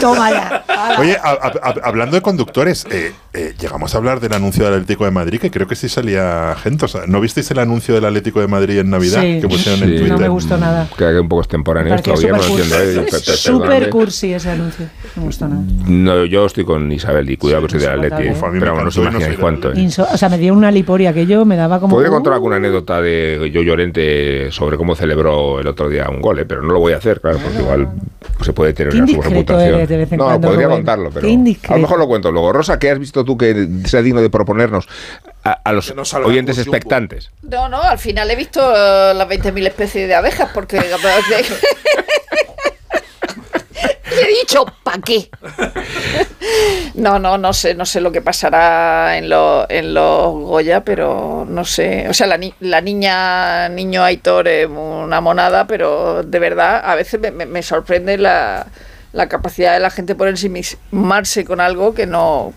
[0.00, 0.64] Toma ya.
[0.98, 4.74] Oye, a- a- a- hablando de conductores, eh, eh, llegamos a hablar del anuncio del
[4.74, 6.84] Atlético de Madrid, que creo que sí salía gente.
[6.84, 9.22] O sea, ¿No visteis el anuncio del Atlético de Madrid en Navidad?
[9.22, 9.40] Sí.
[9.40, 9.96] Que pusieron en Sí.
[9.96, 10.12] Twitter.
[10.12, 10.88] No me gustó nada.
[10.96, 13.06] Que un poco extemporáneo ya no súper entiendo, eh,
[13.44, 13.90] perdóname.
[13.90, 14.86] cursi ese anuncio.
[15.16, 15.62] No me gustó nada.
[15.86, 18.14] No, yo estoy con Isabel y cuidado que soy del Insoportable.
[18.28, 18.38] Atleti.
[18.38, 19.72] Uf, a mí me Pero bueno, no no imagináis cuánto.
[19.72, 19.88] eh.
[20.12, 21.94] O sea, me dio una liporia que yo me daba como.
[21.94, 26.20] Podría uh, contar alguna anécdota de yo Llorente sobre cómo celebró el otro día un
[26.20, 27.88] gol, eh, pero no lo voy a hacer, claro, porque igual
[28.42, 29.74] se puede tener una reputación.
[29.74, 30.78] eres de vez en no, cuando, podría Rubén.
[30.78, 31.74] contarlo, Qué pero indiscreto.
[31.74, 32.52] a lo mejor lo cuento luego.
[32.52, 34.88] Rosa, ¿qué has visto tú que sea digno de proponernos
[35.44, 35.92] a, a los
[36.24, 37.30] oyentes expectantes?
[37.42, 40.80] No, no, al final he visto eh, las 20.000 especies de abejas porque...
[44.24, 45.28] He dicho, ¿para qué?
[46.94, 51.44] No, no, no sé, no sé lo que pasará en, los en los Goya, pero
[51.48, 52.08] no sé.
[52.08, 56.94] O sea, la, ni- la niña, niño Aitor es una monada, pero de verdad a
[56.94, 58.66] veces me, me- me sorprende la,
[59.12, 62.52] la capacidad de la gente por ensimismarse con algo que no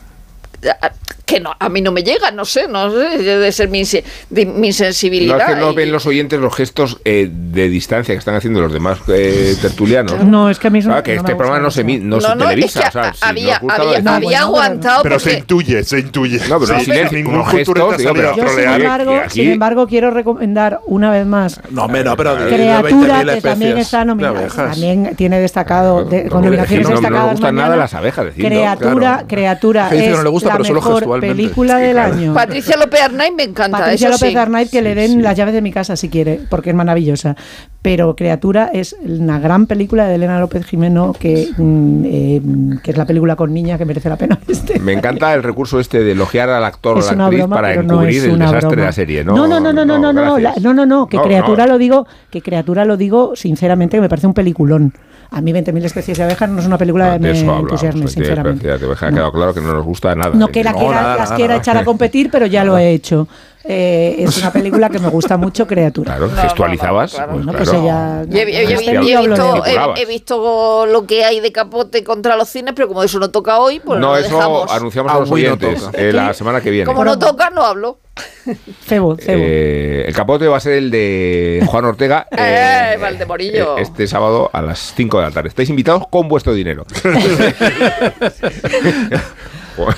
[1.26, 3.82] que no a mí no me llega, no sé, no sé, debe ser mi,
[4.30, 5.40] de mi No, sensibilidad.
[5.40, 8.62] es que no y- ven los oyentes los gestos eh, de distancia que están haciendo
[8.62, 10.24] los demás eh, tertulianos.
[10.24, 12.28] No, es que a mí eso Claro, que no este programa no se, no se
[12.28, 12.82] No, no, es televisa.
[12.84, 16.40] que o sea, a- si había- había- había aguantado Pero se porque- intuye, se intuye.
[16.48, 18.82] No, pero Sí, silencio, ningún gestos, digo, pero- Yo, sin trolear.
[18.82, 23.42] embargo, aquí- sin embargo, quiero recomendar una vez más No, no, pero Criatura, 20.000 que
[23.42, 24.48] también está nominada.
[24.48, 27.26] También tiene destacado, con nominaciones decir, no- no destacadas.
[27.26, 29.90] me gustan nada las abejas, Criatura, criatura.
[29.90, 31.36] No le gusta, la pero solo mejor gestualmente.
[31.36, 32.14] película Sí, del claro.
[32.14, 32.34] año.
[32.34, 33.78] Patricia López Arnaiz me encanta.
[33.80, 34.38] Patricia eso López sí.
[34.38, 37.36] Arnaiz que le den las llaves de mi casa si quiere, porque es maravillosa.
[37.82, 42.42] Pero Criatura es una gran película de Elena López Jimeno, que, mm, eh,
[42.82, 44.40] que es la película con niña que merece la pena.
[44.48, 44.80] Este.
[44.80, 48.02] Me encanta el recurso este de elogiar al actor o la actriz broma, para no
[48.02, 49.24] encubrir el desastre de la serie.
[49.24, 51.66] No, no, no, no, no, no, no, no, la- no, no, no, que No, criatura
[51.68, 51.74] no.
[51.74, 54.94] lo digo, que criatura lo digo sinceramente que me parece un peliculón.
[55.32, 58.68] A mí 20.000 especies de abejas no es una película que De me entusiasme, sinceramente.
[58.68, 60.34] de- de- ha quedado claro que no nos gusta nada.
[60.48, 61.62] No que la No, quiera, nada, las nada, quiera nada.
[61.62, 63.28] echar a competir, pero ya lo he hecho.
[63.68, 66.18] Eh, es una película que me gusta mucho, criatura.
[66.18, 67.18] Claro, gestualizabas.
[67.44, 67.52] No,
[69.96, 73.58] he, visto, lo que hay de capote contra los cines, pero como eso no toca
[73.60, 74.72] hoy, pues no, lo eso dejamos.
[74.72, 75.98] anunciamos Ah, a los no oyentes toca.
[76.00, 76.86] eh, la semana que viene.
[76.86, 77.98] Como no toca, no hablo.
[78.86, 79.42] Cebo, cebo.
[79.44, 83.80] Eh, el capote va a ser el de Juan Ortega Eh, Valdemorillo.
[83.80, 85.50] eh, este sábado a las 5 de la tarde.
[85.50, 86.86] Estáis invitados con vuestro dinero.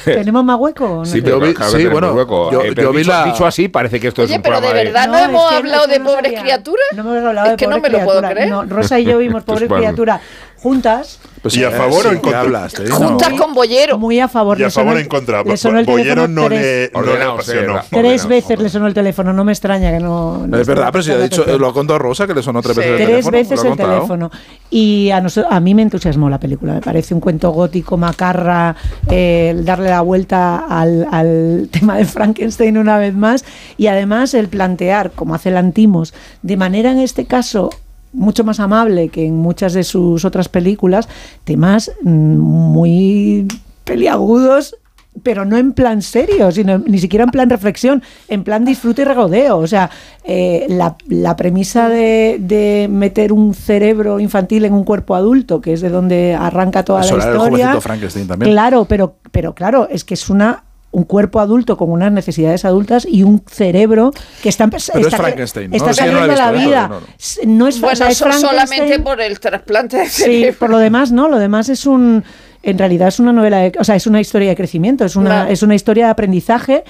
[0.06, 0.88] ¿Tenemos más hueco?
[0.88, 1.06] no?
[1.06, 2.52] Sí, pero Yo vi- claro sí, bueno, hueco.
[2.52, 4.42] yo- Eh, pero yo vi dicho, la- dicho así, parece que esto es Oye, un
[4.42, 6.86] pero de programa verdad no, No, es hemos hablado de pobres criaturas.
[6.96, 8.48] No hemos hablado Es de que no pobres me lo puedo criaturas.
[8.50, 8.70] creer.
[8.70, 9.84] Rosa y yo vimos pobres bueno.
[9.84, 10.22] criaturas
[10.62, 11.20] juntas.
[11.42, 12.40] Pues, ¿Y a eh, favor o en ¿qué contra?
[12.42, 12.84] hablaste?
[12.86, 12.96] No.
[12.96, 13.98] Juntas con Bollero.
[13.98, 14.60] Muy a favor.
[14.60, 15.44] Y a favor o en contra.
[15.44, 17.82] le sonó el Bollero no tres- le, no le Ordenado, apasionó.
[17.82, 20.46] sí, Tres Ordenado, veces le sonó el teléfono, no me extraña que no.
[20.48, 22.76] no Es verdad, pero si ha dicho, lo ha contado Rosa, que le sonó tres
[22.76, 22.82] Sí.
[22.82, 23.32] veces el Tres teléfono.
[23.38, 24.32] veces lo ha el teléfono.
[24.70, 26.74] Y a, noso- a mí me entusiasmó la película.
[26.74, 28.76] Me parece un cuento gótico, macarra,
[29.10, 33.46] eh, el darle la vuelta al, al tema de Frankenstein una vez más.
[33.78, 37.70] Y además el plantear, como hace Lantimos, de manera en este caso
[38.18, 41.08] mucho más amable que en muchas de sus otras películas,
[41.44, 43.48] temas mm, muy
[43.84, 44.76] peliagudos
[45.24, 49.06] pero no en plan serio, sino ni siquiera en plan reflexión, en plan disfrute y
[49.06, 49.58] regodeo.
[49.58, 49.90] O sea,
[50.24, 55.74] eh, la, la premisa de, de meter un cerebro infantil en un cuerpo adulto, que
[55.74, 57.50] es de donde arranca toda Eso la el historia.
[57.66, 58.52] jovencito Frankenstein también.
[58.52, 63.06] Claro, pero, pero claro, es que es una un cuerpo adulto con unas necesidades adultas
[63.10, 64.12] y un cerebro
[64.42, 65.78] que está, Pero es está, Frankenstein, ¿no?
[65.78, 66.88] está Es no la he saliendo la vida.
[66.88, 67.08] No, no.
[67.20, 69.04] S- No es, Bueno, es solamente Frankenstein.
[69.04, 71.28] por el trasplante de Sí, por lo demás, no.
[71.28, 72.24] Lo demás es un.
[72.64, 75.30] En realidad es una novela, de- o sea, es una historia de crecimiento, es una,
[75.30, 75.52] Claro.
[75.52, 76.84] es una historia de aprendizaje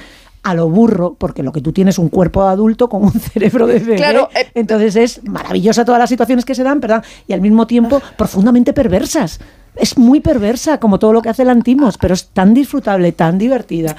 [0.43, 3.67] a lo burro, porque lo que tú tienes es un cuerpo adulto con un cerebro
[3.67, 3.95] de bebé.
[3.97, 7.03] Claro, eh, Entonces es maravillosa todas las situaciones que se dan, ¿verdad?
[7.27, 9.39] Y al mismo tiempo profundamente perversas.
[9.79, 13.37] Es muy perversa, como todo lo que hace el Antimos, pero es tan disfrutable, tan
[13.37, 13.95] divertida.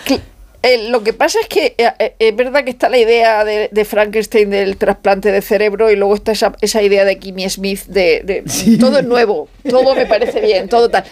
[0.62, 3.68] Eh, lo que pasa es que eh, eh, es verdad que está la idea de,
[3.70, 7.84] de Frankenstein del trasplante de cerebro y luego está esa, esa idea de Kimmy Smith
[7.86, 11.04] de, de- todo es nuevo, todo me parece bien, todo tal.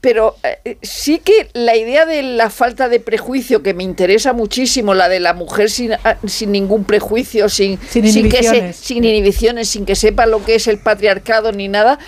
[0.00, 0.34] Pero
[0.64, 5.08] eh, sí que la idea de la falta de prejuicio que me interesa muchísimo, la
[5.08, 9.84] de la mujer sin, ah, sin ningún prejuicio, sin, Sin que se- sin inhibiciones, sin
[9.84, 11.98] que sepa lo que es el patriarcado ni nada.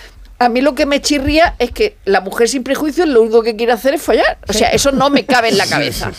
[0.44, 3.54] A mí lo que me chirría es que la mujer sin prejuicios lo único que
[3.56, 4.38] quiere hacer es follar.
[4.48, 6.10] O sea, eso no me cabe en la cabeza.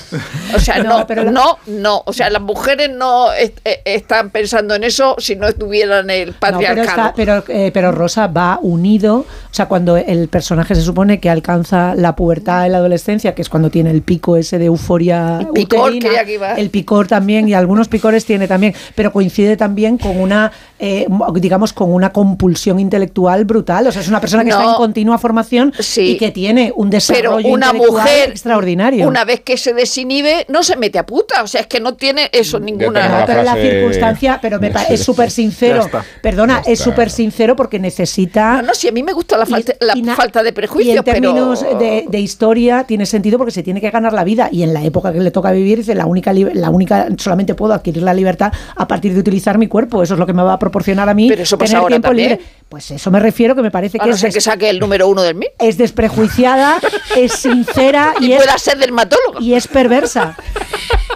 [0.56, 2.04] O sea, No, no, pero la- no, no.
[2.06, 6.22] O sea, las mujeres no est- eh, están pensando en eso si no estuvieran en
[6.22, 6.90] el No, pero, patriarcado.
[6.90, 11.30] está- pero, eh, pero Rosa va unido, o sea, cuando el personaje se supone que
[11.30, 15.40] alcanza la pubertad en la adolescencia, que es cuando tiene el pico ese de euforia
[15.42, 16.54] El picor, uterina, que iba.
[16.54, 21.74] el picor también, y algunos picores tiene también, pero coincide también con una, eh, digamos,
[21.74, 25.74] con una compulsión intelectual brutal, o sea, es una persona que está en continua formación
[25.98, 29.08] y que tiene un Pero desarrollo una intelectual mujer extraordinario.
[29.08, 31.44] Una vez que se desinhibe, no se mete a puta.
[31.44, 33.20] O sea, es que no tiene eso ninguna.
[33.20, 35.82] No, pero la circunstancia, pero me es súper sincero.
[35.86, 36.04] Está.
[36.22, 38.58] Perdona, es súper sincero porque necesita.
[38.58, 40.98] No, no, si a mí me gusta la falta, la na- falta de Y prejuicios,
[40.98, 41.80] en términos pero.
[41.80, 44.84] de, de historia tiene sentido porque se tiene que ganar la vida y en la
[44.84, 48.52] época que le toca vivir dice la única la única solamente puedo adquirir la libertad
[48.76, 51.14] a partir de utilizar mi cuerpo eso es lo que me va a proporcionar a
[51.14, 52.30] mí Pero eso pasa tener ahora tiempo también.
[52.32, 54.70] libre pues eso me refiero que me parece A que no es, ser que saque
[54.70, 55.50] el número uno del mil.
[55.60, 56.80] es desprejuiciada
[57.16, 59.40] es sincera y, Y es, pueda ser dermatóloga.
[59.40, 60.36] y es perversa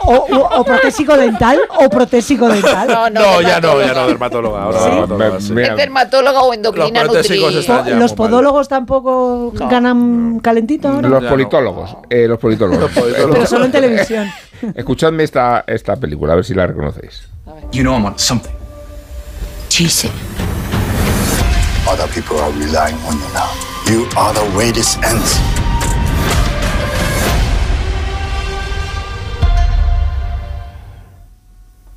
[0.01, 4.07] o, o- o protésico dental o protésico dental No, no, No, ya no, ya no,
[4.07, 4.63] dermatóloga.
[4.63, 5.53] Ahora dermatóloga, sí.
[5.59, 8.15] Es dermatóloga o endocrina Los los muy mal.
[8.15, 11.97] podólogos tampoco ganan calentito ahora Los politólogos.
[12.09, 12.89] eh, los politólogos.
[12.93, 14.29] pero solo en televisión
[14.75, 17.27] Escuchadme esta, esta película, a ver si la reconocéis.
[17.71, 18.51] You know I'm on something.
[19.79, 20.56] It.
[21.89, 23.49] Other people are relying on you now.
[23.87, 25.66] You are the way this ends.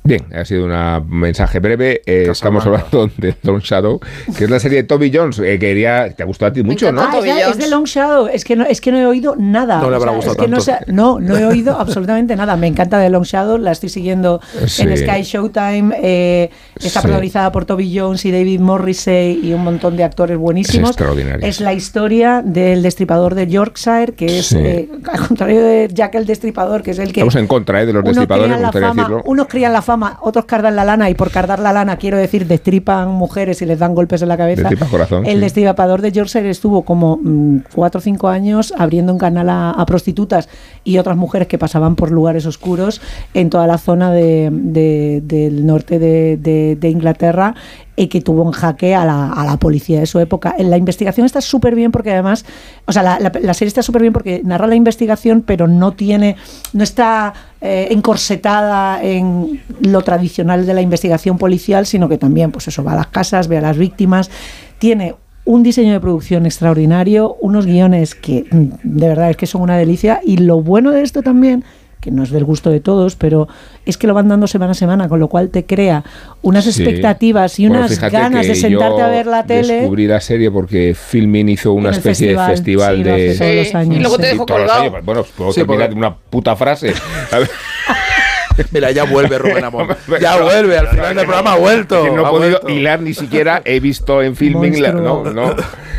[0.03, 2.01] Bien, ha sido un mensaje breve.
[2.07, 3.99] Eh, estamos hablando de Long Shadow,
[4.35, 5.37] que es la serie de Toby Jones.
[5.39, 5.75] Eh, que
[6.17, 7.01] te ha gustado a ti mucho, ¿no?
[7.03, 8.27] Ah, es, de- es de Long Shadow.
[8.27, 9.79] Es que no, es que no he oído nada.
[9.79, 10.85] No le habrá O sea, gustado es que no, tanto.
[10.85, 12.55] sé- no, no he oído absolutamente nada.
[12.57, 13.59] Me encanta de Long Shadow.
[13.59, 14.81] La estoy siguiendo Sí.
[14.81, 15.95] en Sky Showtime.
[16.01, 16.49] eh,
[16.79, 17.05] está Sí.
[17.07, 20.89] protagonizada por Toby Jones y David Morrissey y un montón de actores buenísimos.
[20.89, 21.47] Es extraordinaria.
[21.47, 24.57] Es la historia del destripador de Yorkshire, que es, Sí.
[24.59, 27.19] eh, al contrario de Jack el Destripador, que es el que.
[27.19, 29.21] Estamos en contra eh, de los destripadores, me gustaría fama, decirlo.
[29.25, 29.90] Unos crían la fama,
[30.21, 33.79] otros cardan la lana, y por cardar la lana quiero decir destripan mujeres y les
[33.79, 34.69] dan golpes en la cabeza.
[34.89, 35.39] Corazón, El sí.
[35.41, 39.85] destripador de Yorkshire estuvo como mm, cuatro o cinco años abriendo un canal a, a
[39.85, 40.49] prostitutas
[40.83, 43.01] y otras mujeres que pasaban por lugares oscuros
[43.33, 47.55] en toda la zona de- de- del norte de Inglaterra
[47.95, 50.55] y que tuvo en jaque a la, a la policía de su época.
[50.57, 52.45] En La investigación está súper bien porque además,
[52.85, 55.91] o sea, la, la- la serie está súper bien porque narra la investigación, pero no
[55.91, 56.37] tiene,
[56.73, 62.67] no está eh, encorsetada en lo tradicional de la investigación policial, sino que también, pues
[62.67, 64.31] eso, va a las casas, ve a las víctimas,
[64.79, 69.61] tiene un diseño de producción extraordinario, unos guiones que mm, de verdad es que son
[69.63, 71.63] una delicia y lo bueno de esto también
[72.01, 73.47] que no es del gusto de todos, pero
[73.85, 76.03] es que lo van dando semana a semana, con lo cual te crea
[76.41, 76.71] unas Sí.
[76.81, 79.73] expectativas y Bueno, unas ganas de sentarte yo a ver la tele.
[79.75, 83.11] Descubrí la serie porque Filmin hizo una especie festival, de festival sí, de.
[83.37, 84.31] todos los Sí, años, y luego te sí.
[84.31, 84.89] dejó todos los colgado.
[84.95, 85.05] años.
[85.05, 86.93] Bueno, puedo Sí, terminar porque- una puta frase.
[88.71, 89.87] Mira, ya vuelve Rubén Amón.
[90.21, 92.03] Ya vuelve, al final del programa ha vuelto.
[92.03, 92.69] Que no he ha podido vuelto.
[92.69, 94.81] hilar ni siquiera, he visto en filming.
[94.81, 95.33] la- no, Monstruo.
[95.47, 95.55] no.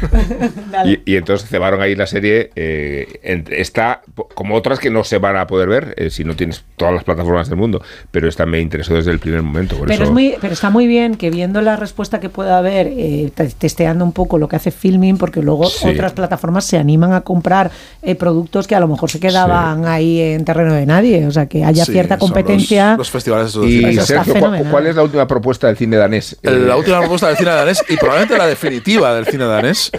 [0.84, 2.50] Y, y entonces cebaron ahí la serie.
[2.56, 4.02] eh, en- está
[4.34, 7.04] como otras que no se van a poder ver eh, si no tienes todas las
[7.04, 7.82] plataformas del mundo.
[8.10, 9.76] Pero esta me interesó desde el primer momento.
[9.76, 12.58] Por Pero, eso, es muy, pero está muy bien que viendo la respuesta que pueda
[12.58, 15.86] haber, eh, te- testeando un poco lo que hace Filming, porque luego Sí.
[15.88, 17.70] otras plataformas se animan a comprar
[18.02, 21.26] eh, productos que a lo mejor se quedaban ahí en terreno de nadie.
[21.26, 22.96] O sea, que haya Sí, cierta son- competencia.
[22.96, 24.70] Los, festivales Y Eso Sergio, ¿cu- fenomenal.
[24.70, 26.36] ¿cuál es la última propuesta del cine danés?
[26.42, 29.90] Eh, La última propuesta del cine danés y probablemente la definitiva del cine danés.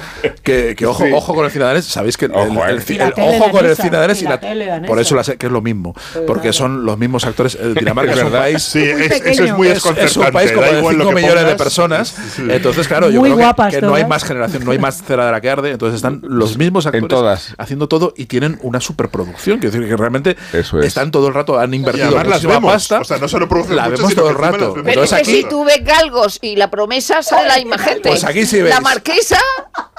[0.43, 1.11] Que, que ojo, Sí.
[1.13, 1.85] ojo con el cine danés.
[1.85, 2.83] Sabéis que Ojo, el, eh.
[2.87, 4.87] el- ojo con el cine danés y y la la- tele danesa.
[4.87, 5.95] por eso la sé que es lo mismo,
[6.27, 7.55] porque son los mismos actores.
[7.55, 8.63] Eh, Dinamarca Es es, un país.
[8.63, 9.57] Sí, es- eso es pequeño.
[9.57, 12.15] muy es, es un país como de igual lo 5 que millones de personas.
[12.35, 12.43] Sí.
[12.49, 15.31] Entonces, claro, yo Muy creo que- no hay más generación, no hay más cera de
[15.31, 15.71] la que arde.
[15.71, 17.53] Entonces están los mismos actores todas.
[17.57, 19.59] haciendo todo y tienen una superproducción.
[19.59, 20.85] Quiero decir que realmente Eso es.
[20.87, 22.71] están todo el rato, han invertido las vemos.
[22.73, 22.99] pasta.
[22.99, 24.73] O sea, no solo producen la mucho, vemos todo el rato.
[24.75, 27.77] Pero Entonces es que aquí, si tú ves Galgos y la promesa sale la misma
[27.77, 28.09] gente.
[28.09, 28.81] Pues aquí sí La veis.
[28.81, 29.37] marquesa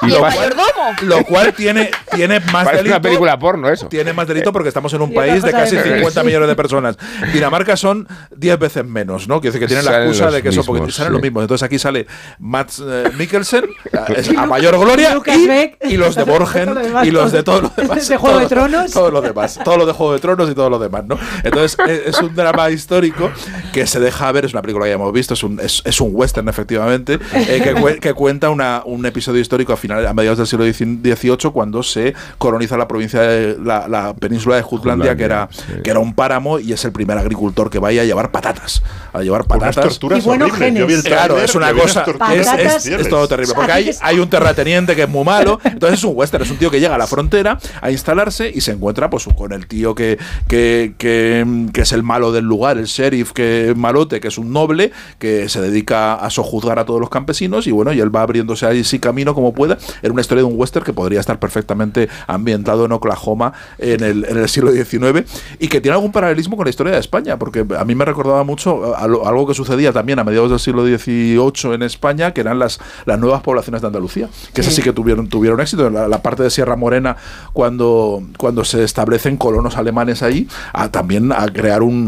[0.02, 0.92] y, Y el lo- mayordomo.
[1.02, 2.94] lo cual tiene, tiene más Parece delito.
[2.96, 3.86] una película porno eso.
[3.88, 6.26] Tiene más delito porque estamos en un Y país de casi de- 50 Sí.
[6.26, 6.96] millones de personas.
[7.32, 8.06] Dinamarca son
[8.36, 9.40] 10 veces menos, ¿no?
[9.40, 11.12] Quiere decir que tienen la excusa de que son mismos, porque salen sí.
[11.14, 11.42] los mismos.
[11.42, 12.06] Entonces aquí sale
[12.38, 13.64] Mats eh, Mikkelsen
[14.16, 15.78] es a mayor gloria y, Beck.
[15.84, 18.08] y los de Borgen lo y los de todo- todos los demás.
[18.08, 18.90] de Juego de Tronos.
[18.92, 19.58] Todo lo demás.
[19.64, 21.18] Todo lo de Juego de Tronos y todo lo demás, ¿no?
[21.42, 23.30] Entonces es, es un drama histórico
[23.72, 26.00] que se deja ver, es una película que ya hemos visto, es un, es, es
[26.00, 30.38] un western efectivamente, eh, que, que cuenta una, un episodio histórico a, finales, a mediados
[30.38, 35.24] del siglo XVIII cuando se coloniza la provincia de la, la península de Jutlandia, que
[35.24, 35.82] era, Jutlandia, sí.
[35.82, 38.82] que era un páramo y es el primer agricultor que vaya a llevar patatas.
[39.12, 39.84] A llevar Unas patatas.
[39.98, 40.74] torturas Y horribles.
[40.74, 41.02] Yo vi el.
[41.02, 42.04] Claro, es una cosa.
[42.34, 43.54] Es, es- es todo terrible.
[43.54, 45.60] Porque hay, hay un terrateniente que es muy malo.
[45.64, 46.42] Entonces es un western.
[46.44, 49.52] Es un tío que llega a la frontera a instalarse y se encuentra pues con
[49.52, 50.18] el tío que,
[50.48, 54.52] que, que, que es el malo del lugar, el sheriff que malote, que es un
[54.52, 57.66] noble, que se dedica a sojuzgar a todos los campesinos.
[57.66, 59.78] Y bueno, y él va abriéndose ahí sí camino como pueda.
[60.02, 64.24] En una historia de un western que podría estar perfectamente ambientado en Oklahoma en el,
[64.26, 65.24] en el siglo XIX
[65.58, 68.44] y que tiene algún paralelismo con la historia de España, porque a mí me recordaba
[68.44, 72.42] mucho a lo- algo que sucedía también a mediados del siglo XVIII en España, que
[72.42, 75.90] eran las, las nuevas poblaciones de Andalucía, que sí que tuvieron, tuvieron éxito.
[75.90, 77.16] La, la parte de Sierra Morena,
[77.52, 82.03] cuando, cuando se establecen colonos alemanes ahí, a, también a crear un-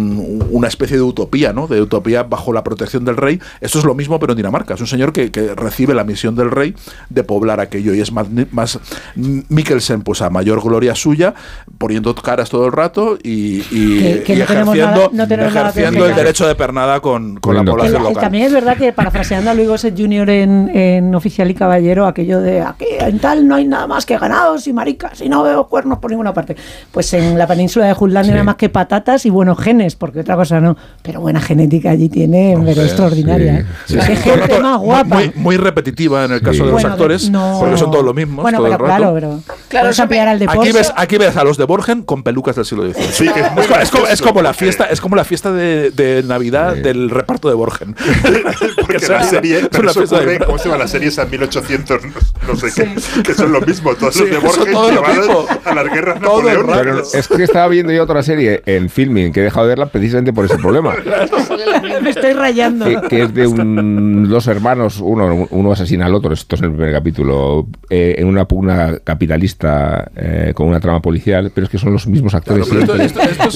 [0.51, 1.67] una especie de utopía, ¿no?
[1.67, 3.41] De utopía bajo la protección del rey.
[3.61, 4.75] Eso es lo mismo, pero en Dinamarca.
[4.75, 6.75] Es un señor que, que recibe la misión del rey
[7.11, 8.79] de poblar aquello y es más, más
[9.17, 11.35] Mikkelsen, pues a mayor gloria suya,
[11.79, 16.07] poniendo caras todo el rato y, y- Que- que y no tenemos ejerciendo, nada- no
[16.07, 18.23] el derecho de pernada con, con la población local.
[18.23, 20.31] también es verdad que parafraseando a Luis Gosset Jr.
[20.31, 24.19] En, en Oficial y Caballero, aquello de aquí en tal no hay nada más que
[24.19, 26.57] ganados y maricas y no veo cuernos por ninguna parte.
[26.93, 28.33] Pues en la península de Jutlandia Sí.
[28.33, 30.77] nada más que patatas y buenos genes, porque otra cosa no.
[31.03, 33.59] Pero buena genética allí tiene, pero extraordinaria.
[33.61, 33.67] ¿eh?
[33.87, 34.23] sí, Qué sí.
[34.31, 35.15] gente más muy- guapa.
[35.17, 36.59] Muy, muy repetitiva en el caso Sí.
[36.61, 37.59] de los Bueno, actores, no.
[37.61, 38.43] porque son todos los mismos.
[38.43, 38.97] Bueno, todo el pero rato.
[38.99, 40.61] claro, pero Claro, eso me- al deporte.
[40.63, 43.15] Aquí ves, aquí ves a los de Borgen con pelucas del siglo XIX.
[43.15, 43.41] Sí, que
[43.83, 46.81] es como, es como la fiesta, es como la fiesta de, de Navidad Sí.
[46.81, 47.95] del reparto de Borgen.
[48.81, 51.09] Porque Que la serie, pero eso ocurre, ¿cómo se llama la serie?
[51.09, 52.11] Esa 1800, no,
[52.49, 55.47] no sé qué, que son lo mismo, todos Sí, los de que lo llevados mismo.
[55.65, 57.15] a las guerras napoleónicas.
[57.15, 60.33] es que estaba viendo yo otra serie en filming que he dejado de verla precisamente
[60.33, 60.95] por ese problema.
[62.03, 62.85] Me estoy rayando.
[62.87, 66.67] que, que es de un- dos hermanos, uno, uno asesina al otro, esto es en
[66.71, 71.71] el primer capítulo, eh, en una pugna capitalista eh, con una trama policial, pero es
[71.71, 72.67] que son los mismos actores.
[72.69, 73.55] Pero esto, esto- esto es,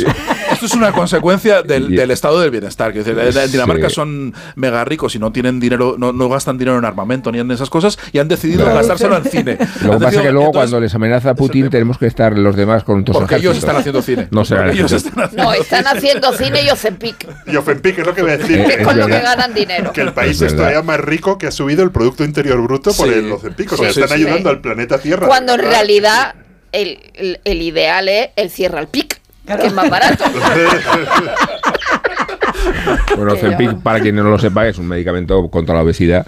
[0.53, 2.93] esto es una consecuencia del, del estado del bienestar.
[2.93, 3.95] Que en Dinamarca Sí.
[3.95, 7.51] son mega ricos y no tienen dinero, no, no gastan dinero en armamento ni en
[7.51, 8.79] esas cosas y han decidido Claro.
[8.79, 9.59] gastárselo en cine.
[9.85, 12.57] Lo que pasa es que luego entonces, cuando les amenaza Putin tenemos que estar los
[12.57, 13.69] demás con nuestros porque ellos ejércitos.
[13.69, 14.29] están haciendo cine.
[14.31, 18.15] No será ellos están haciendo No, están haciendo cine y Ozempic, Y Ofenpic es lo
[18.15, 18.61] que voy a decir.
[18.61, 19.93] Eh, que es es con lo que ganan dinero.
[19.93, 23.09] que el país Es todavía más rico que ha subido el Producto Interior Bruto por
[23.09, 23.73] el Ozempic.
[23.73, 24.15] O sea, están sí.
[24.15, 25.27] ayudando al planeta Tierra.
[25.27, 26.35] Cuando en realidad
[26.73, 30.25] el, el- el ideal es el cierra al pic, que es más barato.
[33.17, 36.27] Bueno, Ozempic, para quien no lo sepa, es un medicamento contra la obesidad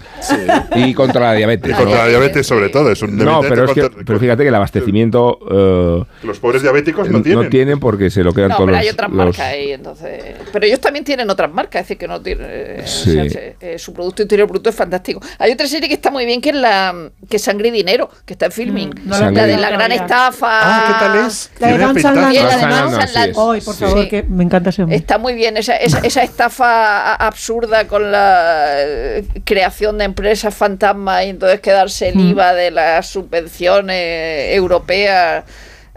[0.74, 1.70] y contra la diabetes.
[1.70, 2.90] Y contra la diabetes, sobre todo.
[2.90, 6.62] Es un No, pero, es que, contra- pero fíjate que el abastecimiento eh, Los pobres
[6.62, 7.78] diabéticos no tienen.
[7.80, 10.22] porque se lo quedan No, todos pero los, hay otras los- marcas ahí, entonces.
[10.52, 12.86] Pero ellos también tienen otras marcas, es decir, que no tienen.
[12.86, 13.10] Sí.
[13.10, 15.20] o sea, se- eh, su Producto Interior Bruto es fantástico.
[15.38, 16.94] Hay otra serie que está muy bien, que es la
[17.28, 18.88] que es Sangre y Dinero, que está en filming.
[18.90, 20.48] Mm, no la de la gran estafa.
[20.50, 21.50] Ah, ¿qué tal es?
[21.58, 22.14] La de Tiene Van pintaza.
[22.14, 22.34] Sandland.
[22.34, 23.34] Y la de Van Van Sandland, Sandland.
[23.34, 23.84] sí, Ay, por Sí.
[23.84, 24.96] favor, que me encanta ese hombre.
[24.96, 31.24] Está muy bien esa, esa, esa estafa absurda con la eh, creación de empresas fantasma
[31.24, 32.30] y entonces quedarse el Mm.
[32.30, 35.44] IVA de las subvenciones europeas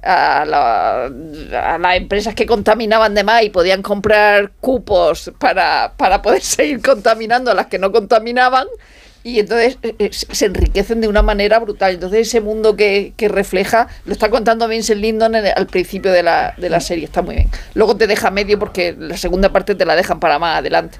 [0.04, 1.06] a, la-
[1.74, 6.82] a las empresas que contaminaban de más y podían comprar cupos para, para poder seguir
[6.82, 8.68] contaminando a las que no contaminaban.
[9.26, 11.96] Y entonces eh, eh, se enriquecen de una manera brutal.
[11.96, 16.54] Entonces ese mundo que, que refleja, lo está contando Vincent Lindon al principio de la,
[16.58, 17.50] de la serie, está muy bien.
[17.74, 21.00] Luego te deja medio porque la segunda parte te la dejan para más adelante.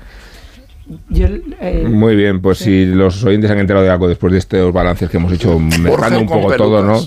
[1.10, 1.28] Yo,
[1.62, 5.10] eh, Muy bien, pues si los oyentes han enterado de algo después de estos balances
[5.10, 7.00] que hemos hecho, mezclando un poco todo, ¿no?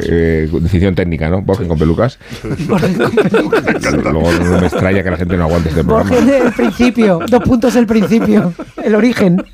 [0.00, 1.40] Eh, decisión técnica, ¿no?
[1.42, 2.18] Borgen con pelucas.
[2.42, 6.10] Luego no me extraña que la gente no aguante este programa.
[6.10, 8.52] Borges el principio, dos puntos el principio,
[8.82, 9.44] el origen.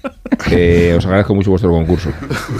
[0.50, 2.10] Eh, os agradezco mucho vuestro concurso.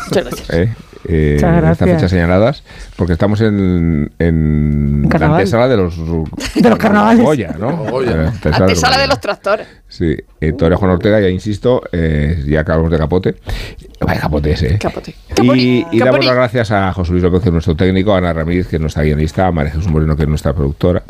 [0.09, 0.69] Muchas gracias.
[1.07, 1.91] Eh, Muchas en estas gracias.
[1.97, 2.63] fechas señaladas,
[2.97, 5.97] porque estamos en, en la antesala de los,
[6.55, 7.23] De los carnavales.
[7.25, 7.77] Goya, ¿no?
[7.91, 8.17] Goya.
[8.17, 9.07] La antesala de los Antesala de Goya.
[9.09, 9.67] los tractores.
[9.89, 13.35] Sí, eh, todavía Juan Ortega, ya insisto, eh, ya que hablamos de capote.
[14.01, 14.79] Vaya capote ese, ¿eh?
[14.79, 15.15] Capote.
[15.43, 18.33] Y, y damos las gracias a José Luis López, que es nuestro técnico, a Ana
[18.33, 21.03] Ramírez, que es nuestra guionista, a María Jesús Moreno, que es nuestra productora.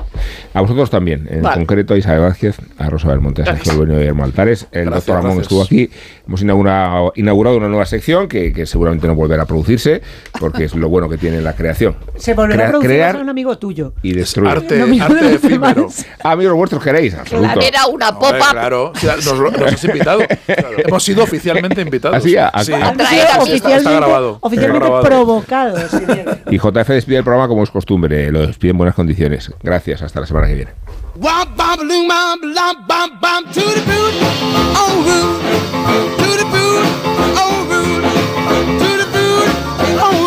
[0.53, 1.57] A vosotros también, en Vale.
[1.57, 4.67] concreto a Isabel Vázquez, a Rosa Belmonte, a Sergio Bueno y a Guillermo Altares.
[4.71, 5.43] El Gracias, doctor Ramón gracias.
[5.45, 5.91] estuvo aquí.
[6.29, 9.84] Hemos inaugurado, inaugurado una nueva sección que, que seguramente no volverá a producirse,
[10.39, 11.97] porque es lo bueno que tiene la creación.
[12.17, 13.93] Se volverá Crea- a producir crear a un amigo tuyo.
[14.03, 14.51] y destruir.
[14.51, 15.89] Arte, de efímero.
[16.23, 17.61] Amigos vuestros queréis, absoluto.
[17.61, 18.51] Era una popa.
[18.51, 20.21] claro, nos, has invitado.
[20.79, 22.19] Hemos sido oficialmente invitados.
[22.19, 22.73] Así, a- a- Sí.
[22.73, 24.39] a- A traer Está a oficialmente, grabado.
[24.41, 25.05] oficialmente Está grabado.
[25.05, 25.91] provocados.
[26.51, 29.51] Y JF despide el programa como es costumbre, lo despide en buenas condiciones.
[29.63, 30.71] Gracias, hasta la semana que viene.
[33.55, 34.15] To the boot,
[34.77, 35.39] oh rude,
[36.19, 36.85] to the boot,
[37.37, 38.84] oh rude,
[39.77, 40.21] oh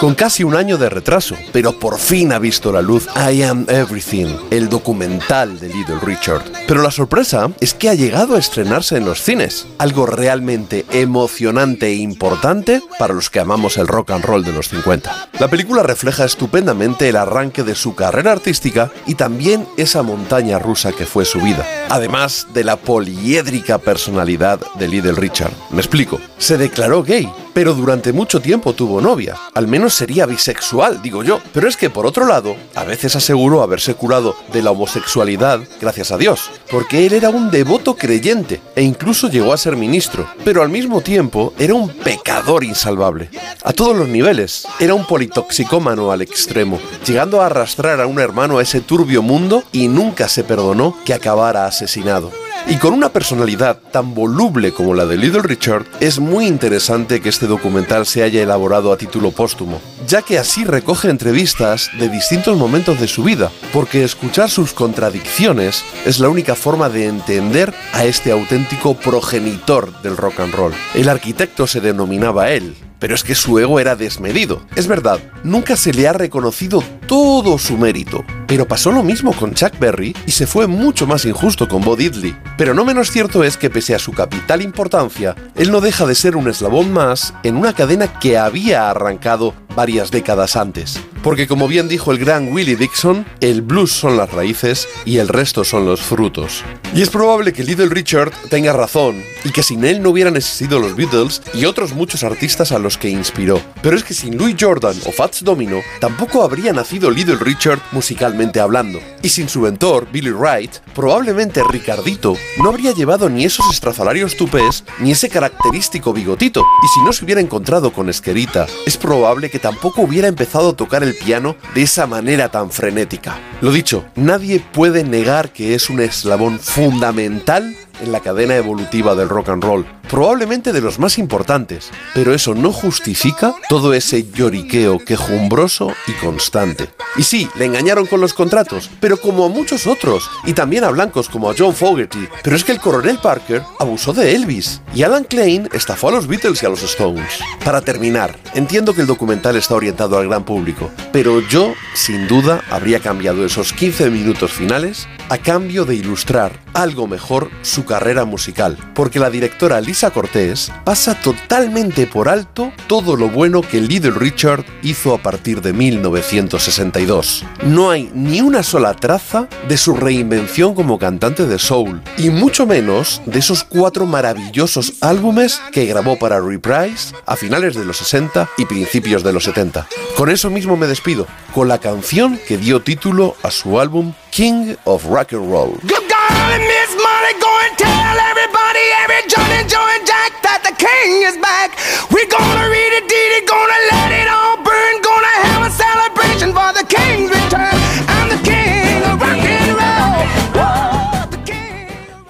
[0.00, 3.66] Con casi un año de retraso, pero por fin ha visto la luz I Am
[3.68, 6.42] Everything, el documental de Little Richard.
[6.66, 11.86] Pero la sorpresa es que ha llegado a estrenarse en los cines, algo realmente emocionante
[11.86, 15.28] e importante para los que amamos el rock and roll de los 50.
[15.38, 20.90] La película refleja estupendamente el arranque de su carrera artística y también esa montaña rusa
[20.90, 25.52] que fue su vida, además de la poliédrica personalidad de Little Richard.
[25.70, 29.36] Me explico, se declaró gay, pero durante mucho tiempo tuvo novia.
[29.54, 31.40] Al menos sería bisexual, digo yo.
[31.52, 36.12] Pero es que por otro lado, a veces aseguró haberse curado de la homosexualidad gracias
[36.12, 40.26] a Dios, porque él era un devoto creyente e incluso llegó a ser ministro.
[40.44, 43.30] Pero al mismo tiempo era un pecador insalvable.
[43.62, 48.58] A todos los niveles, era un politoxicómano al extremo, llegando a arrastrar a un hermano
[48.58, 52.30] a ese turbio mundo y nunca se perdonó que acabara asesinado.
[52.68, 57.28] Y con una personalidad tan voluble como la de Little Richard, es muy interesante que
[57.28, 62.56] este documental se haya elaborado a título póstumo, ya que así recoge entrevistas de distintos
[62.56, 68.04] momentos de su vida, porque escuchar sus contradicciones es la única forma de entender a
[68.04, 70.72] este auténtico progenitor del rock and roll.
[70.94, 74.62] El arquitecto se denominaba él, pero es que su ego era desmedido.
[74.76, 78.24] Es verdad, nunca se le ha reconocido todo su mérito.
[78.46, 81.96] Pero pasó lo mismo con Chuck Berry y se fue mucho más injusto con Bo
[81.96, 82.36] Diddley.
[82.56, 86.14] Pero no menos cierto es que pese a su capital importancia, él no deja de
[86.14, 91.00] ser un eslabón más en una cadena que había arrancado varias décadas antes.
[91.22, 95.28] Porque como bien dijo el gran Willie Dixon, el blues son las raíces y el
[95.28, 96.64] resto son los frutos.
[96.94, 100.78] Y es probable que Little Richard tenga razón y que sin él no hubieran existido
[100.78, 103.60] los Beatles y otros muchos artistas a los que inspiró.
[103.82, 108.60] Pero es que sin Louis Jordan o Fats Domino tampoco habría nacido Little Richard musicalmente
[108.60, 109.00] hablando.
[109.22, 114.84] Y sin su mentor, Billy Wright, probablemente Ricardito no habría llevado ni esos estrafalarios tupés
[114.98, 116.60] ni ese característico bigotito.
[116.82, 120.76] Y si no se hubiera encontrado con Esquerita, es probable que tampoco hubiera empezado a
[120.76, 123.38] tocar el piano de esa manera tan frenética.
[123.60, 129.28] Lo dicho, nadie puede negar que es un eslabón fundamental en la cadena evolutiva del
[129.28, 134.98] rock and roll, probablemente de los más importantes, pero eso no justifica todo ese lloriqueo
[134.98, 136.90] quejumbroso y constante.
[137.16, 140.90] Y sí, le engañaron con los contratos, pero como a muchos otros, y también a
[140.90, 145.02] blancos como a John Fogerty, pero es que el coronel Parker abusó de Elvis, y
[145.02, 147.38] Alan Klein estafó a los Beatles y a los Stones.
[147.64, 152.62] Para terminar, entiendo que el documental está orientado al gran público, pero yo, sin duda,
[152.70, 158.78] habría cambiado esos 15 minutos finales a cambio de ilustrar algo mejor su carrera musical,
[158.94, 164.64] porque la directora Lisa Cortés pasa totalmente por alto todo lo bueno que Little Richard
[164.82, 167.44] hizo a partir de 1962.
[167.64, 172.66] No hay ni una sola traza de su reinvención como cantante de soul, y mucho
[172.66, 178.48] menos de esos cuatro maravillosos álbumes que grabó para Reprise a finales de los 60
[178.58, 179.86] y principios de los 70.
[180.16, 184.74] Con eso mismo me despido, con la canción que dio título a su álbum king
[184.86, 185.76] of rock and roll.
[185.84, 190.32] Good girl and Miss Molly, go and tell everybody, every John and Joe and Jack
[190.40, 191.76] that the king is back.
[192.08, 196.11] We're gonna read it, deed it, gonna let it all burn, gonna have a celebration.